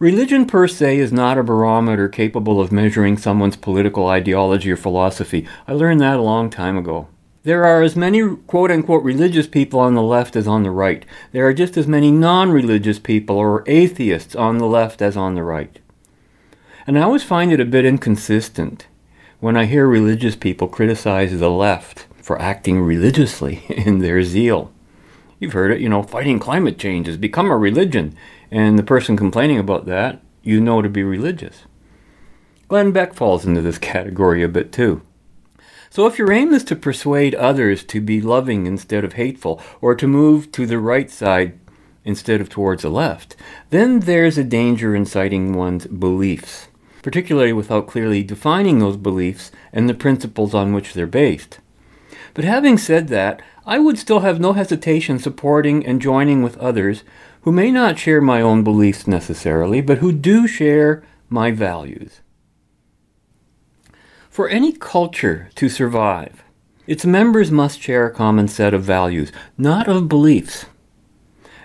Religion 0.00 0.46
per 0.46 0.66
se 0.66 0.98
is 0.98 1.12
not 1.12 1.38
a 1.38 1.44
barometer 1.44 2.08
capable 2.08 2.60
of 2.60 2.72
measuring 2.72 3.16
someone's 3.16 3.56
political 3.56 4.08
ideology 4.08 4.72
or 4.72 4.76
philosophy. 4.76 5.46
I 5.68 5.72
learned 5.72 6.00
that 6.00 6.18
a 6.18 6.22
long 6.22 6.50
time 6.50 6.76
ago. 6.76 7.06
There 7.48 7.64
are 7.64 7.82
as 7.82 7.96
many 7.96 8.36
quote 8.46 8.70
unquote 8.70 9.02
religious 9.02 9.46
people 9.46 9.80
on 9.80 9.94
the 9.94 10.02
left 10.02 10.36
as 10.36 10.46
on 10.46 10.64
the 10.64 10.70
right. 10.70 11.06
There 11.32 11.46
are 11.46 11.54
just 11.54 11.78
as 11.78 11.86
many 11.86 12.10
non 12.10 12.52
religious 12.52 12.98
people 12.98 13.38
or 13.38 13.64
atheists 13.66 14.36
on 14.36 14.58
the 14.58 14.66
left 14.66 15.00
as 15.00 15.16
on 15.16 15.34
the 15.34 15.42
right. 15.42 15.78
And 16.86 16.98
I 16.98 17.02
always 17.04 17.22
find 17.22 17.50
it 17.50 17.58
a 17.58 17.64
bit 17.64 17.86
inconsistent 17.86 18.86
when 19.40 19.56
I 19.56 19.64
hear 19.64 19.86
religious 19.86 20.36
people 20.36 20.68
criticize 20.68 21.40
the 21.40 21.48
left 21.48 22.06
for 22.20 22.38
acting 22.38 22.82
religiously 22.82 23.64
in 23.70 24.00
their 24.00 24.22
zeal. 24.22 24.70
You've 25.40 25.54
heard 25.54 25.72
it, 25.72 25.80
you 25.80 25.88
know, 25.88 26.02
fighting 26.02 26.38
climate 26.38 26.78
change 26.78 27.06
has 27.06 27.16
become 27.16 27.50
a 27.50 27.56
religion. 27.56 28.14
And 28.50 28.78
the 28.78 28.82
person 28.82 29.16
complaining 29.16 29.58
about 29.58 29.86
that, 29.86 30.20
you 30.42 30.60
know 30.60 30.82
to 30.82 30.90
be 30.90 31.02
religious. 31.02 31.62
Glenn 32.68 32.92
Beck 32.92 33.14
falls 33.14 33.46
into 33.46 33.62
this 33.62 33.78
category 33.94 34.42
a 34.42 34.48
bit 34.48 34.70
too. 34.70 35.00
So 35.90 36.06
if 36.06 36.18
your 36.18 36.30
aim 36.32 36.52
is 36.52 36.64
to 36.64 36.76
persuade 36.76 37.34
others 37.34 37.82
to 37.84 38.00
be 38.00 38.20
loving 38.20 38.66
instead 38.66 39.04
of 39.04 39.14
hateful, 39.14 39.60
or 39.80 39.94
to 39.94 40.06
move 40.06 40.52
to 40.52 40.66
the 40.66 40.78
right 40.78 41.10
side 41.10 41.58
instead 42.04 42.40
of 42.40 42.48
towards 42.48 42.82
the 42.82 42.90
left, 42.90 43.36
then 43.70 44.00
there's 44.00 44.38
a 44.38 44.44
danger 44.44 44.94
in 44.94 45.06
citing 45.06 45.54
one's 45.54 45.86
beliefs, 45.86 46.68
particularly 47.02 47.52
without 47.52 47.86
clearly 47.86 48.22
defining 48.22 48.78
those 48.78 48.96
beliefs 48.96 49.50
and 49.72 49.88
the 49.88 49.94
principles 49.94 50.54
on 50.54 50.72
which 50.72 50.92
they're 50.92 51.06
based. 51.06 51.58
But 52.34 52.44
having 52.44 52.78
said 52.78 53.08
that, 53.08 53.42
I 53.66 53.78
would 53.78 53.98
still 53.98 54.20
have 54.20 54.40
no 54.40 54.52
hesitation 54.52 55.18
supporting 55.18 55.84
and 55.84 56.00
joining 56.00 56.42
with 56.42 56.56
others 56.58 57.02
who 57.42 57.52
may 57.52 57.70
not 57.70 57.98
share 57.98 58.20
my 58.20 58.40
own 58.40 58.62
beliefs 58.62 59.06
necessarily, 59.06 59.80
but 59.80 59.98
who 59.98 60.12
do 60.12 60.46
share 60.46 61.02
my 61.28 61.50
values. 61.50 62.20
For 64.38 64.48
any 64.48 64.70
culture 64.70 65.50
to 65.56 65.68
survive, 65.68 66.44
its 66.86 67.04
members 67.04 67.50
must 67.50 67.82
share 67.82 68.06
a 68.06 68.14
common 68.14 68.46
set 68.46 68.72
of 68.72 68.84
values, 68.84 69.32
not 69.56 69.88
of 69.88 70.08
beliefs. 70.08 70.66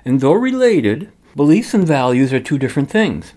And 0.04 0.22
though 0.22 0.34
related, 0.34 1.12
beliefs 1.36 1.76
and 1.76 1.86
values 1.86 2.34
are 2.34 2.40
two 2.40 2.58
different 2.58 2.90
things. 2.90 3.34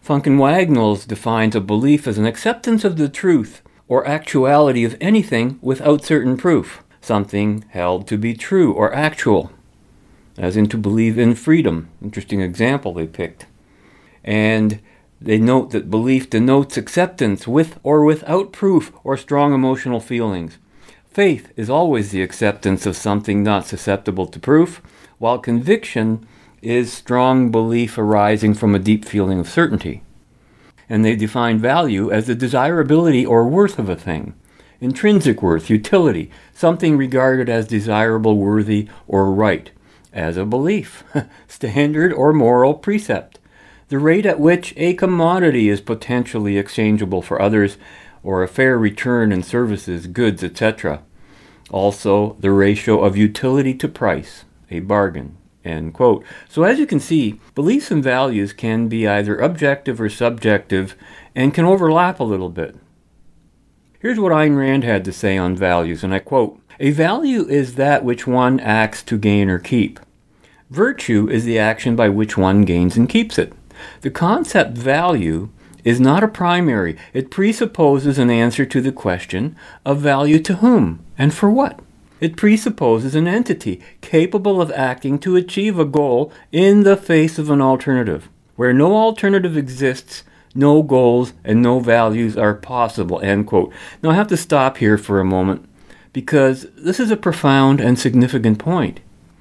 Funk 0.00 0.26
& 0.26 0.26
Wagnalls 0.26 1.06
defines 1.06 1.54
a 1.54 1.60
belief 1.60 2.08
as 2.08 2.18
an 2.18 2.26
acceptance 2.26 2.82
of 2.82 2.96
the 2.96 3.08
truth 3.08 3.62
or 3.86 4.08
actuality 4.08 4.82
of 4.82 4.96
anything 5.00 5.60
without 5.62 6.04
certain 6.04 6.36
proof 6.36 6.82
something 7.00 7.64
held 7.68 8.08
to 8.08 8.18
be 8.18 8.34
true 8.34 8.72
or 8.72 8.92
actual, 8.92 9.52
as 10.36 10.56
in 10.56 10.66
to 10.70 10.76
believe 10.76 11.16
in 11.16 11.36
freedom. 11.36 11.90
Interesting 12.02 12.40
example 12.40 12.92
they 12.92 13.06
picked. 13.06 13.46
And 14.24 14.80
they 15.24 15.38
note 15.38 15.70
that 15.70 15.90
belief 15.90 16.28
denotes 16.28 16.76
acceptance 16.76 17.48
with 17.48 17.80
or 17.82 18.04
without 18.04 18.52
proof 18.52 18.92
or 19.02 19.16
strong 19.16 19.54
emotional 19.54 20.00
feelings. 20.00 20.58
Faith 21.10 21.50
is 21.56 21.70
always 21.70 22.10
the 22.10 22.22
acceptance 22.22 22.84
of 22.84 22.96
something 22.96 23.42
not 23.42 23.66
susceptible 23.66 24.26
to 24.26 24.38
proof, 24.38 24.82
while 25.18 25.38
conviction 25.38 26.26
is 26.60 26.92
strong 26.92 27.50
belief 27.50 27.96
arising 27.96 28.52
from 28.52 28.74
a 28.74 28.78
deep 28.78 29.04
feeling 29.04 29.38
of 29.38 29.48
certainty. 29.48 30.02
And 30.88 31.04
they 31.04 31.16
define 31.16 31.58
value 31.58 32.10
as 32.10 32.26
the 32.26 32.34
desirability 32.34 33.24
or 33.24 33.48
worth 33.48 33.78
of 33.78 33.88
a 33.88 33.96
thing 33.96 34.34
intrinsic 34.80 35.40
worth, 35.42 35.70
utility, 35.70 36.30
something 36.52 36.98
regarded 36.98 37.48
as 37.48 37.66
desirable, 37.66 38.36
worthy, 38.36 38.86
or 39.08 39.32
right, 39.32 39.70
as 40.12 40.36
a 40.36 40.44
belief, 40.44 41.02
standard, 41.48 42.12
or 42.12 42.34
moral 42.34 42.74
precept, 42.74 43.38
the 43.94 44.00
rate 44.00 44.26
at 44.26 44.40
which 44.40 44.74
a 44.76 44.92
commodity 44.94 45.68
is 45.68 45.80
potentially 45.80 46.58
exchangeable 46.58 47.22
for 47.22 47.40
others, 47.40 47.76
or 48.24 48.42
a 48.42 48.48
fair 48.48 48.76
return 48.76 49.30
in 49.30 49.40
services, 49.40 50.08
goods, 50.08 50.42
etc. 50.42 51.00
Also, 51.70 52.36
the 52.40 52.50
ratio 52.50 53.04
of 53.04 53.16
utility 53.16 53.72
to 53.72 53.86
price, 53.86 54.46
a 54.68 54.80
bargain. 54.80 55.36
So, 55.64 56.64
as 56.64 56.80
you 56.80 56.86
can 56.86 56.98
see, 56.98 57.38
beliefs 57.54 57.92
and 57.92 58.02
values 58.02 58.52
can 58.52 58.88
be 58.88 59.06
either 59.06 59.38
objective 59.38 60.00
or 60.00 60.10
subjective 60.10 60.96
and 61.36 61.54
can 61.54 61.64
overlap 61.64 62.18
a 62.18 62.24
little 62.24 62.50
bit. 62.50 62.74
Here's 64.00 64.18
what 64.18 64.32
Ayn 64.32 64.58
Rand 64.58 64.82
had 64.82 65.04
to 65.04 65.12
say 65.12 65.38
on 65.38 65.54
values, 65.54 66.02
and 66.02 66.12
I 66.12 66.18
quote 66.18 66.58
A 66.80 66.90
value 66.90 67.46
is 67.46 67.76
that 67.76 68.04
which 68.04 68.26
one 68.26 68.58
acts 68.58 69.04
to 69.04 69.16
gain 69.16 69.48
or 69.48 69.60
keep. 69.60 70.00
Virtue 70.68 71.28
is 71.30 71.44
the 71.44 71.60
action 71.60 71.94
by 71.94 72.08
which 72.08 72.36
one 72.36 72.62
gains 72.62 72.96
and 72.96 73.08
keeps 73.08 73.38
it. 73.38 73.52
The 74.02 74.10
concept 74.10 74.76
value 74.76 75.50
is 75.84 76.00
not 76.00 76.24
a 76.24 76.28
primary, 76.28 76.96
it 77.12 77.30
presupposes 77.30 78.18
an 78.18 78.30
answer 78.30 78.64
to 78.64 78.80
the 78.80 78.92
question 78.92 79.54
of 79.84 80.00
value 80.00 80.38
to 80.40 80.56
whom 80.56 81.04
and 81.18 81.32
for 81.32 81.50
what. 81.50 81.80
It 82.20 82.36
presupposes 82.36 83.14
an 83.14 83.28
entity 83.28 83.82
capable 84.00 84.62
of 84.62 84.72
acting 84.72 85.18
to 85.20 85.36
achieve 85.36 85.78
a 85.78 85.84
goal 85.84 86.32
in 86.52 86.84
the 86.84 86.96
face 86.96 87.38
of 87.38 87.50
an 87.50 87.60
alternative. 87.60 88.30
Where 88.56 88.72
no 88.72 88.94
alternative 88.94 89.56
exists, 89.56 90.22
no 90.54 90.82
goals 90.82 91.32
and 91.44 91.60
no 91.60 91.80
values 91.80 92.36
are 92.36 92.54
possible. 92.54 93.20
End 93.20 93.46
quote. 93.46 93.72
Now 94.02 94.10
I 94.10 94.14
have 94.14 94.28
to 94.28 94.36
stop 94.36 94.78
here 94.78 94.96
for 94.96 95.20
a 95.20 95.24
moment 95.24 95.68
because 96.12 96.66
this 96.76 97.00
is 97.00 97.10
a 97.10 97.16
profound 97.16 97.80
and 97.80 97.98
significant 97.98 98.58
point. 98.58 99.00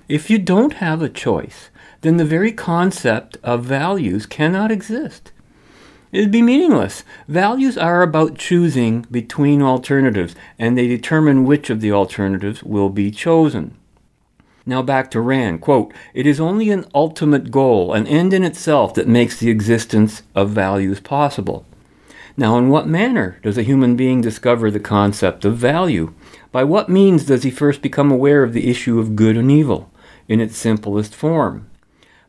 If 0.10 0.30
you 0.30 0.40
don't 0.40 0.74
have 0.74 1.02
a 1.02 1.08
choice, 1.08 1.70
then 2.04 2.18
the 2.18 2.26
very 2.26 2.52
concept 2.52 3.38
of 3.44 3.64
values 3.64 4.26
cannot 4.26 4.72
exist. 4.72 5.32
It'd 6.12 6.32
be 6.32 6.44
meaningless. 6.44 7.04
Values 7.28 7.76
are 7.76 8.04
about 8.04 8.38
choosing 8.38 9.08
between 9.10 9.64
alternatives, 9.64 10.36
and 10.60 10.78
they 10.78 10.88
determine 10.88 11.44
which 11.44 11.72
of 11.72 11.82
the 11.82 11.92
alternatives 11.92 12.62
will 12.62 12.90
be 12.90 13.10
chosen. 13.10 13.76
Now 14.66 14.84
back 14.84 15.10
to 15.12 15.22
Rand. 15.22 15.62
Quote, 15.62 15.92
It 16.14 16.28
is 16.28 16.40
only 16.40 16.70
an 16.70 16.86
ultimate 16.94 17.50
goal, 17.50 17.94
an 17.94 18.06
end 18.06 18.32
in 18.32 18.44
itself, 18.44 18.94
that 18.94 19.08
makes 19.08 19.40
the 19.40 19.50
existence 19.50 20.22
of 20.36 20.52
values 20.52 21.00
possible. 21.00 21.66
Now, 22.38 22.58
in 22.58 22.70
what 22.70 22.88
manner 22.88 23.40
does 23.42 23.58
a 23.58 23.64
human 23.64 23.96
being 23.96 24.22
discover 24.22 24.70
the 24.70 24.80
concept 24.80 25.46
of 25.46 25.58
value? 25.58 26.14
By 26.52 26.64
what 26.64 26.90
means 26.90 27.26
does 27.26 27.44
he 27.44 27.52
first 27.52 27.82
become 27.82 28.12
aware 28.12 28.44
of 28.44 28.54
the 28.54 28.70
issue 28.70 29.00
of 29.00 29.16
good 29.16 29.38
and 29.38 29.50
evil 29.50 29.92
in 30.28 30.40
its 30.40 30.58
simplest 30.58 31.16
form? 31.16 31.68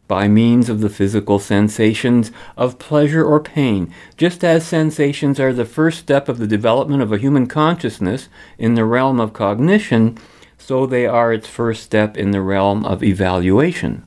By 0.07 0.28
means 0.28 0.68
of 0.68 0.80
the 0.80 0.90
physical 0.90 1.38
sensations 1.38 2.30
of 2.57 2.78
pleasure 2.78 3.24
or 3.24 3.40
pain, 3.40 3.92
just 4.18 4.44
as 4.44 4.66
sensations 4.66 5.40
are 5.40 5.52
the 5.52 5.64
first 5.64 5.98
step 5.98 6.28
of 6.28 6.38
the 6.38 6.46
development 6.46 7.02
of 7.02 7.11
a 7.11 7.18
human 7.18 7.46
consciousness 7.46 8.28
in 8.59 8.74
the 8.74 8.84
realm 8.84 9.18
of 9.18 9.32
cognition, 9.32 10.18
so 10.59 10.84
they 10.84 11.07
are 11.07 11.32
its 11.32 11.48
first 11.48 11.82
step 11.82 12.18
in 12.18 12.32
the 12.32 12.42
realm 12.42 12.84
of 12.84 13.02
evaluation. 13.02 14.07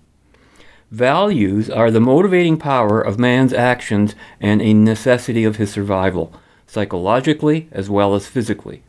Values 0.91 1.69
are 1.69 1.91
the 1.91 1.99
motivating 1.99 2.57
power 2.57 3.01
of 3.01 3.19
man's 3.19 3.51
actions 3.51 4.15
and 4.39 4.61
a 4.61 4.73
necessity 4.73 5.43
of 5.43 5.57
his 5.57 5.71
survival, 5.71 6.31
psychologically 6.67 7.67
as 7.71 7.89
well 7.89 8.13
as 8.13 8.27
physically. 8.27 8.83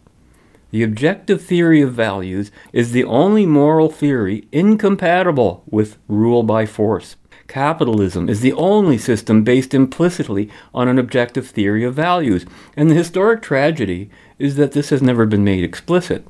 The 0.70 0.82
objective 0.82 1.42
theory 1.42 1.80
of 1.80 1.94
values 1.94 2.50
is 2.74 2.92
the 2.92 3.04
only 3.04 3.46
moral 3.46 3.90
theory 3.90 4.46
incompatible 4.52 5.64
with 5.70 5.96
rule 6.08 6.42
by 6.42 6.66
force. 6.66 7.16
Capitalism 7.46 8.28
is 8.28 8.42
the 8.42 8.52
only 8.52 8.98
system 8.98 9.42
based 9.42 9.72
implicitly 9.72 10.50
on 10.74 10.86
an 10.86 10.98
objective 10.98 11.48
theory 11.48 11.84
of 11.84 11.94
values, 11.94 12.44
and 12.76 12.90
the 12.90 12.94
historic 12.94 13.40
tragedy 13.40 14.10
is 14.38 14.56
that 14.56 14.72
this 14.72 14.90
has 14.90 15.00
never 15.00 15.24
been 15.24 15.42
made 15.42 15.64
explicit. 15.64 16.26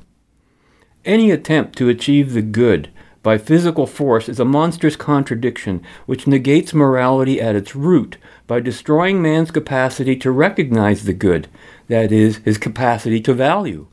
Any 1.03 1.31
attempt 1.31 1.77
to 1.77 1.89
achieve 1.89 2.31
the 2.31 2.41
good 2.41 2.89
by 3.21 3.37
physical 3.37 3.85
force 3.85 4.29
is 4.29 4.39
a 4.39 4.45
monstrous 4.45 4.95
contradiction 4.95 5.83
which 6.05 6.27
negates 6.27 6.73
morality 6.73 7.41
at 7.41 7.55
its 7.55 7.75
root 7.75 8.15
by 8.47 8.61
destroying 8.61 9.21
man's 9.21 9.51
capacity 9.51 10.15
to 10.15 10.31
recognize 10.31 11.03
the 11.03 11.13
good, 11.13 11.49
that 11.89 12.13
is, 12.13 12.37
his 12.37 12.57
capacity 12.57 13.19
to 13.19 13.33
value. 13.33 13.87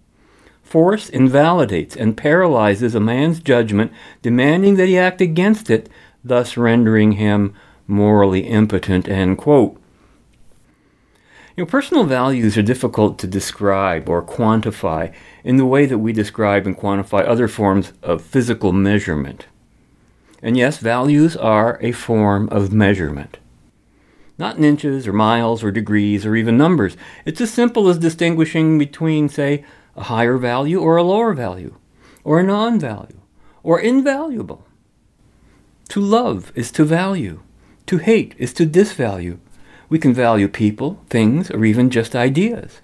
Force 0.77 1.09
invalidates 1.09 1.97
and 1.97 2.19
paralyzes 2.19 2.95
a 2.95 3.01
man's 3.01 3.41
judgment, 3.41 3.91
demanding 4.21 4.75
that 4.75 4.89
he 4.89 4.99
act 4.99 5.23
against 5.23 5.71
it, 5.71 5.89
thus 6.23 6.59
rendering 6.59 7.13
him 7.13 7.55
morally 7.87 8.41
impotent. 8.41 9.09
End 9.09 9.39
quote. 9.39 9.81
Personal 11.67 12.05
values 12.05 12.59
are 12.59 12.63
difficult 12.63 13.19
to 13.21 13.27
describe 13.27 14.07
or 14.07 14.23
quantify 14.23 15.15
in 15.43 15.57
the 15.57 15.65
way 15.65 15.87
that 15.87 15.97
we 15.97 16.13
describe 16.13 16.67
and 16.67 16.77
quantify 16.77 17.27
other 17.27 17.49
forms 17.49 17.95
of 18.03 18.21
physical 18.21 18.71
measurement. 18.71 19.47
And 20.43 20.59
yes, 20.59 20.77
values 20.77 21.39
are 21.39 21.79
a 21.81 21.93
form 21.93 22.51
of 22.51 22.75
measurement. 22.75 23.39
Not 24.37 24.59
in 24.59 24.65
inches 24.65 25.09
or 25.09 25.15
miles 25.15 25.65
or 25.65 25.71
degrees 25.71 26.27
or 26.27 26.37
even 26.37 26.59
numbers. 26.59 26.99
It's 27.25 27.41
as 27.41 27.51
simple 27.51 27.89
as 27.89 27.97
distinguishing 27.97 28.79
between, 28.79 29.31
say, 29.31 29.65
a 29.97 30.05
higher 30.05 30.37
value 30.37 30.81
or 30.81 30.97
a 30.97 31.03
lower 31.03 31.35
value, 31.35 31.75
or 32.23 32.39
a 32.39 32.45
non 32.45 32.79
value, 32.79 33.21
or 33.63 33.81
invaluable. 33.81 34.67
To 35.89 36.01
love 36.01 36.53
is 36.55 36.71
to 36.73 36.85
value, 36.85 37.41
to 37.87 37.99
hate 37.99 38.35
is 38.39 38.53
to 38.55 38.67
disvalue. 38.67 39.39
We 39.89 39.99
can 39.99 40.13
value 40.13 40.49
people, 40.49 41.01
things, 41.09 41.51
or 41.51 41.65
even 41.65 41.91
just 41.91 42.17
ideas. 42.17 42.81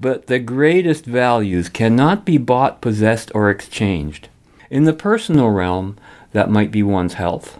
But 0.00 0.26
the 0.26 0.38
greatest 0.38 1.04
values 1.04 1.68
cannot 1.68 2.24
be 2.24 2.38
bought, 2.38 2.80
possessed, 2.80 3.30
or 3.34 3.50
exchanged. 3.50 4.28
In 4.70 4.84
the 4.84 4.92
personal 4.92 5.50
realm, 5.50 5.96
that 6.32 6.50
might 6.50 6.70
be 6.70 6.82
one's 6.82 7.14
health, 7.14 7.58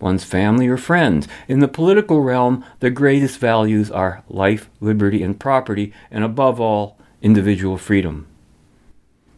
one's 0.00 0.24
family 0.24 0.68
or 0.68 0.76
friends. 0.76 1.28
In 1.48 1.60
the 1.60 1.68
political 1.68 2.20
realm, 2.20 2.64
the 2.80 2.90
greatest 2.90 3.38
values 3.38 3.90
are 3.90 4.22
life, 4.28 4.70
liberty, 4.80 5.22
and 5.22 5.38
property, 5.38 5.92
and 6.10 6.24
above 6.24 6.60
all, 6.60 6.98
individual 7.20 7.78
freedom. 7.78 8.26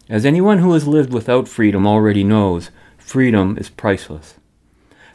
As 0.09 0.26
anyone 0.26 0.59
who 0.59 0.72
has 0.74 0.86
lived 0.86 1.12
without 1.12 1.48
freedom 1.48 1.86
already 1.86 2.24
knows, 2.24 2.70
freedom 2.98 3.57
is 3.57 3.70
priceless. 3.70 4.34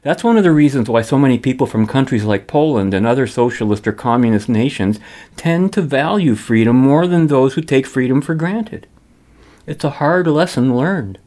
That's 0.01 0.23
one 0.23 0.37
of 0.37 0.43
the 0.43 0.51
reasons 0.51 0.89
why 0.89 1.01
so 1.01 1.19
many 1.19 1.37
people 1.37 1.67
from 1.67 1.85
countries 1.85 2.23
like 2.23 2.47
Poland 2.47 2.93
and 2.93 3.05
other 3.05 3.27
socialist 3.27 3.85
or 3.85 3.91
communist 3.91 4.49
nations 4.49 4.99
tend 5.35 5.73
to 5.73 5.81
value 5.81 6.35
freedom 6.35 6.77
more 6.77 7.05
than 7.05 7.27
those 7.27 7.53
who 7.53 7.61
take 7.61 7.85
freedom 7.85 8.21
for 8.21 8.33
granted. 8.33 8.87
It's 9.67 9.83
a 9.83 9.91
hard 9.91 10.25
lesson 10.25 10.75
learned. 10.75 11.19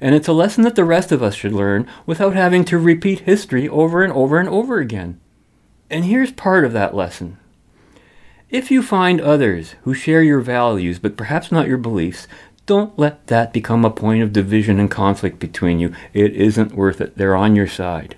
And 0.00 0.14
it's 0.14 0.28
a 0.28 0.32
lesson 0.32 0.62
that 0.64 0.76
the 0.76 0.84
rest 0.84 1.10
of 1.10 1.22
us 1.22 1.34
should 1.34 1.52
learn 1.52 1.88
without 2.06 2.34
having 2.34 2.64
to 2.66 2.78
repeat 2.78 3.20
history 3.20 3.68
over 3.68 4.04
and 4.04 4.12
over 4.12 4.38
and 4.38 4.48
over 4.48 4.78
again. 4.78 5.18
And 5.90 6.04
here's 6.04 6.32
part 6.32 6.64
of 6.64 6.72
that 6.74 6.94
lesson. 6.94 7.38
If 8.50 8.70
you 8.70 8.82
find 8.82 9.20
others 9.20 9.76
who 9.84 9.94
share 9.94 10.22
your 10.22 10.40
values 10.40 10.98
but 10.98 11.16
perhaps 11.16 11.50
not 11.50 11.68
your 11.68 11.78
beliefs, 11.78 12.28
don't 12.66 12.98
let 12.98 13.26
that 13.26 13.52
become 13.52 13.84
a 13.84 13.90
point 13.90 14.22
of 14.22 14.32
division 14.32 14.78
and 14.78 14.90
conflict 14.90 15.38
between 15.38 15.78
you. 15.78 15.92
It 16.12 16.34
isn't 16.34 16.74
worth 16.74 17.00
it. 17.00 17.16
They're 17.16 17.36
on 17.36 17.56
your 17.56 17.66
side. 17.66 18.16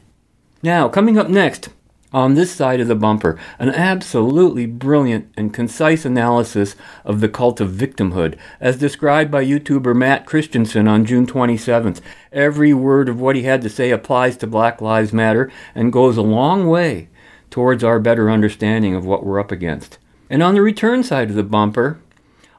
Now, 0.63 0.89
coming 0.89 1.19
up 1.19 1.29
next, 1.29 1.69
on 2.15 2.35
this 2.35 2.53
side 2.53 2.79
of 2.79 2.87
the 2.87 2.95
bumper, 2.95 3.37
an 3.59 3.71
absolutely 3.71 4.67
brilliant 4.67 5.33
and 5.37 5.53
concise 5.53 6.05
analysis 6.05 6.77
of 7.05 7.21
the 7.21 7.29
cult 7.29 7.61
of 7.61 7.73
victimhood, 7.73 8.39
as 8.61 8.79
described 8.79 9.33
by 9.33 9.45
YouTuber 9.45 9.97
Matt 9.97 10.25
Christiansen 10.25 10.87
on 10.87 11.05
June 11.05 11.27
27th. 11.27 12.01
Every 12.33 12.73
word 12.73 13.09
of 13.09 13.21
what 13.21 13.35
he 13.35 13.43
had 13.43 13.63
to 13.63 13.69
say 13.69 13.91
applies 13.91 14.37
to 14.39 14.47
Black 14.47 14.81
Lives 14.81 15.13
Matter 15.13 15.51
and 15.75 15.93
goes 15.93 16.17
a 16.17 16.23
long 16.23 16.69
way 16.69 17.09
towards 17.51 17.83
our 17.83 17.99
better 17.99 18.31
understanding 18.31 18.95
of 18.95 19.05
what 19.05 19.27
we're 19.27 19.41
up 19.41 19.51
against. 19.51 19.99
And 20.31 20.43
on 20.43 20.55
the 20.55 20.63
return 20.63 21.03
side 21.03 21.31
of 21.31 21.37
the 21.37 21.43
bumper, 21.43 21.99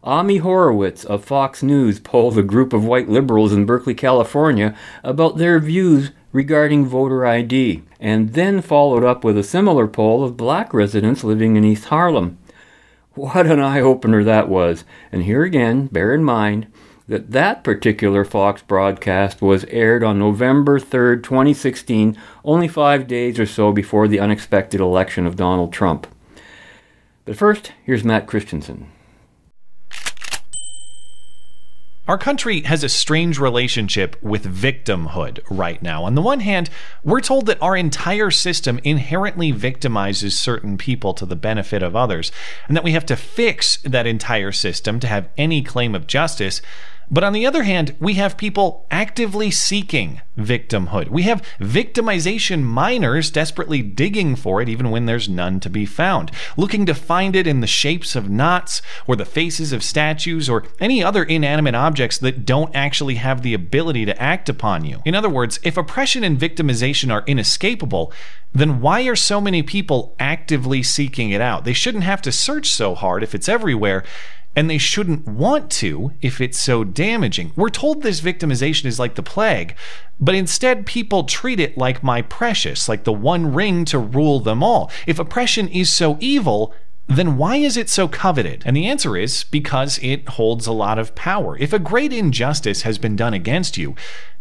Ami 0.06 0.38
Horowitz 0.38 1.04
of 1.04 1.26
Fox 1.26 1.64
News 1.64 2.00
polled 2.00 2.38
a 2.38 2.44
group 2.44 2.74
of 2.74 2.86
white 2.86 3.10
liberals 3.10 3.52
in 3.52 3.66
Berkeley, 3.66 3.96
California 3.96 4.78
about 5.04 5.38
their 5.38 5.60
views 5.60 6.12
regarding 6.32 6.86
voter 6.86 7.26
ID, 7.26 7.82
and 8.00 8.34
then 8.34 8.62
followed 8.62 9.04
up 9.04 9.24
with 9.24 9.36
a 9.36 9.42
similar 9.42 9.88
poll 9.88 10.24
of 10.24 10.38
black 10.38 10.76
residents 10.76 11.24
living 11.24 11.56
in 11.56 11.64
East 11.64 11.86
Harlem. 11.86 12.38
What 13.16 13.48
an 13.48 13.60
eye 13.60 13.82
opener 13.82 14.24
that 14.24 14.48
was! 14.48 14.84
And 15.12 15.24
here 15.24 15.44
again, 15.44 15.88
bear 15.88 16.14
in 16.14 16.24
mind 16.24 16.68
that 17.08 17.32
that 17.32 17.64
particular 17.64 18.24
Fox 18.24 18.62
broadcast 18.62 19.42
was 19.42 19.66
aired 19.66 20.04
on 20.04 20.20
November 20.20 20.78
3, 20.78 21.20
2016, 21.24 22.16
only 22.44 22.68
five 22.68 23.08
days 23.08 23.40
or 23.40 23.48
so 23.48 23.72
before 23.72 24.08
the 24.08 24.20
unexpected 24.20 24.80
election 24.80 25.26
of 25.26 25.36
Donald 25.36 25.74
Trump. 25.74 26.06
But 27.26 27.38
first, 27.38 27.72
here's 27.84 28.04
Matt 28.04 28.28
Christiansen. 28.28 28.92
Our 32.08 32.20
country 32.20 32.62
has 32.62 32.84
a 32.84 32.90
strange 32.90 33.40
relationship 33.40 34.16
with 34.22 34.46
victimhood 34.46 35.40
right 35.50 35.82
now. 35.82 36.04
On 36.04 36.14
the 36.14 36.22
one 36.22 36.42
hand, 36.42 36.70
we're 37.04 37.20
told 37.20 37.48
that 37.48 37.62
our 37.64 37.76
entire 37.76 38.30
system 38.30 38.80
inherently 38.84 39.52
victimizes 39.52 40.34
certain 40.34 40.78
people 40.78 41.16
to 41.16 41.26
the 41.26 41.36
benefit 41.36 41.82
of 41.82 41.96
others, 41.96 42.32
and 42.68 42.78
that 42.78 42.84
we 42.84 42.92
have 42.92 43.08
to 43.08 43.16
fix 43.16 43.78
that 43.78 44.06
entire 44.06 44.52
system 44.52 45.00
to 45.00 45.08
have 45.08 45.30
any 45.36 45.64
claim 45.64 45.96
of 45.96 46.06
justice. 46.06 46.62
But 47.10 47.24
on 47.24 47.34
the 47.34 47.46
other 47.46 47.64
hand, 47.64 47.96
we 48.00 48.16
have 48.16 48.38
people 48.38 48.86
actively 48.90 49.52
seeking 49.52 50.22
victimhood. 50.38 51.10
We 51.10 51.24
have 51.24 51.48
victimization 51.60 52.64
miners 52.64 53.32
desperately 53.32 53.82
digging 53.82 54.36
for 54.36 54.62
it 54.62 54.68
even 54.68 54.92
when 54.92 55.06
there's 55.06 55.30
none 55.30 55.60
to 55.62 55.70
be 55.70 55.86
found, 55.86 56.32
looking 56.58 56.86
to 56.88 56.96
find 56.96 57.36
it 57.36 57.48
in 57.48 57.62
the 57.62 57.68
shapes 57.68 58.16
of 58.16 58.30
knots 58.30 58.82
or 59.08 59.16
the 59.16 59.26
faces 59.26 59.72
of 59.72 59.84
statues 59.84 60.50
or 60.50 60.66
any 60.80 61.04
other 61.04 61.24
inanimate 61.24 61.76
objects 61.76 62.18
that 62.18 62.46
don't 62.46 62.76
actually 62.76 63.16
have 63.16 63.42
the 63.42 63.54
ability 63.54 64.06
to 64.06 64.22
act 64.22 64.50
upon 64.50 64.84
you. 64.84 65.02
In 65.06 65.16
other 65.16 65.30
words, 65.30 65.60
if 65.64 65.78
oppression 65.78 66.24
and 66.24 66.40
victimization 66.40 67.12
are 67.12 67.24
inescapable, 67.28 68.12
then 68.54 68.82
why 68.82 69.04
are 69.04 69.16
so 69.16 69.40
many 69.40 69.62
people 69.62 70.16
actively 70.20 70.82
seeking 70.82 71.32
it 71.32 71.42
out? 71.42 71.66
They 71.66 71.74
shouldn't 71.74 72.04
have 72.04 72.22
to 72.24 72.32
search 72.32 72.70
so 72.70 72.96
hard 72.96 73.22
if 73.22 73.36
it's 73.36 73.50
everywhere. 73.50 74.04
And 74.56 74.70
they 74.70 74.78
shouldn't 74.78 75.28
want 75.28 75.70
to 75.70 76.14
if 76.22 76.40
it's 76.40 76.58
so 76.58 76.84
damaging. 76.84 77.52
We're 77.56 77.70
told 77.70 78.02
this 78.02 78.22
victimization 78.22 78.86
is 78.86 79.00
like 79.00 79.16
the 79.16 79.24
plague, 79.24 79.76
but 80.20 80.36
instead 80.36 80.86
people 80.86 81.26
treat 81.26 81.60
it 81.60 81.78
like 81.78 82.04
my 82.04 82.22
precious, 82.22 82.88
like 82.88 83.04
the 83.04 83.14
one 83.14 83.54
ring 83.54 83.86
to 83.86 84.00
rule 84.00 84.40
them 84.40 84.64
all. 84.64 84.90
If 85.06 85.20
oppression 85.20 85.68
is 85.68 85.92
so 85.92 86.18
evil, 86.20 86.74
then 87.08 87.38
why 87.38 87.58
is 87.58 87.78
it 87.78 87.90
so 87.90 88.08
coveted? 88.08 88.64
And 88.66 88.76
the 88.76 88.88
answer 88.88 89.18
is 89.18 89.44
because 89.44 90.00
it 90.02 90.28
holds 90.30 90.66
a 90.66 90.72
lot 90.72 90.98
of 90.98 91.16
power. 91.16 91.58
If 91.58 91.74
a 91.74 91.80
great 91.80 92.14
injustice 92.14 92.82
has 92.84 92.98
been 92.98 93.16
done 93.16 93.34
against 93.34 93.78
you, 93.78 93.96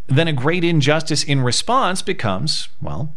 then 0.06 0.28
a 0.28 0.32
great 0.32 0.64
injustice 0.64 1.24
in 1.24 1.40
response 1.40 2.02
becomes, 2.02 2.68
well, 2.80 3.14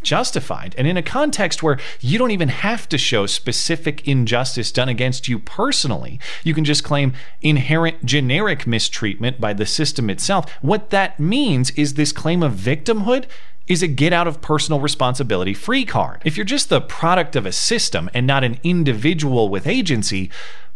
justified. 0.00 0.74
And 0.78 0.86
in 0.86 0.96
a 0.96 1.02
context 1.02 1.62
where 1.62 1.78
you 2.00 2.18
don't 2.18 2.30
even 2.30 2.48
have 2.48 2.88
to 2.90 2.98
show 2.98 3.26
specific 3.26 4.06
injustice 4.06 4.72
done 4.72 4.88
against 4.88 5.28
you 5.28 5.38
personally, 5.38 6.20
you 6.44 6.54
can 6.54 6.64
just 6.64 6.84
claim 6.84 7.12
inherent 7.40 8.04
generic 8.04 8.66
mistreatment 8.66 9.40
by 9.40 9.52
the 9.52 9.66
system 9.66 10.10
itself. 10.10 10.50
What 10.60 10.90
that 10.90 11.20
means 11.20 11.70
is 11.72 11.94
this 11.94 12.12
claim 12.12 12.42
of 12.42 12.52
victimhood 12.52 13.26
is 13.66 13.82
a 13.84 13.86
get 13.86 14.12
out 14.12 14.26
of 14.26 14.40
personal 14.40 14.80
responsibility 14.80 15.54
free 15.54 15.84
card. 15.84 16.20
If 16.24 16.36
you're 16.36 16.44
just 16.44 16.70
the 16.70 16.80
product 16.80 17.36
of 17.36 17.46
a 17.46 17.52
system 17.52 18.10
and 18.12 18.26
not 18.26 18.42
an 18.42 18.58
individual 18.64 19.48
with 19.48 19.64
agency, 19.64 20.28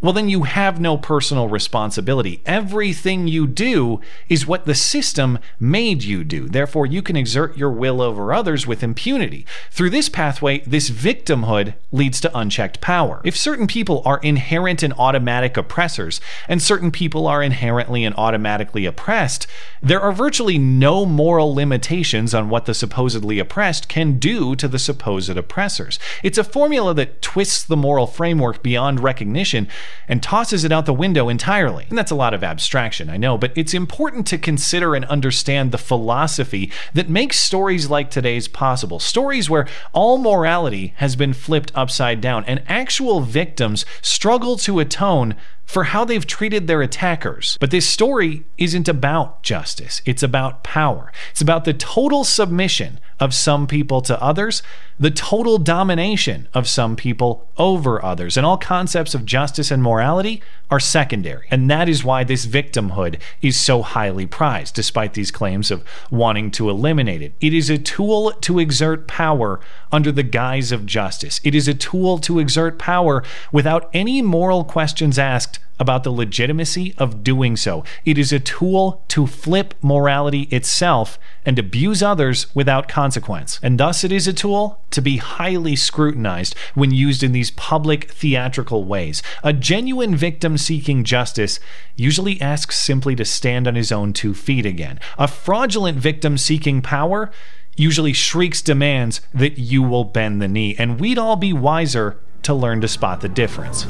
well, 0.05 0.13
then 0.13 0.29
you 0.29 0.43
have 0.43 0.79
no 0.79 0.99
personal 0.99 1.49
responsibility. 1.49 2.43
Everything 2.45 3.27
you 3.27 3.47
do 3.47 4.03
is 4.29 4.47
what 4.47 4.67
the 4.67 4.75
system 4.75 5.39
made 5.59 6.03
you 6.03 6.25
do. 6.25 6.47
Therefore, 6.47 6.85
you 6.85 7.01
can 7.01 7.17
exert 7.17 7.57
your 7.57 7.71
will 7.71 8.03
over 8.03 8.31
others 8.31 8.67
with 8.67 8.83
impunity. 8.83 9.47
Through 9.71 9.89
this 9.89 10.11
pathway, 10.11 10.59
this 10.67 10.91
victimhood 10.91 11.73
leads 11.91 12.21
to 12.21 12.39
unchecked 12.39 12.83
power. 12.83 13.23
If 13.25 13.35
certain 13.35 13.67
people 13.67 14.03
are 14.05 14.19
inherent 14.19 14.83
and 14.83 14.93
automatic 14.99 15.57
oppressors, 15.57 16.21
and 16.51 16.61
certain 16.61 16.91
people 16.91 17.27
are 17.27 17.43
inherently 17.43 18.05
and 18.05 18.15
automatically 18.17 18.85
oppressed, 18.85 19.47
there 19.81 20.03
are 20.03 20.13
virtually 20.13 20.59
no 20.59 21.07
moral 21.07 21.55
limitations 21.55 22.35
on 22.35 22.51
what 22.51 22.67
the 22.67 22.75
supposedly 22.75 23.39
oppressed 23.39 23.89
can 23.89 24.19
do 24.19 24.55
to 24.57 24.69
the 24.69 24.79
supposed 24.79 25.35
oppressors. 25.35 25.99
It's 26.23 26.37
a 26.37 26.45
formula 26.45 26.93
that 26.93 27.23
twists 27.23 27.65
the 27.65 27.77
moral 27.77 28.07
framework 28.07 28.63
beyond 28.63 29.01
recognition 29.01 29.67
and 30.09 30.23
tosses 30.23 30.65
it 30.65 30.73
out 30.73 30.87
the 30.87 30.93
window 30.93 31.29
entirely. 31.29 31.87
And 31.89 31.99
that's 31.99 32.11
a 32.11 32.17
lot 32.17 32.35
of 32.35 32.45
abstraction, 32.45 33.11
I 33.11 33.17
know, 33.17 33.39
but 33.39 33.53
it's 33.57 33.75
important 33.75 34.27
to 34.29 34.39
consider 34.39 34.95
and 34.95 35.05
understand 35.07 35.73
the 35.73 35.79
philosophy 35.79 36.71
that 36.95 37.09
makes 37.09 37.39
stories 37.39 37.91
like 37.91 38.11
today's 38.11 38.49
possible. 38.49 38.99
Stories 38.99 39.49
where 39.49 39.67
all 39.93 40.19
morality 40.19 40.95
has 40.97 41.17
been 41.17 41.33
flipped 41.33 41.73
upside 41.75 42.21
down 42.21 42.45
and 42.45 42.63
actual 42.69 43.21
victims 43.21 43.85
struggle 44.03 44.57
to 44.59 44.81
atone 44.81 45.35
for 45.65 45.85
how 45.85 46.05
they've 46.05 46.27
treated 46.27 46.67
their 46.67 46.83
attackers. 46.83 47.57
But 47.61 47.71
this 47.71 47.87
story 47.87 48.45
isn't 48.59 48.89
about 48.89 49.43
justice, 49.43 50.03
it's 50.05 50.23
about 50.23 50.63
power. 50.63 51.13
It's 51.31 51.41
about 51.41 51.65
the 51.65 51.75
total 51.75 52.25
submission 52.25 53.01
of 53.21 53.33
some 53.33 53.67
people 53.67 54.01
to 54.03 54.21
others, 54.21 54.63
the 54.99 55.11
total 55.11 55.59
domination 55.59 56.49
of 56.53 56.69
some 56.69 56.97
people 56.97 57.49
over 57.57 58.05
others. 58.05 58.37
And 58.37 58.45
all 58.45 58.59
concepts 58.59 59.15
of 59.15 59.25
justice 59.25 59.71
and 59.71 59.83
morality 59.83 60.43
are 60.71 60.81
secondary. 60.81 61.47
And 61.51 61.71
that 61.71 61.89
is 61.89 62.05
why 62.05 62.25
this 62.25 62.47
victimhood 62.47 63.21
is 63.41 63.59
so 63.59 63.83
highly 63.83 64.27
prized, 64.27 64.75
despite 64.75 65.15
these 65.15 65.31
claims 65.31 65.71
of 65.71 65.85
wanting 66.11 66.51
to 66.53 66.69
eliminate 66.69 67.23
it. 67.23 67.35
It 67.41 67.55
is 67.55 67.71
a 67.71 67.79
tool 67.79 68.33
to 68.33 68.59
exert 68.59 69.07
power 69.07 69.61
under 69.93 70.11
the 70.11 70.25
guise 70.25 70.73
of 70.73 70.87
justice, 70.87 71.41
it 71.45 71.55
is 71.55 71.69
a 71.69 71.75
tool 71.75 72.19
to 72.19 72.41
exert 72.41 72.81
power 72.81 73.23
without 73.53 73.89
any 73.93 74.21
moral 74.23 74.65
questions 74.65 75.21
asked 75.21 75.54
about 75.79 76.05
the 76.05 76.11
legitimacy 76.11 76.95
of 76.99 77.25
doing 77.25 77.57
so. 77.57 77.85
It 78.05 78.17
is 78.17 78.33
a 78.33 78.39
tool 78.39 79.03
to 79.09 79.27
flip 79.27 79.75
morality 79.83 80.43
itself 80.51 81.19
and 81.45 81.59
abuse 81.59 82.03
others 82.03 82.47
without 82.55 82.89
consequence. 82.89 83.59
And 83.63 83.79
thus, 83.79 84.05
it 84.05 84.13
is 84.13 84.29
a 84.29 84.33
tool 84.33 84.81
to 84.91 85.03
be 85.03 85.17
highly 85.17 85.77
scrutinized 85.77 86.55
when 86.75 86.93
used 86.93 87.23
in 87.23 87.33
these 87.33 87.51
public 87.51 88.11
theatrical 88.11 88.85
ways. 88.85 89.23
A 89.43 89.53
genuine 89.53 90.15
victim 90.15 90.57
seeking 90.57 91.05
justice 91.05 91.59
usually 91.97 92.41
asks 92.41 92.79
simply 92.79 93.17
to 93.17 93.25
stand 93.25 93.67
on 93.67 93.75
his 93.75 93.91
own 93.91 94.13
two 94.13 94.35
feet 94.35 94.67
again. 94.67 95.01
A 95.19 95.29
fraudulent 95.29 95.99
victim 95.99 96.39
seeking 96.39 96.83
power 96.83 97.31
usually 97.77 98.13
shrieks 98.13 98.63
demands 98.63 99.21
that 99.33 99.59
you 99.59 99.83
will 99.83 100.05
bend 100.05 100.41
the 100.41 100.49
knee. 100.49 100.77
And 100.79 101.01
we'd 101.01 101.19
all 101.19 101.37
be 101.37 101.53
wiser 101.53 102.21
to 102.43 102.55
learn 102.55 102.81
to 102.83 102.89
spot 102.89 103.21
the 103.21 103.29
difference. 103.29 103.87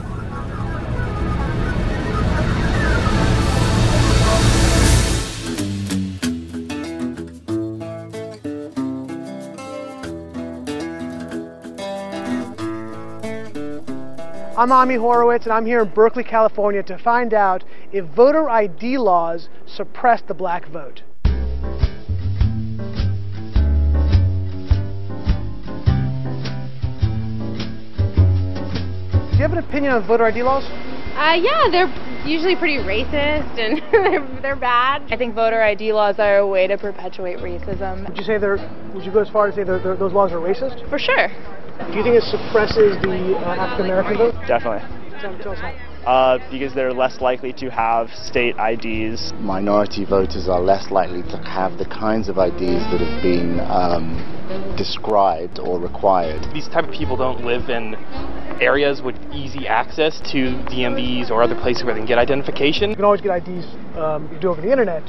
I'm 14.65 14.73
Ami 14.73 14.95
Horowitz, 14.95 15.45
and 15.45 15.53
I'm 15.53 15.67
here 15.67 15.83
in 15.83 15.91
Berkeley, 15.91 16.25
California 16.25 16.83
to 16.85 16.97
find 16.97 17.35
out 17.35 17.65
if 17.93 18.07
voter 18.17 18.49
ID 18.49 18.97
laws 18.97 19.51
suppress 19.67 20.23
the 20.23 20.33
black 20.33 20.67
vote. 20.69 21.03
Do 21.23 21.31
you 29.33 29.43
have 29.43 29.53
an 29.53 29.59
opinion 29.59 29.93
on 29.93 30.07
voter 30.07 30.25
ID 30.25 30.43
laws? 30.43 30.65
Uh, 30.65 31.35
yeah, 31.35 31.69
they're 31.71 32.14
usually 32.27 32.57
pretty 32.57 32.79
racist 32.79 33.59
and 33.59 33.81
they're, 33.93 34.43
they're 34.43 34.57
bad. 34.57 35.03
I 35.13 35.17
think 35.17 35.35
voter 35.35 35.63
ID 35.63 35.93
laws 35.93 36.19
are 36.19 36.39
a 36.39 36.47
way 36.47 36.67
to 36.67 36.77
perpetuate 36.79 37.39
racism. 37.39 38.09
Would 38.09 38.17
you 38.17 38.25
say 38.25 38.39
they're? 38.39 38.59
Would 38.95 39.05
you 39.05 39.13
go 39.13 39.21
as 39.21 39.31
far 39.31 39.49
as 39.49 39.55
say 39.55 39.65
they're, 39.65 39.79
they're, 39.79 39.97
those 39.97 40.13
laws 40.13 40.33
are 40.33 40.39
racist? 40.39 40.89
For 40.89 40.99
sure. 40.99 41.29
Do 41.91 41.97
you 41.99 42.03
think 42.03 42.17
it 42.17 42.25
suppresses 42.25 42.97
the 43.03 43.35
uh, 43.37 43.57
African 43.57 43.87
American 43.87 44.17
vote? 44.17 44.35
Definitely. 44.47 44.83
Tell, 45.21 45.37
tell 45.39 45.53
us 45.53 45.59
how. 45.59 45.94
Uh, 46.07 46.39
because 46.51 46.75
they're 46.75 46.93
less 46.93 47.23
likely 47.23 47.51
to 47.51 47.71
have 47.71 48.11
state 48.11 48.55
IDs. 48.59 49.33
Minority 49.41 50.05
voters 50.05 50.49
are 50.49 50.61
less 50.61 50.91
likely 50.91 51.23
to 51.23 51.39
have 51.39 51.79
the 51.79 51.87
kinds 51.87 52.29
of 52.29 52.37
IDs 52.37 52.85
that 52.93 53.01
have 53.01 53.23
been 53.23 53.59
um, 53.61 54.13
described 54.77 55.59
or 55.59 55.81
required. 55.81 56.45
These 56.53 56.69
type 56.69 56.85
of 56.85 56.93
people 56.93 57.17
don't 57.17 57.43
live 57.43 57.71
in 57.71 57.95
areas 58.61 59.01
with 59.01 59.17
easy 59.33 59.67
access 59.67 60.21
to 60.33 60.53
DMVs 60.69 61.31
or 61.31 61.43
other 61.43 61.55
places 61.55 61.85
where 61.85 61.95
they 61.95 62.01
can 62.01 62.07
get 62.07 62.19
identification. 62.19 62.91
You 62.91 62.97
can 62.97 63.05
always 63.07 63.23
get 63.23 63.37
IDs 63.39 63.65
um, 63.97 64.29
you 64.31 64.39
do 64.39 64.51
over 64.51 64.61
the 64.61 64.71
internet. 64.71 65.03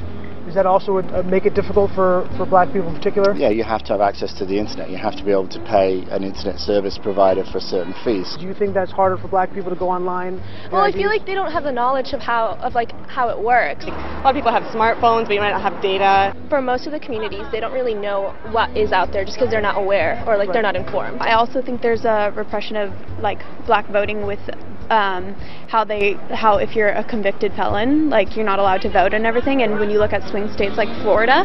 Does 0.45 0.53
that 0.53 0.67
also 0.67 0.93
would, 0.93 1.09
uh, 1.11 1.23
make 1.23 1.47
it 1.47 1.55
difficult 1.55 1.89
for, 1.95 2.29
for 2.37 2.45
black 2.45 2.71
people 2.71 2.87
in 2.89 2.95
particular? 2.95 3.33
Yeah, 3.35 3.49
you 3.49 3.63
have 3.63 3.81
to 3.85 3.93
have 3.93 4.01
access 4.01 4.31
to 4.37 4.45
the 4.45 4.59
internet. 4.59 4.91
You 4.91 4.97
have 4.97 5.15
to 5.17 5.23
be 5.23 5.31
able 5.31 5.49
to 5.49 5.59
pay 5.65 6.05
an 6.11 6.23
internet 6.23 6.59
service 6.59 6.99
provider 7.01 7.43
for 7.51 7.59
certain 7.59 7.95
fees. 8.05 8.37
Do 8.39 8.45
you 8.45 8.53
think 8.53 8.75
that's 8.75 8.91
harder 8.91 9.17
for 9.17 9.27
black 9.27 9.51
people 9.53 9.71
to 9.71 9.75
go 9.75 9.89
online? 9.89 10.37
Well, 10.71 10.81
I 10.83 10.91
feel 10.91 11.09
like 11.09 11.25
they 11.25 11.33
don't 11.33 11.51
have 11.51 11.63
the 11.63 11.71
knowledge 11.71 12.13
of 12.13 12.21
how 12.21 12.57
of 12.61 12.75
like 12.75 12.91
how 13.07 13.29
it 13.29 13.39
works. 13.41 13.85
Like, 13.85 13.93
a 13.93 14.21
lot 14.23 14.29
of 14.29 14.35
people 14.35 14.51
have 14.51 14.63
smartphones, 14.71 15.25
but 15.25 15.33
you 15.33 15.39
might 15.39 15.51
not 15.51 15.63
have 15.63 15.81
data. 15.81 16.35
For 16.47 16.61
most 16.61 16.85
of 16.85 16.91
the 16.91 16.99
communities, 16.99 17.45
they 17.51 17.59
don't 17.59 17.73
really 17.73 17.95
know 17.95 18.35
what 18.51 18.69
is 18.77 18.91
out 18.91 19.11
there 19.11 19.25
just 19.25 19.37
because 19.37 19.49
they're 19.49 19.61
not 19.61 19.77
aware 19.77 20.23
or 20.27 20.37
like 20.37 20.49
Right. 20.49 20.53
they're 20.53 20.61
not 20.61 20.75
informed. 20.75 21.17
I 21.21 21.33
also 21.33 21.61
think 21.61 21.81
there's 21.81 22.05
a 22.05 22.31
repression 22.35 22.75
of 22.75 22.93
like 23.19 23.39
black 23.65 23.87
voting 23.89 24.27
with 24.27 24.39
um, 24.89 25.33
how 25.69 25.83
they 25.83 26.13
how 26.33 26.57
if 26.57 26.75
you're 26.75 26.89
a 26.89 27.03
convicted 27.03 27.53
felon, 27.53 28.09
like 28.09 28.35
you're 28.35 28.45
not 28.45 28.59
allowed 28.59 28.81
to 28.81 28.91
vote 28.91 29.13
and 29.13 29.25
everything. 29.25 29.61
And 29.61 29.79
when 29.79 29.89
you 29.89 29.99
look 29.99 30.13
at 30.13 30.27
swing 30.29 30.51
states 30.51 30.77
like 30.77 30.89
Florida, 31.01 31.43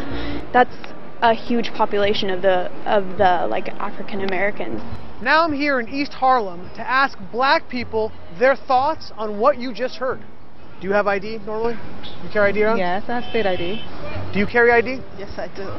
that's 0.53 0.75
a 1.21 1.33
huge 1.33 1.71
population 1.73 2.29
of 2.29 2.41
the 2.41 2.71
of 2.85 3.17
the 3.17 3.47
like 3.49 3.69
African 3.69 4.21
Americans. 4.21 4.81
Now 5.21 5.43
I'm 5.43 5.53
here 5.53 5.79
in 5.79 5.87
East 5.87 6.13
Harlem 6.13 6.69
to 6.75 6.81
ask 6.81 7.17
black 7.31 7.69
people 7.69 8.11
their 8.39 8.55
thoughts 8.55 9.11
on 9.17 9.39
what 9.39 9.59
you 9.59 9.73
just 9.73 9.97
heard. 9.97 10.19
Do 10.81 10.87
you 10.87 10.93
have 10.93 11.05
ID 11.05 11.37
normally? 11.45 11.75
You 12.23 12.29
carry 12.33 12.49
ID 12.49 12.63
around? 12.63 12.77
Yes, 12.79 13.03
I 13.07 13.19
have 13.19 13.29
state 13.29 13.45
ID. 13.45 13.83
Do 14.33 14.39
you 14.39 14.47
carry 14.47 14.71
ID? 14.71 14.99
Yes, 15.19 15.37
I 15.37 15.47
do. 15.55 15.69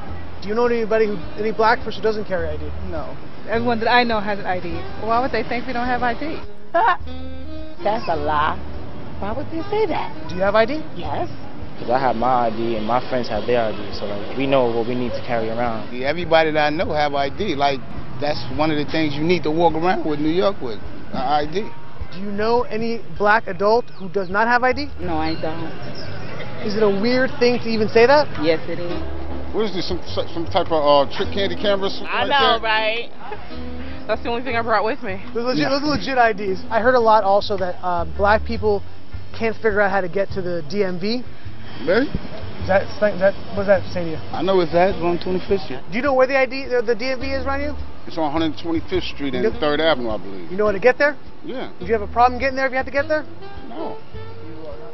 Do 0.43 0.49
you 0.49 0.55
know 0.55 0.67
anybody 0.67 1.07
who, 1.07 1.17
any 1.37 1.51
black 1.51 1.81
person 1.81 2.01
who 2.01 2.03
doesn't 2.03 2.27
carry 2.27 2.49
ID? 2.49 2.71
No. 2.89 3.17
Everyone 3.49 3.81
that 3.81 3.91
I 3.91 4.05
know 4.05 4.21
has 4.21 4.39
an 4.39 4.47
ID. 4.47 4.75
Why 5.05 5.21
would 5.21 5.33
they 5.33 5.43
think 5.43 5.67
we 5.67 5.73
don't 5.73 5.87
have 5.87 6.05
ID? 6.05 6.41
That's 7.85 8.07
a 8.09 8.17
lie. 8.17 8.59
Why 9.21 9.33
would 9.33 9.47
they 9.47 9.63
say 9.71 9.87
that? 9.87 10.29
Do 10.29 10.35
you 10.37 10.43
have 10.43 10.55
ID? 10.55 10.83
Yes. 10.97 11.29
Because 11.75 11.91
I 11.91 11.99
have 11.99 12.17
my 12.17 12.47
ID 12.47 12.77
and 12.77 12.87
my 12.87 13.01
friends 13.09 13.29
have 13.29 13.47
their 13.47 13.63
ID, 13.71 13.95
so 13.99 14.07
like 14.07 14.37
we 14.37 14.47
know 14.47 14.67
what 14.71 14.87
we 14.87 14.95
need 14.95 15.11
to 15.13 15.23
carry 15.27 15.49
around. 15.49 15.91
Everybody 16.03 16.51
that 16.53 16.67
I 16.67 16.71
know 16.71 16.93
have 16.93 17.15
ID. 17.15 17.55
Like 17.57 17.81
that's 18.21 18.39
one 18.59 18.71
of 18.71 18.77
the 18.79 18.91
things 18.91 19.15
you 19.15 19.23
need 19.23 19.43
to 19.45 19.51
walk 19.51 19.75
around 19.75 20.05
with 20.09 20.21
New 20.21 20.31
York 20.31 20.61
with 20.63 20.79
uh, 21.13 21.43
ID. 21.43 21.71
Do 22.13 22.19
you 22.21 22.31
know 22.31 22.63
any 22.63 23.01
black 23.19 23.47
adult 23.47 23.87
who 23.99 24.09
does 24.11 24.29
not 24.29 24.47
have 24.47 24.63
ID? 24.63 24.91
No, 25.01 25.17
I 25.17 25.35
don't. 25.41 25.73
Is 26.67 26.77
it 26.77 26.83
a 26.83 26.89
weird 27.03 27.31
thing 27.41 27.59
to 27.61 27.69
even 27.69 27.89
say 27.89 28.07
that? 28.07 28.29
Yes, 28.45 28.61
it 28.69 28.79
is. 28.79 29.55
What 29.55 29.65
is 29.67 29.75
this? 29.75 29.89
Some 29.89 30.01
some 30.33 30.47
type 30.47 30.71
of 30.71 30.83
uh, 30.83 31.11
trick 31.17 31.33
candy 31.35 31.57
camera? 31.57 31.91
something 31.91 32.07
I 32.07 32.25
like 32.25 32.31
know, 32.31 32.59
that? 32.59 32.63
right? 32.63 33.92
That's 34.07 34.23
the 34.23 34.29
only 34.29 34.43
thing 34.43 34.57
I 34.57 34.63
brought 34.63 34.85
with 34.85 35.03
me. 35.03 35.23
Those, 35.35 35.57
legit, 35.57 35.69
those 35.69 35.83
are 35.83 35.95
legit 35.95 36.19
IDs. 36.19 36.65
I 36.71 36.81
heard 36.81 36.95
a 36.95 37.01
lot 37.01 37.25
also 37.25 37.57
that 37.59 37.83
um, 37.85 38.13
black 38.17 38.45
people 38.45 38.83
can't 39.39 39.57
figure 39.57 39.81
out 39.81 39.91
how 39.91 40.01
to 40.01 40.09
get 40.09 40.29
to 40.31 40.43
the 40.43 40.63
DMV. 40.71 41.25
Really? 41.87 42.09
Is 42.63 42.69
that, 42.69 42.87
is 42.87 43.01
that 43.01 43.35
what 43.59 43.67
does 43.67 43.67
that 43.67 43.83
say 43.93 44.05
to 44.05 44.11
you? 44.11 44.17
I 44.31 44.43
know 44.43 44.61
it's 44.61 44.73
that. 44.73 44.95
It's 44.95 45.03
on 45.03 45.19
25th 45.19 45.65
Street. 45.65 45.81
Do 45.91 45.97
you 45.97 46.03
know 46.03 46.15
where 46.15 46.27
the 46.27 46.39
ID, 46.39 46.69
the, 46.69 46.83
the 46.83 46.95
DMV 46.95 47.41
is 47.41 47.47
around 47.47 47.63
you? 47.63 47.75
It's 48.07 48.19
on 48.19 48.31
125th 48.31 49.15
Street 49.15 49.35
and 49.35 49.43
You 49.43 49.51
3rd 49.51 49.81
Avenue, 49.81 50.11
I 50.11 50.19
believe. 50.19 50.51
You 50.51 50.57
know 50.57 50.67
how 50.67 50.73
to 50.73 50.79
get 50.79 50.99
there? 50.99 51.17
Yeah. 51.45 51.73
Would 51.81 51.89
you 51.89 51.93
have 51.93 52.03
a 52.03 52.13
problem 52.13 52.39
getting 52.39 52.55
there 52.55 52.67
if 52.67 52.71
you 52.71 52.77
had 52.77 52.87
to 52.87 52.93
get 52.93 53.09
there? 53.09 53.25
No. 53.69 53.99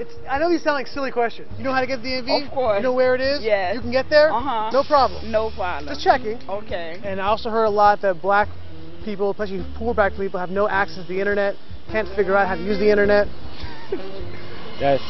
It's. 0.00 0.14
I 0.30 0.38
know 0.38 0.48
these 0.48 0.62
sound 0.62 0.76
like 0.76 0.86
silly 0.86 1.10
questions. 1.10 1.48
You 1.58 1.64
know 1.64 1.72
how 1.72 1.80
to 1.80 1.86
get 1.86 2.00
the 2.00 2.08
DMV? 2.08 2.46
Of 2.46 2.52
course. 2.52 2.76
You 2.78 2.82
know 2.84 2.94
where 2.94 3.14
it 3.14 3.20
is? 3.20 3.42
Yes. 3.42 3.74
You 3.74 3.80
can 3.80 3.90
get 3.90 4.08
there? 4.08 4.32
Uh-huh. 4.32 4.70
No 4.72 4.84
problem. 4.84 5.30
No 5.30 5.50
problem. 5.50 5.92
Just 5.92 6.04
checking. 6.04 6.38
Okay. 6.48 7.00
And 7.04 7.20
I 7.20 7.26
also 7.26 7.50
heard 7.50 7.64
a 7.64 7.70
lot 7.70 8.00
that 8.02 8.22
black 8.22 8.48
people, 9.04 9.30
especially 9.30 9.64
poor 9.76 9.94
black 9.94 10.12
people, 10.14 10.38
have 10.40 10.50
no 10.50 10.68
access 10.68 11.06
to 11.06 11.12
the 11.12 11.18
internet, 11.18 11.54
can't 11.90 12.08
figure 12.16 12.36
out 12.36 12.48
how 12.48 12.54
to 12.54 12.62
use 12.62 12.78
the 12.78 12.90
internet. 12.90 13.26
That's 14.80 15.02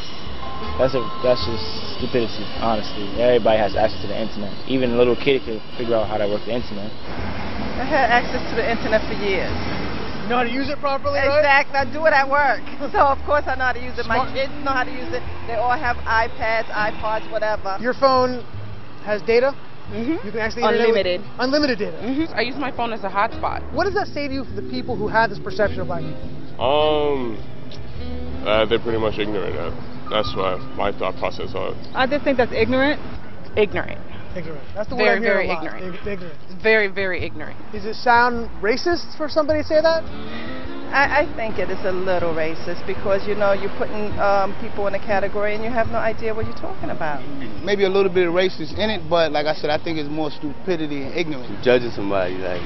that's 0.79 0.95
a 0.95 1.03
that's 1.23 1.39
just 1.45 1.67
stupidity, 1.95 2.43
honestly. 2.59 3.05
Everybody 3.21 3.59
has 3.59 3.75
access 3.75 4.01
to 4.01 4.07
the 4.07 4.17
internet. 4.17 4.51
Even 4.67 4.91
a 4.91 4.97
little 4.97 5.15
kid 5.15 5.43
can 5.45 5.61
figure 5.77 5.95
out 5.95 6.07
how 6.09 6.17
to 6.17 6.27
work 6.27 6.43
the 6.43 6.55
internet. 6.55 6.91
I 7.79 7.85
had 7.87 8.09
access 8.11 8.43
to 8.51 8.55
the 8.59 8.65
internet 8.65 8.99
for 9.07 9.15
years. 9.23 9.51
You 10.25 10.27
know 10.27 10.43
how 10.43 10.47
to 10.47 10.51
use 10.51 10.67
it 10.67 10.79
properly, 10.79 11.21
right? 11.21 11.39
Exactly. 11.39 11.77
I 11.79 11.85
do 11.85 12.01
it 12.05 12.13
at 12.13 12.27
work. 12.27 12.65
So, 12.91 13.05
of 13.05 13.21
course, 13.25 13.43
I 13.45 13.55
know 13.55 13.69
how 13.69 13.77
to 13.77 13.83
use 13.83 13.99
it. 13.99 14.07
My 14.07 14.25
kids 14.33 14.51
know 14.65 14.73
how 14.73 14.83
to 14.83 14.91
use 14.91 15.13
it. 15.13 15.21
They 15.47 15.55
all 15.55 15.77
have 15.77 15.97
iPads, 16.03 16.67
iPods, 16.73 17.29
whatever. 17.31 17.77
Your 17.79 17.93
phone 17.93 18.41
has 19.05 19.21
data? 19.21 19.53
Mm-hmm. 19.89 20.25
You 20.25 20.31
can 20.31 20.39
actually 20.39 20.63
internet 20.63 20.87
with- 20.87 20.97
Unlimited. 20.97 21.21
unlimited 21.39 21.79
data. 21.79 21.97
Mm-hmm. 21.97 22.33
I 22.37 22.41
use 22.41 22.55
my 22.57 22.71
phone 22.75 22.93
as 22.93 23.03
a 23.03 23.09
hotspot. 23.09 23.65
What 23.73 23.85
does 23.85 23.93
that 23.95 24.07
say 24.07 24.27
to 24.27 24.33
you 24.33 24.43
for 24.45 24.53
the 24.61 24.67
people 24.69 24.95
who 24.95 25.07
have 25.07 25.29
this 25.29 25.39
perception 25.39 25.79
of 25.81 25.87
black 25.87 26.01
people? 26.03 26.61
Um, 26.61 27.37
uh, 28.45 28.65
they're 28.65 28.79
pretty 28.79 28.99
much 28.99 29.17
ignorant. 29.19 29.55
Uh, 29.57 29.71
that's 30.09 30.33
what 30.35 30.59
my 30.77 30.91
thought 30.91 31.15
process 31.17 31.53
on. 31.55 31.73
I 31.95 32.05
just 32.07 32.23
think 32.23 32.37
that's 32.37 32.53
ignorant. 32.53 32.99
Ignorant. 33.57 33.99
Ignorant. 34.37 34.61
That's 34.75 34.89
the 34.89 34.95
word 34.95 35.05
Very, 35.05 35.17
I'm 35.17 35.23
hearing 35.23 35.47
very 35.47 35.49
a 35.49 35.53
lot. 35.53 35.65
ignorant. 35.65 35.95
Ig- 36.05 36.07
ignorant. 36.21 36.61
Very, 36.61 36.87
very 36.87 37.25
ignorant. 37.25 37.57
Does 37.71 37.85
it 37.85 37.95
sound 37.95 38.49
racist 38.61 39.17
for 39.17 39.27
somebody 39.27 39.61
to 39.63 39.67
say 39.67 39.81
that? 39.81 40.03
I, 40.91 41.21
I 41.21 41.35
think 41.35 41.59
it 41.59 41.69
is 41.69 41.85
a 41.85 41.91
little 41.91 42.33
racist 42.33 42.85
because, 42.87 43.27
you 43.27 43.35
know, 43.35 43.53
you're 43.53 43.73
putting 43.77 44.09
um, 44.17 44.57
people 44.59 44.87
in 44.87 44.95
a 44.95 44.99
category 44.99 45.53
and 45.53 45.63
you 45.63 45.69
have 45.69 45.87
no 45.89 45.99
idea 45.99 46.33
what 46.33 46.45
you're 46.47 46.57
talking 46.57 46.89
about. 46.89 47.21
Maybe 47.63 47.85
a 47.85 47.89
little 47.89 48.11
bit 48.11 48.27
of 48.27 48.33
racist 48.33 48.73
in 48.73 48.89
it, 48.89 49.07
but 49.07 49.31
like 49.31 49.45
I 49.45 49.53
said, 49.53 49.69
I 49.69 49.77
think 49.77 49.99
it's 49.99 50.09
more 50.09 50.31
stupidity 50.31 51.03
and 51.03 51.13
ignorance. 51.13 51.47
You're 51.49 51.61
judging 51.61 51.91
somebody 51.91 52.35
like, 52.41 52.61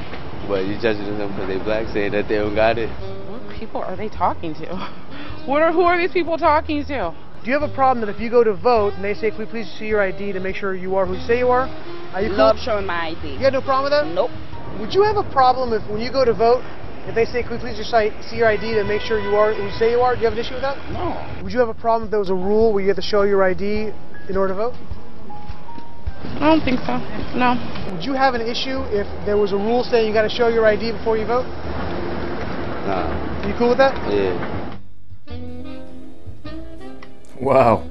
but 0.48 0.64
you're 0.64 0.80
judging 0.80 1.04
them 1.18 1.36
because 1.36 1.48
they 1.48 1.60
black, 1.60 1.88
saying 1.92 2.14
that 2.14 2.30
they 2.30 2.36
don't 2.36 2.56
got 2.56 2.78
it. 2.78 2.90
What 3.28 3.44
people 3.60 3.82
are 3.82 3.96
they 3.96 4.10
talking 4.10 4.54
to? 4.56 4.90
What 5.44 5.62
are, 5.62 5.74
who 5.74 5.82
are 5.82 5.98
these 6.00 6.14
people 6.14 6.38
talking 6.38 6.86
to? 6.86 7.14
Do 7.44 7.52
you 7.52 7.60
have 7.60 7.70
a 7.70 7.76
problem 7.76 8.08
that 8.08 8.16
if 8.16 8.22
you 8.22 8.30
go 8.30 8.46
to 8.46 8.54
vote 8.54 8.94
and 8.94 9.04
they 9.04 9.14
say, 9.14 9.30
"Can 9.30 9.40
we 9.40 9.46
please 9.46 9.70
see 9.78 9.88
your 9.88 10.02
ID 10.02 10.32
to 10.32 10.40
make 10.40 10.56
sure 10.56 10.74
you 10.74 10.96
are 10.96 11.06
who 11.06 11.16
you 11.16 11.22
say 11.28 11.38
you 11.38 11.50
are"? 11.50 11.68
Are 12.14 12.22
you 12.22 12.30
cool? 12.30 12.38
Love 12.38 12.58
showing 12.58 12.86
my 12.86 13.08
ID. 13.12 13.36
You 13.36 13.44
had 13.44 13.52
no 13.52 13.60
problem 13.60 13.92
with 13.92 13.92
that? 13.92 14.08
Nope. 14.08 14.32
Would 14.80 14.94
you 14.94 15.04
have 15.04 15.18
a 15.18 15.30
problem 15.34 15.74
if 15.74 15.84
when 15.92 16.00
you 16.00 16.14
go 16.14 16.24
to 16.24 16.32
vote, 16.34 16.64
if 17.08 17.16
they 17.16 17.26
say, 17.26 17.44
"Can 17.44 17.52
we 17.52 17.58
please 17.58 17.78
just 17.78 17.92
si- 17.92 18.12
see 18.30 18.38
your 18.38 18.48
ID 18.48 18.74
to 18.76 18.84
make 18.84 19.02
sure 19.02 19.20
you 19.20 19.36
are 19.36 19.54
who 19.54 19.64
you 19.64 19.72
say 19.72 19.92
you 19.92 20.02
are"? 20.02 20.16
Do 20.16 20.22
you 20.22 20.26
have 20.26 20.34
an 20.34 20.40
issue 20.40 20.54
with 20.54 20.64
that? 20.64 20.78
No. 20.92 21.16
Would 21.44 21.52
you 21.52 21.60
have 21.60 21.70
a 21.70 21.74
problem 21.74 22.06
if 22.06 22.12
there 22.12 22.20
was 22.20 22.30
a 22.30 22.36
rule 22.36 22.72
where 22.74 22.82
you 22.82 22.88
had 22.88 22.96
to 22.96 23.02
show 23.02 23.24
your 23.24 23.44
ID 23.44 23.92
in 24.30 24.38
order 24.38 24.54
to 24.54 24.60
vote? 24.60 24.74
I 26.40 26.50
don't 26.50 26.64
think 26.64 26.80
so. 26.82 26.98
No. 27.36 27.58
Would 27.92 28.06
you 28.06 28.14
have 28.14 28.34
an 28.34 28.42
issue 28.42 28.82
if 28.92 29.08
there 29.26 29.38
was 29.38 29.52
a 29.52 29.58
rule 29.58 29.84
saying 29.84 30.08
you 30.08 30.14
got 30.14 30.24
to 30.24 30.30
show 30.30 30.48
your 30.48 30.66
ID 30.66 30.92
before 30.94 31.18
you 31.18 31.26
vote? 31.26 31.46
Nah. 32.88 33.42
Are 33.44 33.48
you 33.48 33.54
cool 33.58 33.70
with 33.70 33.78
that? 33.78 33.94
Yeah. 34.12 34.60
Wow. 37.40 37.84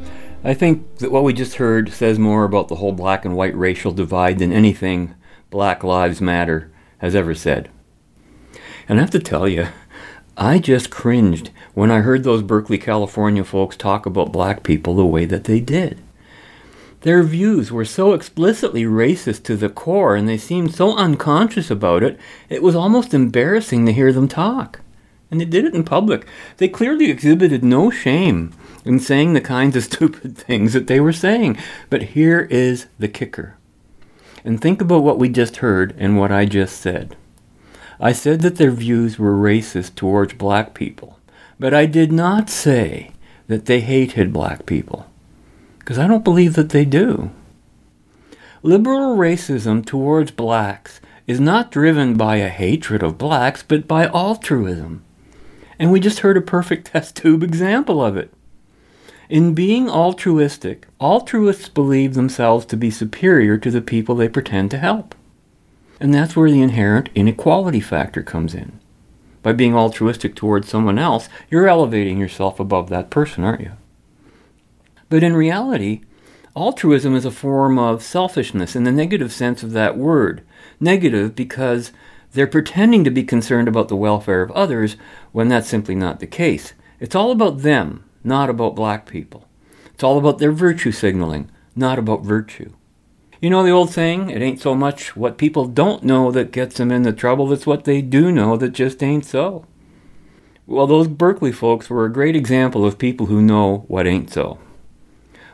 I 0.45 0.55
think 0.55 0.97
that 0.97 1.13
what 1.13 1.25
we 1.25 1.33
just 1.33 1.57
heard 1.57 1.93
says 1.93 2.19
more 2.19 2.45
about 2.45 2.69
the 2.69 2.77
whole 2.77 2.93
black 2.93 3.25
and 3.25 3.37
white 3.37 3.57
racial 3.57 3.93
divide 3.93 4.39
than 4.39 4.53
anything 4.53 5.15
Black 5.51 5.85
Lives 5.85 6.21
Matter 6.21 6.71
has 6.99 7.15
ever 7.15 7.35
said. 7.35 7.69
And 8.89 8.99
I 8.99 9.03
have 9.03 9.11
to 9.11 9.19
tell 9.19 9.49
you, 9.49 9.69
I 10.37 10.59
just 10.59 10.91
cringed 10.91 11.51
when 11.75 11.91
I 11.91 12.01
heard 12.01 12.25
those 12.25 12.43
Berkeley, 12.43 12.79
California 12.79 13.45
folks 13.45 13.77
talk 13.77 14.07
about 14.07 14.33
black 14.33 14.63
people 14.63 14.95
the 14.95 15.05
way 15.05 15.25
that 15.27 15.45
they 15.45 15.61
did. 15.61 16.03
Their 17.03 17.23
views 17.23 17.73
were 17.73 17.85
so 17.85 18.13
explicitly 18.13 18.85
racist 18.85 19.43
to 19.45 19.57
the 19.57 19.69
core 19.69 20.15
and 20.15 20.29
they 20.29 20.39
seemed 20.39 20.75
so 20.75 20.97
unconscious 20.97 21.71
about 21.71 22.03
it, 22.03 22.19
it 22.49 22.63
was 22.63 22.77
almost 22.77 23.13
embarrassing 23.13 23.87
to 23.87 23.93
hear 23.93 24.13
them 24.13 24.29
talk. 24.29 24.81
And 25.31 25.41
they 25.41 25.45
did 25.45 25.65
it 25.65 25.75
in 25.75 25.85
public. 25.85 26.27
They 26.59 26.69
clearly 26.69 27.11
exhibited 27.11 27.65
no 27.65 27.91
shame 27.91 28.55
in 28.85 29.01
saying 29.01 29.33
the 29.33 29.41
kinds 29.41 29.77
of 29.77 29.85
stupid 29.85 30.37
things 30.37 30.73
that 30.75 30.87
they 30.87 31.01
were 31.01 31.13
saying. 31.13 31.59
But 31.91 32.03
here 32.03 32.47
is 32.51 32.87
the 32.99 33.09
kicker. 33.09 33.57
And 34.45 34.61
think 34.61 34.81
about 34.81 35.03
what 35.03 35.19
we 35.19 35.29
just 35.29 35.57
heard 35.57 35.95
and 35.99 36.19
what 36.19 36.33
I 36.33 36.45
just 36.45 36.81
said. 36.81 37.17
I 38.05 38.11
said 38.11 38.41
that 38.41 38.57
their 38.57 38.73
views 38.73 39.17
were 39.17 39.37
racist 39.37 39.95
towards 39.95 40.35
black 40.35 40.75
people, 40.75 41.21
but 41.61 41.73
I 41.73 41.87
did 41.87 42.11
not 42.11 42.51
say 42.51 43.13
that 43.47 43.67
they 43.67 43.81
hated 43.81 44.33
black 44.33 44.67
people, 44.67 45.07
because 45.79 46.01
I 46.01 46.09
don't 46.09 46.25
believe 46.25 46.55
that 46.55 46.71
they 46.71 46.85
do. 46.85 47.31
Liberal 48.65 49.17
racism 49.17 49.87
towards 49.87 50.33
blacks 50.33 51.01
is 51.29 51.39
not 51.39 51.71
driven 51.71 52.15
by 52.17 52.37
a 52.37 52.49
hatred 52.49 53.05
of 53.05 53.19
blacks, 53.19 53.63
but 53.63 53.87
by 53.87 54.09
altruism. 54.09 55.05
And 55.79 55.93
we 55.93 56.01
just 56.01 56.21
heard 56.21 56.37
a 56.37 56.41
perfect 56.41 56.87
test 56.93 57.15
tube 57.15 57.45
example 57.45 58.05
of 58.05 58.17
it. 58.17 58.35
In 59.29 59.55
being 59.55 59.89
altruistic, 59.89 60.89
altruists 60.99 61.69
believe 61.69 62.15
themselves 62.15 62.67
to 62.67 62.77
be 62.77 62.91
superior 62.91 63.57
to 63.59 63.71
the 63.71 63.81
people 63.81 64.17
they 64.17 64.29
pretend 64.29 64.73
to 64.73 64.79
help. 64.79 65.15
And 66.03 66.13
that's 66.13 66.35
where 66.35 66.51
the 66.51 66.61
inherent 66.61 67.11
inequality 67.15 67.79
factor 67.79 68.25
comes 68.25 68.57
in. 68.57 68.81
By 69.41 69.53
being 69.53 69.77
altruistic 69.77 70.35
towards 70.35 70.69
someone 70.69 70.99
else, 70.99 71.29
you're 71.49 71.69
elevating 71.69 72.19
yourself 72.19 72.59
above 72.59 72.89
that 72.89 73.09
person, 73.09 73.45
aren't 73.45 73.61
you? 73.61 73.71
But 75.09 75.23
in 75.23 75.37
reality, 75.37 76.01
altruism 76.57 77.15
is 77.15 77.25
a 77.25 77.31
form 77.31 77.79
of 77.79 78.03
selfishness 78.03 78.75
in 78.75 78.83
the 78.83 78.91
negative 78.91 79.33
sense 79.33 79.63
of 79.63 79.71
that 79.75 79.97
word. 79.97 80.43
Negative 80.81 81.37
because 81.37 81.93
they're 82.33 82.49
pretending 82.49 83.05
to 83.05 83.11
be 83.11 83.23
concerned 83.23 83.69
about 83.69 83.87
the 83.87 83.95
welfare 83.95 84.43
of 84.43 84.51
others 84.51 84.97
when 85.31 85.47
that's 85.47 85.69
simply 85.69 85.95
not 85.95 86.19
the 86.19 86.27
case. 86.27 86.73
It's 86.99 87.15
all 87.15 87.31
about 87.31 87.59
them, 87.59 88.03
not 88.25 88.51
about 88.51 88.75
black 88.75 89.07
people. 89.07 89.47
It's 89.95 90.03
all 90.03 90.19
about 90.19 90.41
their 90.41 90.51
virtue 90.51 90.91
signaling, 90.91 91.49
not 91.77 91.97
about 91.97 92.25
virtue. 92.25 92.73
You 93.43 93.51
know 93.51 93.65
the 93.65 93.71
old 93.71 93.91
saying, 93.91 94.31
it 94.31 94.41
ain't 94.41 94.61
so 94.61 94.73
much 94.73 95.17
what 95.17 95.37
people 95.37 95.67
don't 95.67 96.05
know 96.05 96.31
that 96.31 96.53
gets 96.53 96.77
them 96.77 96.93
into 96.93 97.13
trouble, 97.13 97.53
it's 97.53 97.67
what 97.67 97.83
they 97.83 98.01
do 98.01 98.31
know 98.31 98.57
that 98.57 98.69
just 98.69 99.03
ain't 99.03 99.25
so. 99.25 99.67
Well, 100.65 100.87
those 100.87 101.09
Berkeley 101.09 101.51
folks 101.51 101.91
were 101.91 102.05
a 102.05 102.13
great 102.13 102.37
example 102.37 102.87
of 102.87 102.99
people 102.99 103.27
who 103.27 103.43
know 103.43 103.79
what 103.89 104.07
ain't 104.07 104.31
so. 104.31 104.61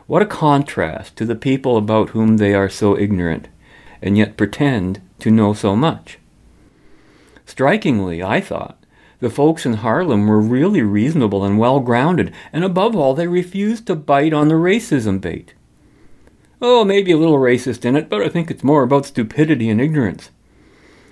What 0.05 0.21
a 0.21 0.27
contrast 0.27 1.15
to 1.15 1.25
the 1.25 1.35
people 1.35 1.77
about 1.77 2.09
whom 2.09 2.37
they 2.37 2.53
are 2.53 2.69
so 2.69 2.95
ignorant, 2.95 3.47
and 4.03 4.15
yet 4.15 4.37
pretend 4.37 5.01
to 5.17 5.31
know 5.31 5.53
so 5.53 5.75
much. 5.75 6.19
Strikingly, 7.47 8.21
I 8.21 8.39
thought, 8.39 8.77
the 9.19 9.31
folks 9.31 9.65
in 9.65 9.73
Harlem 9.73 10.27
were 10.27 10.39
really 10.39 10.83
reasonable 10.83 11.43
and 11.43 11.57
well 11.57 11.79
grounded, 11.79 12.35
and 12.53 12.63
above 12.63 12.95
all, 12.95 13.15
they 13.15 13.25
refused 13.25 13.87
to 13.87 13.95
bite 13.95 14.31
on 14.31 14.47
the 14.47 14.53
racism 14.53 15.19
bait. 15.19 15.55
Oh, 16.61 16.83
maybe 16.83 17.11
a 17.11 17.17
little 17.17 17.37
racist 17.37 17.85
in 17.85 17.95
it, 17.95 18.09
but 18.09 18.21
I 18.21 18.27
think 18.27 18.51
it's 18.51 18.63
more 18.63 18.83
about 18.83 19.05
stupidity 19.05 19.69
and 19.69 19.79
ignorance. 19.79 20.29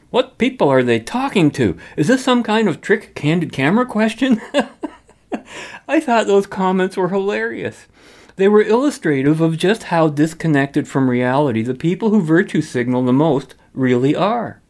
What 0.10 0.38
people 0.38 0.70
are 0.70 0.84
they 0.84 1.00
talking 1.00 1.52
to? 1.52 1.78
Is 1.96 2.08
this 2.08 2.24
some 2.24 2.44
kind 2.44 2.68
of 2.68 2.82
trick 2.82 3.16
candid 3.16 3.54
camera 3.54 3.86
question? 3.86 4.42
I 5.88 6.00
thought 6.00 6.28
those 6.28 6.48
comments 6.48 6.98
were 6.98 7.10
hilarious. 7.10 7.88
They 8.36 8.48
were 8.48 8.62
illustrative 8.62 9.42
of 9.42 9.58
just 9.58 9.84
how 9.84 10.10
disconnected 10.10 10.88
from 10.88 11.10
reality 11.10 11.62
the 11.62 11.74
people 11.74 12.10
who 12.10 12.22
virtue 12.22 12.62
signal 12.62 13.04
the 13.04 13.14
most 13.14 13.56
really 13.74 14.16
are. 14.16 14.62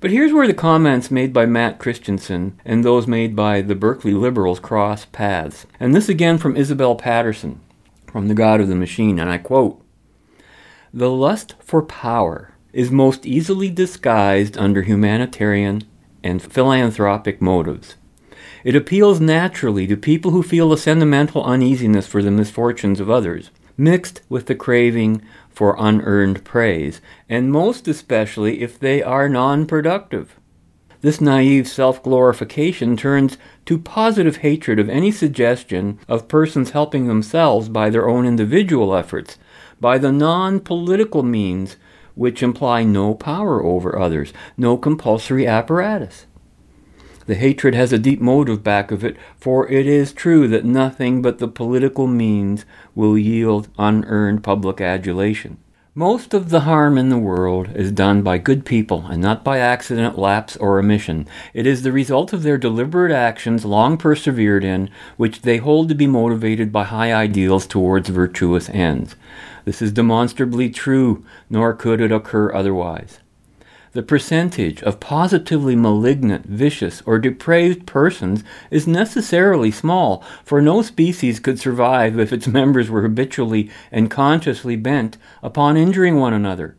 But 0.00 0.10
here's 0.10 0.32
where 0.32 0.46
the 0.46 0.54
comments 0.54 1.10
made 1.10 1.32
by 1.32 1.46
Matt 1.46 1.78
Christiansen 1.78 2.58
and 2.64 2.84
those 2.84 3.06
made 3.06 3.36
by 3.36 3.62
the 3.62 3.74
Berkeley 3.74 4.14
liberals 4.14 4.58
cross 4.58 5.04
paths. 5.04 5.66
And 5.78 5.94
this 5.94 6.08
again 6.08 6.38
from 6.38 6.56
Isabel 6.56 6.96
Paterson 6.96 7.60
from 8.10 8.28
The 8.28 8.34
God 8.34 8.60
of 8.60 8.68
the 8.68 8.74
Machine, 8.74 9.18
and 9.18 9.30
I 9.30 9.38
quote 9.38 9.80
The 10.92 11.10
lust 11.10 11.54
for 11.60 11.82
power 11.82 12.54
is 12.72 12.90
most 12.90 13.26
easily 13.26 13.70
disguised 13.70 14.58
under 14.58 14.82
humanitarian 14.82 15.84
and 16.22 16.42
philanthropic 16.42 17.40
motives. 17.40 17.96
It 18.64 18.76
appeals 18.76 19.20
naturally 19.20 19.86
to 19.86 19.96
people 19.96 20.32
who 20.32 20.42
feel 20.42 20.72
a 20.72 20.78
sentimental 20.78 21.44
uneasiness 21.44 22.06
for 22.06 22.22
the 22.22 22.30
misfortunes 22.30 23.00
of 23.00 23.10
others, 23.10 23.50
mixed 23.76 24.20
with 24.28 24.46
the 24.46 24.54
craving 24.54 25.22
for 25.48 25.76
unearned 25.78 26.44
praise, 26.44 27.00
and 27.28 27.50
most 27.50 27.88
especially 27.88 28.62
if 28.62 28.78
they 28.78 29.02
are 29.02 29.28
non 29.28 29.66
productive. 29.66 30.39
This 31.02 31.18
naive 31.18 31.66
self 31.66 32.02
glorification 32.02 32.94
turns 32.94 33.38
to 33.64 33.78
positive 33.78 34.38
hatred 34.38 34.78
of 34.78 34.90
any 34.90 35.10
suggestion 35.10 35.98
of 36.08 36.28
persons 36.28 36.70
helping 36.70 37.06
themselves 37.06 37.70
by 37.70 37.88
their 37.88 38.06
own 38.06 38.26
individual 38.26 38.94
efforts, 38.94 39.38
by 39.80 39.96
the 39.96 40.12
non 40.12 40.60
political 40.60 41.22
means 41.22 41.76
which 42.14 42.42
imply 42.42 42.84
no 42.84 43.14
power 43.14 43.64
over 43.64 43.98
others, 43.98 44.34
no 44.58 44.76
compulsory 44.76 45.46
apparatus. 45.46 46.26
The 47.24 47.34
hatred 47.34 47.74
has 47.74 47.94
a 47.94 47.98
deep 47.98 48.20
motive 48.20 48.62
back 48.62 48.90
of 48.90 49.02
it, 49.02 49.16
for 49.38 49.70
it 49.70 49.86
is 49.86 50.12
true 50.12 50.48
that 50.48 50.66
nothing 50.66 51.22
but 51.22 51.38
the 51.38 51.48
political 51.48 52.06
means 52.08 52.66
will 52.94 53.16
yield 53.16 53.68
unearned 53.78 54.42
public 54.42 54.82
adulation. 54.82 55.56
Most 56.00 56.32
of 56.32 56.48
the 56.48 56.60
harm 56.60 56.96
in 56.96 57.10
the 57.10 57.18
world 57.18 57.76
is 57.76 57.92
done 57.92 58.22
by 58.22 58.38
good 58.38 58.64
people 58.64 59.04
and 59.08 59.20
not 59.20 59.44
by 59.44 59.58
accident, 59.58 60.18
lapse, 60.18 60.56
or 60.56 60.78
omission. 60.78 61.28
It 61.52 61.66
is 61.66 61.82
the 61.82 61.92
result 61.92 62.32
of 62.32 62.42
their 62.42 62.56
deliberate 62.56 63.12
actions, 63.12 63.66
long 63.66 63.98
persevered 63.98 64.64
in, 64.64 64.88
which 65.18 65.42
they 65.42 65.58
hold 65.58 65.90
to 65.90 65.94
be 65.94 66.06
motivated 66.06 66.72
by 66.72 66.84
high 66.84 67.12
ideals 67.12 67.66
towards 67.66 68.08
virtuous 68.08 68.70
ends. 68.70 69.14
This 69.66 69.82
is 69.82 69.92
demonstrably 69.92 70.70
true, 70.70 71.22
nor 71.50 71.74
could 71.74 72.00
it 72.00 72.10
occur 72.10 72.50
otherwise. 72.50 73.18
The 73.92 74.02
percentage 74.04 74.84
of 74.84 75.00
positively 75.00 75.74
malignant, 75.74 76.46
vicious, 76.46 77.02
or 77.06 77.18
depraved 77.18 77.86
persons 77.86 78.44
is 78.70 78.86
necessarily 78.86 79.72
small, 79.72 80.22
for 80.44 80.62
no 80.62 80.80
species 80.82 81.40
could 81.40 81.58
survive 81.58 82.16
if 82.16 82.32
its 82.32 82.46
members 82.46 82.88
were 82.88 83.02
habitually 83.02 83.68
and 83.90 84.08
consciously 84.08 84.76
bent 84.76 85.16
upon 85.42 85.76
injuring 85.76 86.20
one 86.20 86.32
another. 86.32 86.76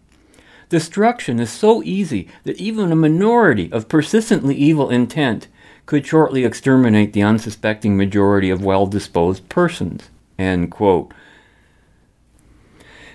Destruction 0.70 1.41
is 1.41 1.49
so 1.49 1.84
easy 1.84 2.30
that 2.45 2.62
even 2.62 2.93
a 2.93 2.95
minority 2.95 3.70
of 3.74 3.89
persistently 3.89 4.55
evil 4.55 4.89
intent 4.89 5.49
could 5.86 6.07
shortly 6.07 6.45
exterminate 6.45 7.12
the 7.12 7.24
unsuspecting 7.24 7.97
majority 7.97 8.49
of 8.49 8.64
well 8.64 8.88
disposed 8.88 9.49
persons. 9.49 10.09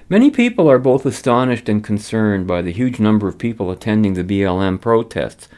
Many 0.09 0.31
people 0.31 0.71
are 0.71 0.79
both 0.79 1.05
astonished 1.05 1.69
and 1.69 1.83
concerned 1.83 2.47
by 2.47 2.63
the 2.63 2.71
huge 2.71 3.01
number 3.01 3.27
of 3.27 3.39
people 3.39 3.73
attending 3.73 4.15
the 4.15 4.23
BLM 4.23 4.81
protests. 4.81 5.49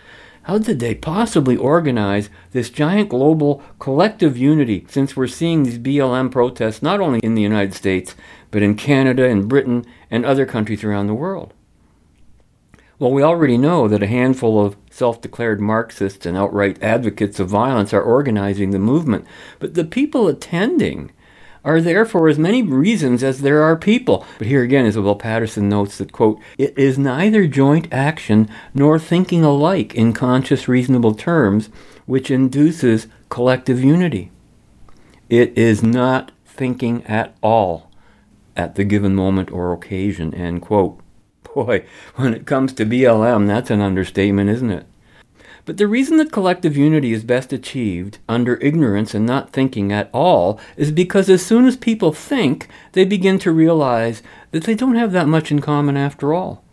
How 0.44 0.56
did 0.56 0.80
they 0.80 0.94
possibly 0.94 1.54
organize 1.54 2.30
this 2.52 2.70
giant 2.70 3.10
global 3.10 3.62
collective 3.78 4.38
unity 4.38 4.86
since 4.88 5.14
we're 5.14 5.26
seeing 5.26 5.64
these 5.64 5.78
BLM 5.78 6.30
protests 6.30 6.80
not 6.80 6.98
only 6.98 7.18
in 7.18 7.34
the 7.34 7.42
United 7.42 7.74
States, 7.74 8.14
but 8.50 8.62
in 8.62 8.74
Canada 8.74 9.28
and 9.28 9.50
Britain 9.50 9.84
and 10.10 10.24
other 10.24 10.46
countries 10.46 10.82
around 10.82 11.08
the 11.08 11.14
world? 11.14 11.52
Well, 12.98 13.12
we 13.12 13.22
already 13.22 13.58
know 13.58 13.86
that 13.86 14.02
a 14.02 14.06
handful 14.06 14.64
of 14.64 14.78
self 14.90 15.20
declared 15.20 15.60
Marxists 15.60 16.24
and 16.24 16.38
outright 16.38 16.82
advocates 16.82 17.38
of 17.38 17.50
violence 17.50 17.92
are 17.92 18.00
organizing 18.00 18.70
the 18.70 18.78
movement, 18.78 19.26
but 19.58 19.74
the 19.74 19.84
people 19.84 20.26
attending 20.26 21.12
are 21.68 21.82
there 21.82 22.06
for 22.06 22.28
as 22.28 22.38
many 22.38 22.62
reasons 22.62 23.22
as 23.22 23.42
there 23.42 23.62
are 23.62 23.76
people. 23.76 24.24
But 24.38 24.46
here 24.46 24.62
again, 24.62 24.86
Isabel 24.86 25.14
Paterson 25.14 25.68
notes 25.68 25.98
that, 25.98 26.12
quote, 26.12 26.40
it 26.56 26.76
is 26.78 26.98
neither 26.98 27.46
joint 27.46 27.92
action 27.92 28.48
nor 28.72 28.98
thinking 28.98 29.44
alike 29.44 29.94
in 29.94 30.14
conscious, 30.14 30.66
reasonable 30.66 31.14
terms 31.14 31.68
which 32.06 32.30
induces 32.30 33.06
collective 33.28 33.84
unity. 33.84 34.30
It 35.28 35.56
is 35.58 35.82
not 35.82 36.32
thinking 36.46 37.04
at 37.04 37.36
all 37.42 37.90
at 38.56 38.76
the 38.76 38.84
given 38.84 39.14
moment 39.14 39.50
or 39.50 39.74
occasion, 39.74 40.34
end 40.34 40.62
quote. 40.62 40.98
Boy, 41.54 41.84
when 42.14 42.32
it 42.32 42.46
comes 42.46 42.72
to 42.74 42.86
BLM, 42.86 43.46
that's 43.46 43.70
an 43.70 43.82
understatement, 43.82 44.48
isn't 44.48 44.70
it? 44.70 44.86
But 45.68 45.76
the 45.76 45.86
reason 45.86 46.16
that 46.16 46.32
collective 46.32 46.78
unity 46.78 47.12
is 47.12 47.24
best 47.24 47.52
achieved 47.52 48.20
under 48.26 48.56
ignorance 48.56 49.12
and 49.12 49.26
not 49.26 49.52
thinking 49.52 49.92
at 49.92 50.08
all 50.14 50.58
is 50.78 50.90
because 50.90 51.28
as 51.28 51.44
soon 51.44 51.66
as 51.66 51.76
people 51.76 52.10
think, 52.10 52.68
they 52.92 53.04
begin 53.04 53.38
to 53.40 53.52
realize 53.52 54.22
that 54.50 54.64
they 54.64 54.74
don't 54.74 54.94
have 54.94 55.12
that 55.12 55.28
much 55.28 55.52
in 55.52 55.60
common 55.60 55.94
after 55.94 56.32
all. 56.32 56.64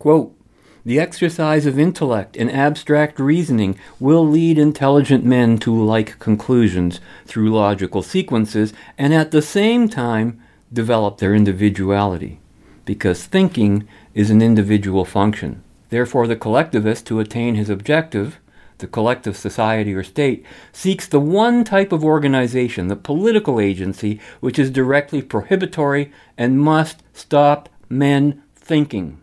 Quote, 0.00 0.36
the 0.84 0.98
exercise 0.98 1.66
of 1.66 1.78
intellect 1.78 2.36
and 2.36 2.50
abstract 2.50 3.20
reasoning 3.20 3.78
will 4.00 4.26
lead 4.26 4.58
intelligent 4.58 5.24
men 5.24 5.56
to 5.58 5.72
like 5.72 6.18
conclusions 6.18 6.98
through 7.26 7.54
logical 7.54 8.02
sequences 8.02 8.72
and 8.98 9.14
at 9.14 9.30
the 9.30 9.40
same 9.40 9.88
time 9.88 10.42
develop 10.72 11.18
their 11.18 11.32
individuality, 11.32 12.40
because 12.84 13.24
thinking 13.24 13.86
is 14.14 14.30
an 14.30 14.42
individual 14.42 15.04
function. 15.04 15.62
Therefore, 15.90 16.26
the 16.26 16.36
collectivist, 16.36 17.06
to 17.08 17.20
attain 17.20 17.56
his 17.56 17.68
objective, 17.68 18.40
the 18.78 18.86
collective 18.86 19.36
society 19.36 19.92
or 19.92 20.02
state, 20.02 20.44
seeks 20.72 21.06
the 21.06 21.20
one 21.20 21.64
type 21.64 21.92
of 21.92 22.04
organization, 22.04 22.88
the 22.88 22.96
political 22.96 23.60
agency, 23.60 24.20
which 24.40 24.58
is 24.58 24.70
directly 24.70 25.20
prohibitory 25.20 26.12
and 26.38 26.60
must 26.60 27.02
stop 27.12 27.68
men 27.88 28.42
thinking. 28.54 29.20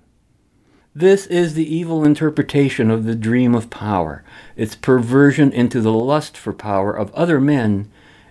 This 0.94 1.28
is 1.28 1.54
the 1.54 1.76
evil 1.76 2.04
interpretation 2.04 2.90
of 2.90 3.04
the 3.04 3.16
dream 3.16 3.54
of 3.54 3.70
power, 3.70 4.24
its 4.56 4.76
perversion 4.76 5.52
into 5.52 5.80
the 5.80 5.94
lust 5.94 6.36
for 6.36 6.54
power 6.54 6.92
of 6.92 7.14
other 7.14 7.40
men 7.40 7.90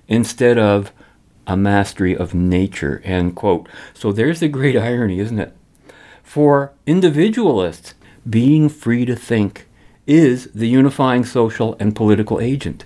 instead 0.08 0.58
of 0.58 0.92
a 1.46 1.56
mastery 1.56 2.16
of 2.16 2.34
nature. 2.34 3.00
End 3.04 3.36
quote. 3.36 3.68
So 3.94 4.10
there's 4.10 4.40
the 4.40 4.48
great 4.48 4.76
irony, 4.76 5.20
isn't 5.20 5.38
it? 5.38 5.56
For 6.24 6.72
individualists, 6.86 7.94
being 8.28 8.68
free 8.68 9.04
to 9.04 9.16
think 9.16 9.66
is 10.06 10.50
the 10.54 10.68
unifying 10.68 11.24
social 11.24 11.76
and 11.80 11.96
political 11.96 12.40
agent. 12.40 12.84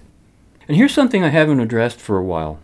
And 0.67 0.77
here's 0.77 0.95
something 0.95 1.25
I 1.25 1.29
haven't 1.29 1.61
addressed 1.61 2.01
for 2.01 2.17
a 2.17 2.25
while. 2.25 2.61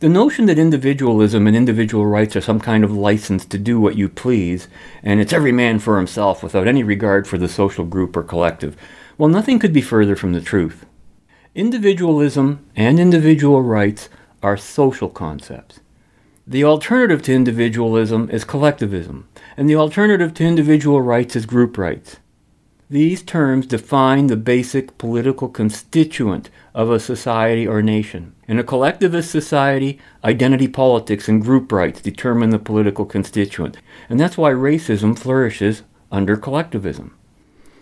The 0.00 0.08
notion 0.08 0.46
that 0.46 0.58
individualism 0.58 1.46
and 1.46 1.56
individual 1.56 2.06
rights 2.06 2.34
are 2.34 2.40
some 2.40 2.58
kind 2.58 2.82
of 2.82 2.90
license 2.90 3.44
to 3.44 3.56
do 3.56 3.78
what 3.80 3.96
you 3.96 4.08
please, 4.08 4.66
and 5.02 5.20
it's 5.20 5.32
every 5.32 5.52
man 5.52 5.78
for 5.78 5.96
himself 5.96 6.42
without 6.42 6.66
any 6.66 6.82
regard 6.82 7.28
for 7.28 7.38
the 7.38 7.48
social 7.48 7.84
group 7.84 8.16
or 8.16 8.24
collective, 8.24 8.76
well, 9.16 9.28
nothing 9.28 9.60
could 9.60 9.72
be 9.72 9.80
further 9.80 10.16
from 10.16 10.32
the 10.32 10.40
truth. 10.40 10.86
Individualism 11.54 12.66
and 12.74 12.98
individual 12.98 13.62
rights 13.62 14.08
are 14.42 14.56
social 14.56 15.08
concepts. 15.08 15.78
The 16.46 16.64
alternative 16.64 17.22
to 17.22 17.34
individualism 17.34 18.28
is 18.30 18.42
collectivism, 18.42 19.28
and 19.56 19.68
the 19.68 19.76
alternative 19.76 20.34
to 20.34 20.44
individual 20.44 21.02
rights 21.02 21.36
is 21.36 21.46
group 21.46 21.76
rights. 21.78 22.16
These 22.92 23.22
terms 23.22 23.66
define 23.66 24.26
the 24.26 24.36
basic 24.36 24.98
political 24.98 25.48
constituent 25.48 26.50
of 26.74 26.90
a 26.90 27.00
society 27.00 27.66
or 27.66 27.80
nation. 27.80 28.34
In 28.46 28.58
a 28.58 28.64
collectivist 28.64 29.30
society, 29.30 29.98
identity 30.22 30.68
politics 30.68 31.26
and 31.26 31.40
group 31.40 31.72
rights 31.72 32.02
determine 32.02 32.50
the 32.50 32.58
political 32.58 33.06
constituent, 33.06 33.78
and 34.10 34.20
that's 34.20 34.36
why 34.36 34.50
racism 34.50 35.18
flourishes 35.18 35.82
under 36.10 36.36
collectivism. 36.36 37.16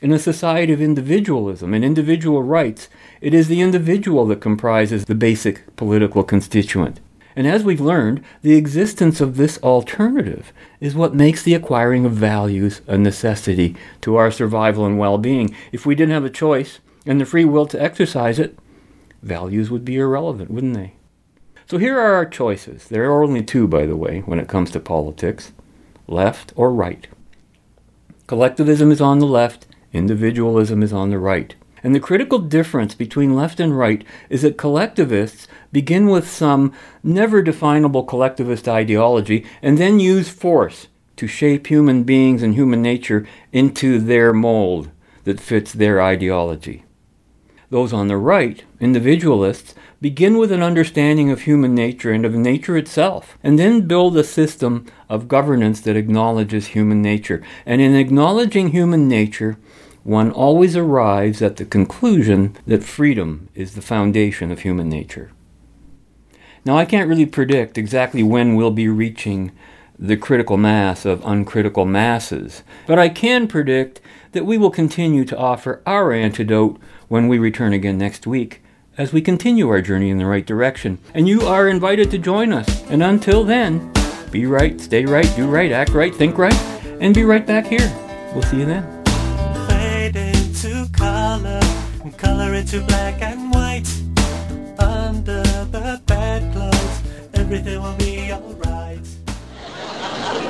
In 0.01 0.13
a 0.13 0.19
society 0.19 0.73
of 0.73 0.81
individualism 0.81 1.75
and 1.75 1.85
individual 1.85 2.45
rights, 2.45 2.89
it 3.21 3.35
is 3.35 3.49
the 3.49 3.61
individual 3.61 4.25
that 4.27 4.41
comprises 4.41 5.07
the 5.07 5.17
basic 5.17 5.75
political 5.75 6.23
constituent. 6.23 7.01
And 7.37 7.47
as 7.47 7.63
we've 7.63 7.81
learned, 7.81 8.23
the 8.43 8.57
existence 8.57 9.21
of 9.21 9.37
this 9.37 9.59
alternative 9.59 10.53
is 10.81 10.95
what 10.95 11.15
makes 11.15 11.43
the 11.43 11.55
acquiring 11.55 12.05
of 12.05 12.13
values 12.13 12.81
a 12.87 12.99
necessity 12.99 13.77
to 14.01 14.17
our 14.17 14.31
survival 14.31 14.85
and 14.85 14.99
well 14.99 15.19
being. 15.19 15.55
If 15.73 15.87
we 15.87 15.95
didn't 15.95 16.15
have 16.15 16.25
a 16.25 16.31
choice 16.31 16.81
and 17.07 17.21
the 17.21 17.27
free 17.27 17.45
will 17.45 17.67
to 17.67 17.83
exercise 17.83 18.39
it, 18.39 18.59
values 19.23 19.71
would 19.71 19.85
be 19.85 19.97
irrelevant, 19.97 20.51
wouldn't 20.51 20.75
they? 20.75 20.95
So 21.67 21.79
here 21.79 21.99
are 21.99 22.15
our 22.15 22.27
choices. 22.27 22.89
There 22.89 23.05
are 23.05 23.23
only 23.23 23.45
two, 23.45 23.69
by 23.69 23.87
the 23.87 23.97
way, 23.97 24.21
when 24.27 24.41
it 24.41 24.49
comes 24.49 24.73
to 24.73 24.81
politics 24.81 25.53
left 26.09 26.53
or 26.57 26.73
right. 26.73 27.07
Collectivism 28.27 28.91
is 28.91 29.01
on 29.01 29.21
the 29.21 29.27
left, 29.27 29.67
individualism 29.93 30.83
is 30.83 30.93
on 30.93 31.11
the 31.11 31.19
right. 31.19 31.55
And 31.83 31.95
the 31.95 32.01
critical 32.01 32.39
difference 32.39 32.95
between 32.95 33.35
left 33.35 33.61
and 33.61 33.77
right 33.77 34.05
is 34.29 34.43
that 34.43 34.59
collectivists 34.59 35.49
begin 35.73 36.09
with 36.09 36.29
some 36.29 36.73
never 37.03 37.43
definable 37.43 38.05
collectivist 38.05 38.69
ideology 38.69 39.47
and 39.63 39.79
then 39.79 40.01
use 40.01 40.29
force 40.29 40.89
to 41.17 41.27
shape 41.27 41.67
human 41.67 42.03
beings 42.03 42.43
and 42.43 42.55
human 42.55 42.83
nature 42.83 43.27
into 43.53 43.99
their 43.99 44.33
mold 44.33 44.91
that 45.25 45.41
fits 45.41 45.73
their 45.73 46.01
ideology. 46.01 46.85
Those 47.71 47.93
on 47.93 48.09
the 48.09 48.17
right, 48.17 48.65
individualists, 48.81 49.77
begin 50.01 50.39
with 50.39 50.51
an 50.51 50.63
understanding 50.63 51.31
of 51.31 51.43
human 51.43 51.75
nature 51.75 52.11
and 52.11 52.25
of 52.25 52.35
nature 52.35 52.77
itself, 52.77 53.39
and 53.45 53.59
then 53.59 53.87
build 53.87 54.17
a 54.17 54.25
system 54.25 54.87
of 55.09 55.29
governance 55.29 55.81
that 55.83 55.97
acknowledges 55.97 56.69
human 56.69 57.01
nature. 57.01 57.43
And 57.65 57.81
in 57.81 57.95
acknowledging 57.95 58.71
human 58.71 59.07
nature, 59.07 59.57
one 60.03 60.31
always 60.31 60.77
arrives 60.77 61.43
at 61.43 61.57
the 61.57 61.65
conclusion 61.65 62.57
that 62.67 62.85
freedom 62.85 63.49
is 63.55 63.75
the 63.75 63.83
foundation 63.83 64.51
of 64.51 64.61
human 64.61 64.89
nature. 64.89 65.31
Now, 66.65 66.77
I 66.77 66.85
can't 66.85 67.09
really 67.09 67.27
predict 67.27 67.79
exactly 67.79 68.23
when 68.23 68.55
we'll 68.55 68.71
be 68.71 68.89
reaching 68.89 69.53
the 69.99 70.17
critical 70.17 70.57
mass 70.57 71.05
of 71.05 71.25
uncritical 71.25 71.85
masses. 71.85 72.63
But 72.87 72.99
I 72.99 73.09
can 73.09 73.47
predict 73.47 74.01
that 74.33 74.47
we 74.47 74.57
will 74.57 74.71
continue 74.71 75.25
to 75.27 75.37
offer 75.37 75.83
our 75.87 76.13
antidote 76.13 76.79
when 77.09 77.29
we 77.29 77.39
return 77.39 77.73
again 77.73 77.99
next 77.99 78.27
week 78.27 78.63
as 78.97 79.13
we 79.13 79.21
continue 79.21 79.69
our 79.69 79.83
journey 79.83 80.11
in 80.11 80.19
the 80.19 80.27
right 80.27 80.47
direction. 80.47 80.99
And 81.15 81.29
you 81.29 81.43
are 81.43 81.69
invited 81.69 82.11
to 82.11 82.19
join 82.19 82.53
us. 82.53 82.83
And 82.91 83.03
until 83.03 83.45
then, 83.45 83.93
be 84.31 84.47
right, 84.47 84.81
stay 84.81 85.05
right, 85.05 85.31
do 85.37 85.47
right, 85.47 85.73
act 85.73 85.91
right, 85.91 86.15
think 86.15 86.39
right, 86.39 86.55
and 87.01 87.15
be 87.15 87.25
right 87.25 87.47
back 87.47 87.67
here. 87.67 87.91
We'll 88.35 88.43
see 88.43 88.59
you 88.59 88.67
then. 88.67 89.00
Color, 91.31 91.61
and 92.03 92.19
color 92.19 92.55
into 92.55 92.81
black 92.87 93.23
and 93.23 93.53
white. 93.53 93.87
Under 94.81 95.45
the 95.71 96.03
bedclothes, 96.05 97.03
everything 97.35 97.81
will 97.81 97.95
be 97.95 98.33
alright. 98.33 99.07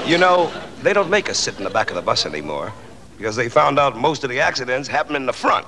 You 0.07 0.16
know, 0.16 0.51
they 0.83 0.95
don't 0.95 1.11
make 1.11 1.28
us 1.28 1.39
sit 1.39 1.59
in 1.59 1.64
the 1.64 1.70
back 1.70 1.91
of 1.91 1.97
the 1.97 2.01
bus 2.01 2.24
anymore 2.24 2.72
because 3.18 3.37
they 3.37 3.51
found 3.51 3.78
out 3.78 3.95
most 3.99 4.24
of 4.24 4.31
the 4.31 4.41
accidents 4.41 4.89
happen 4.89 5.16
in 5.16 5.26
the 5.26 5.35
front. 5.35 5.66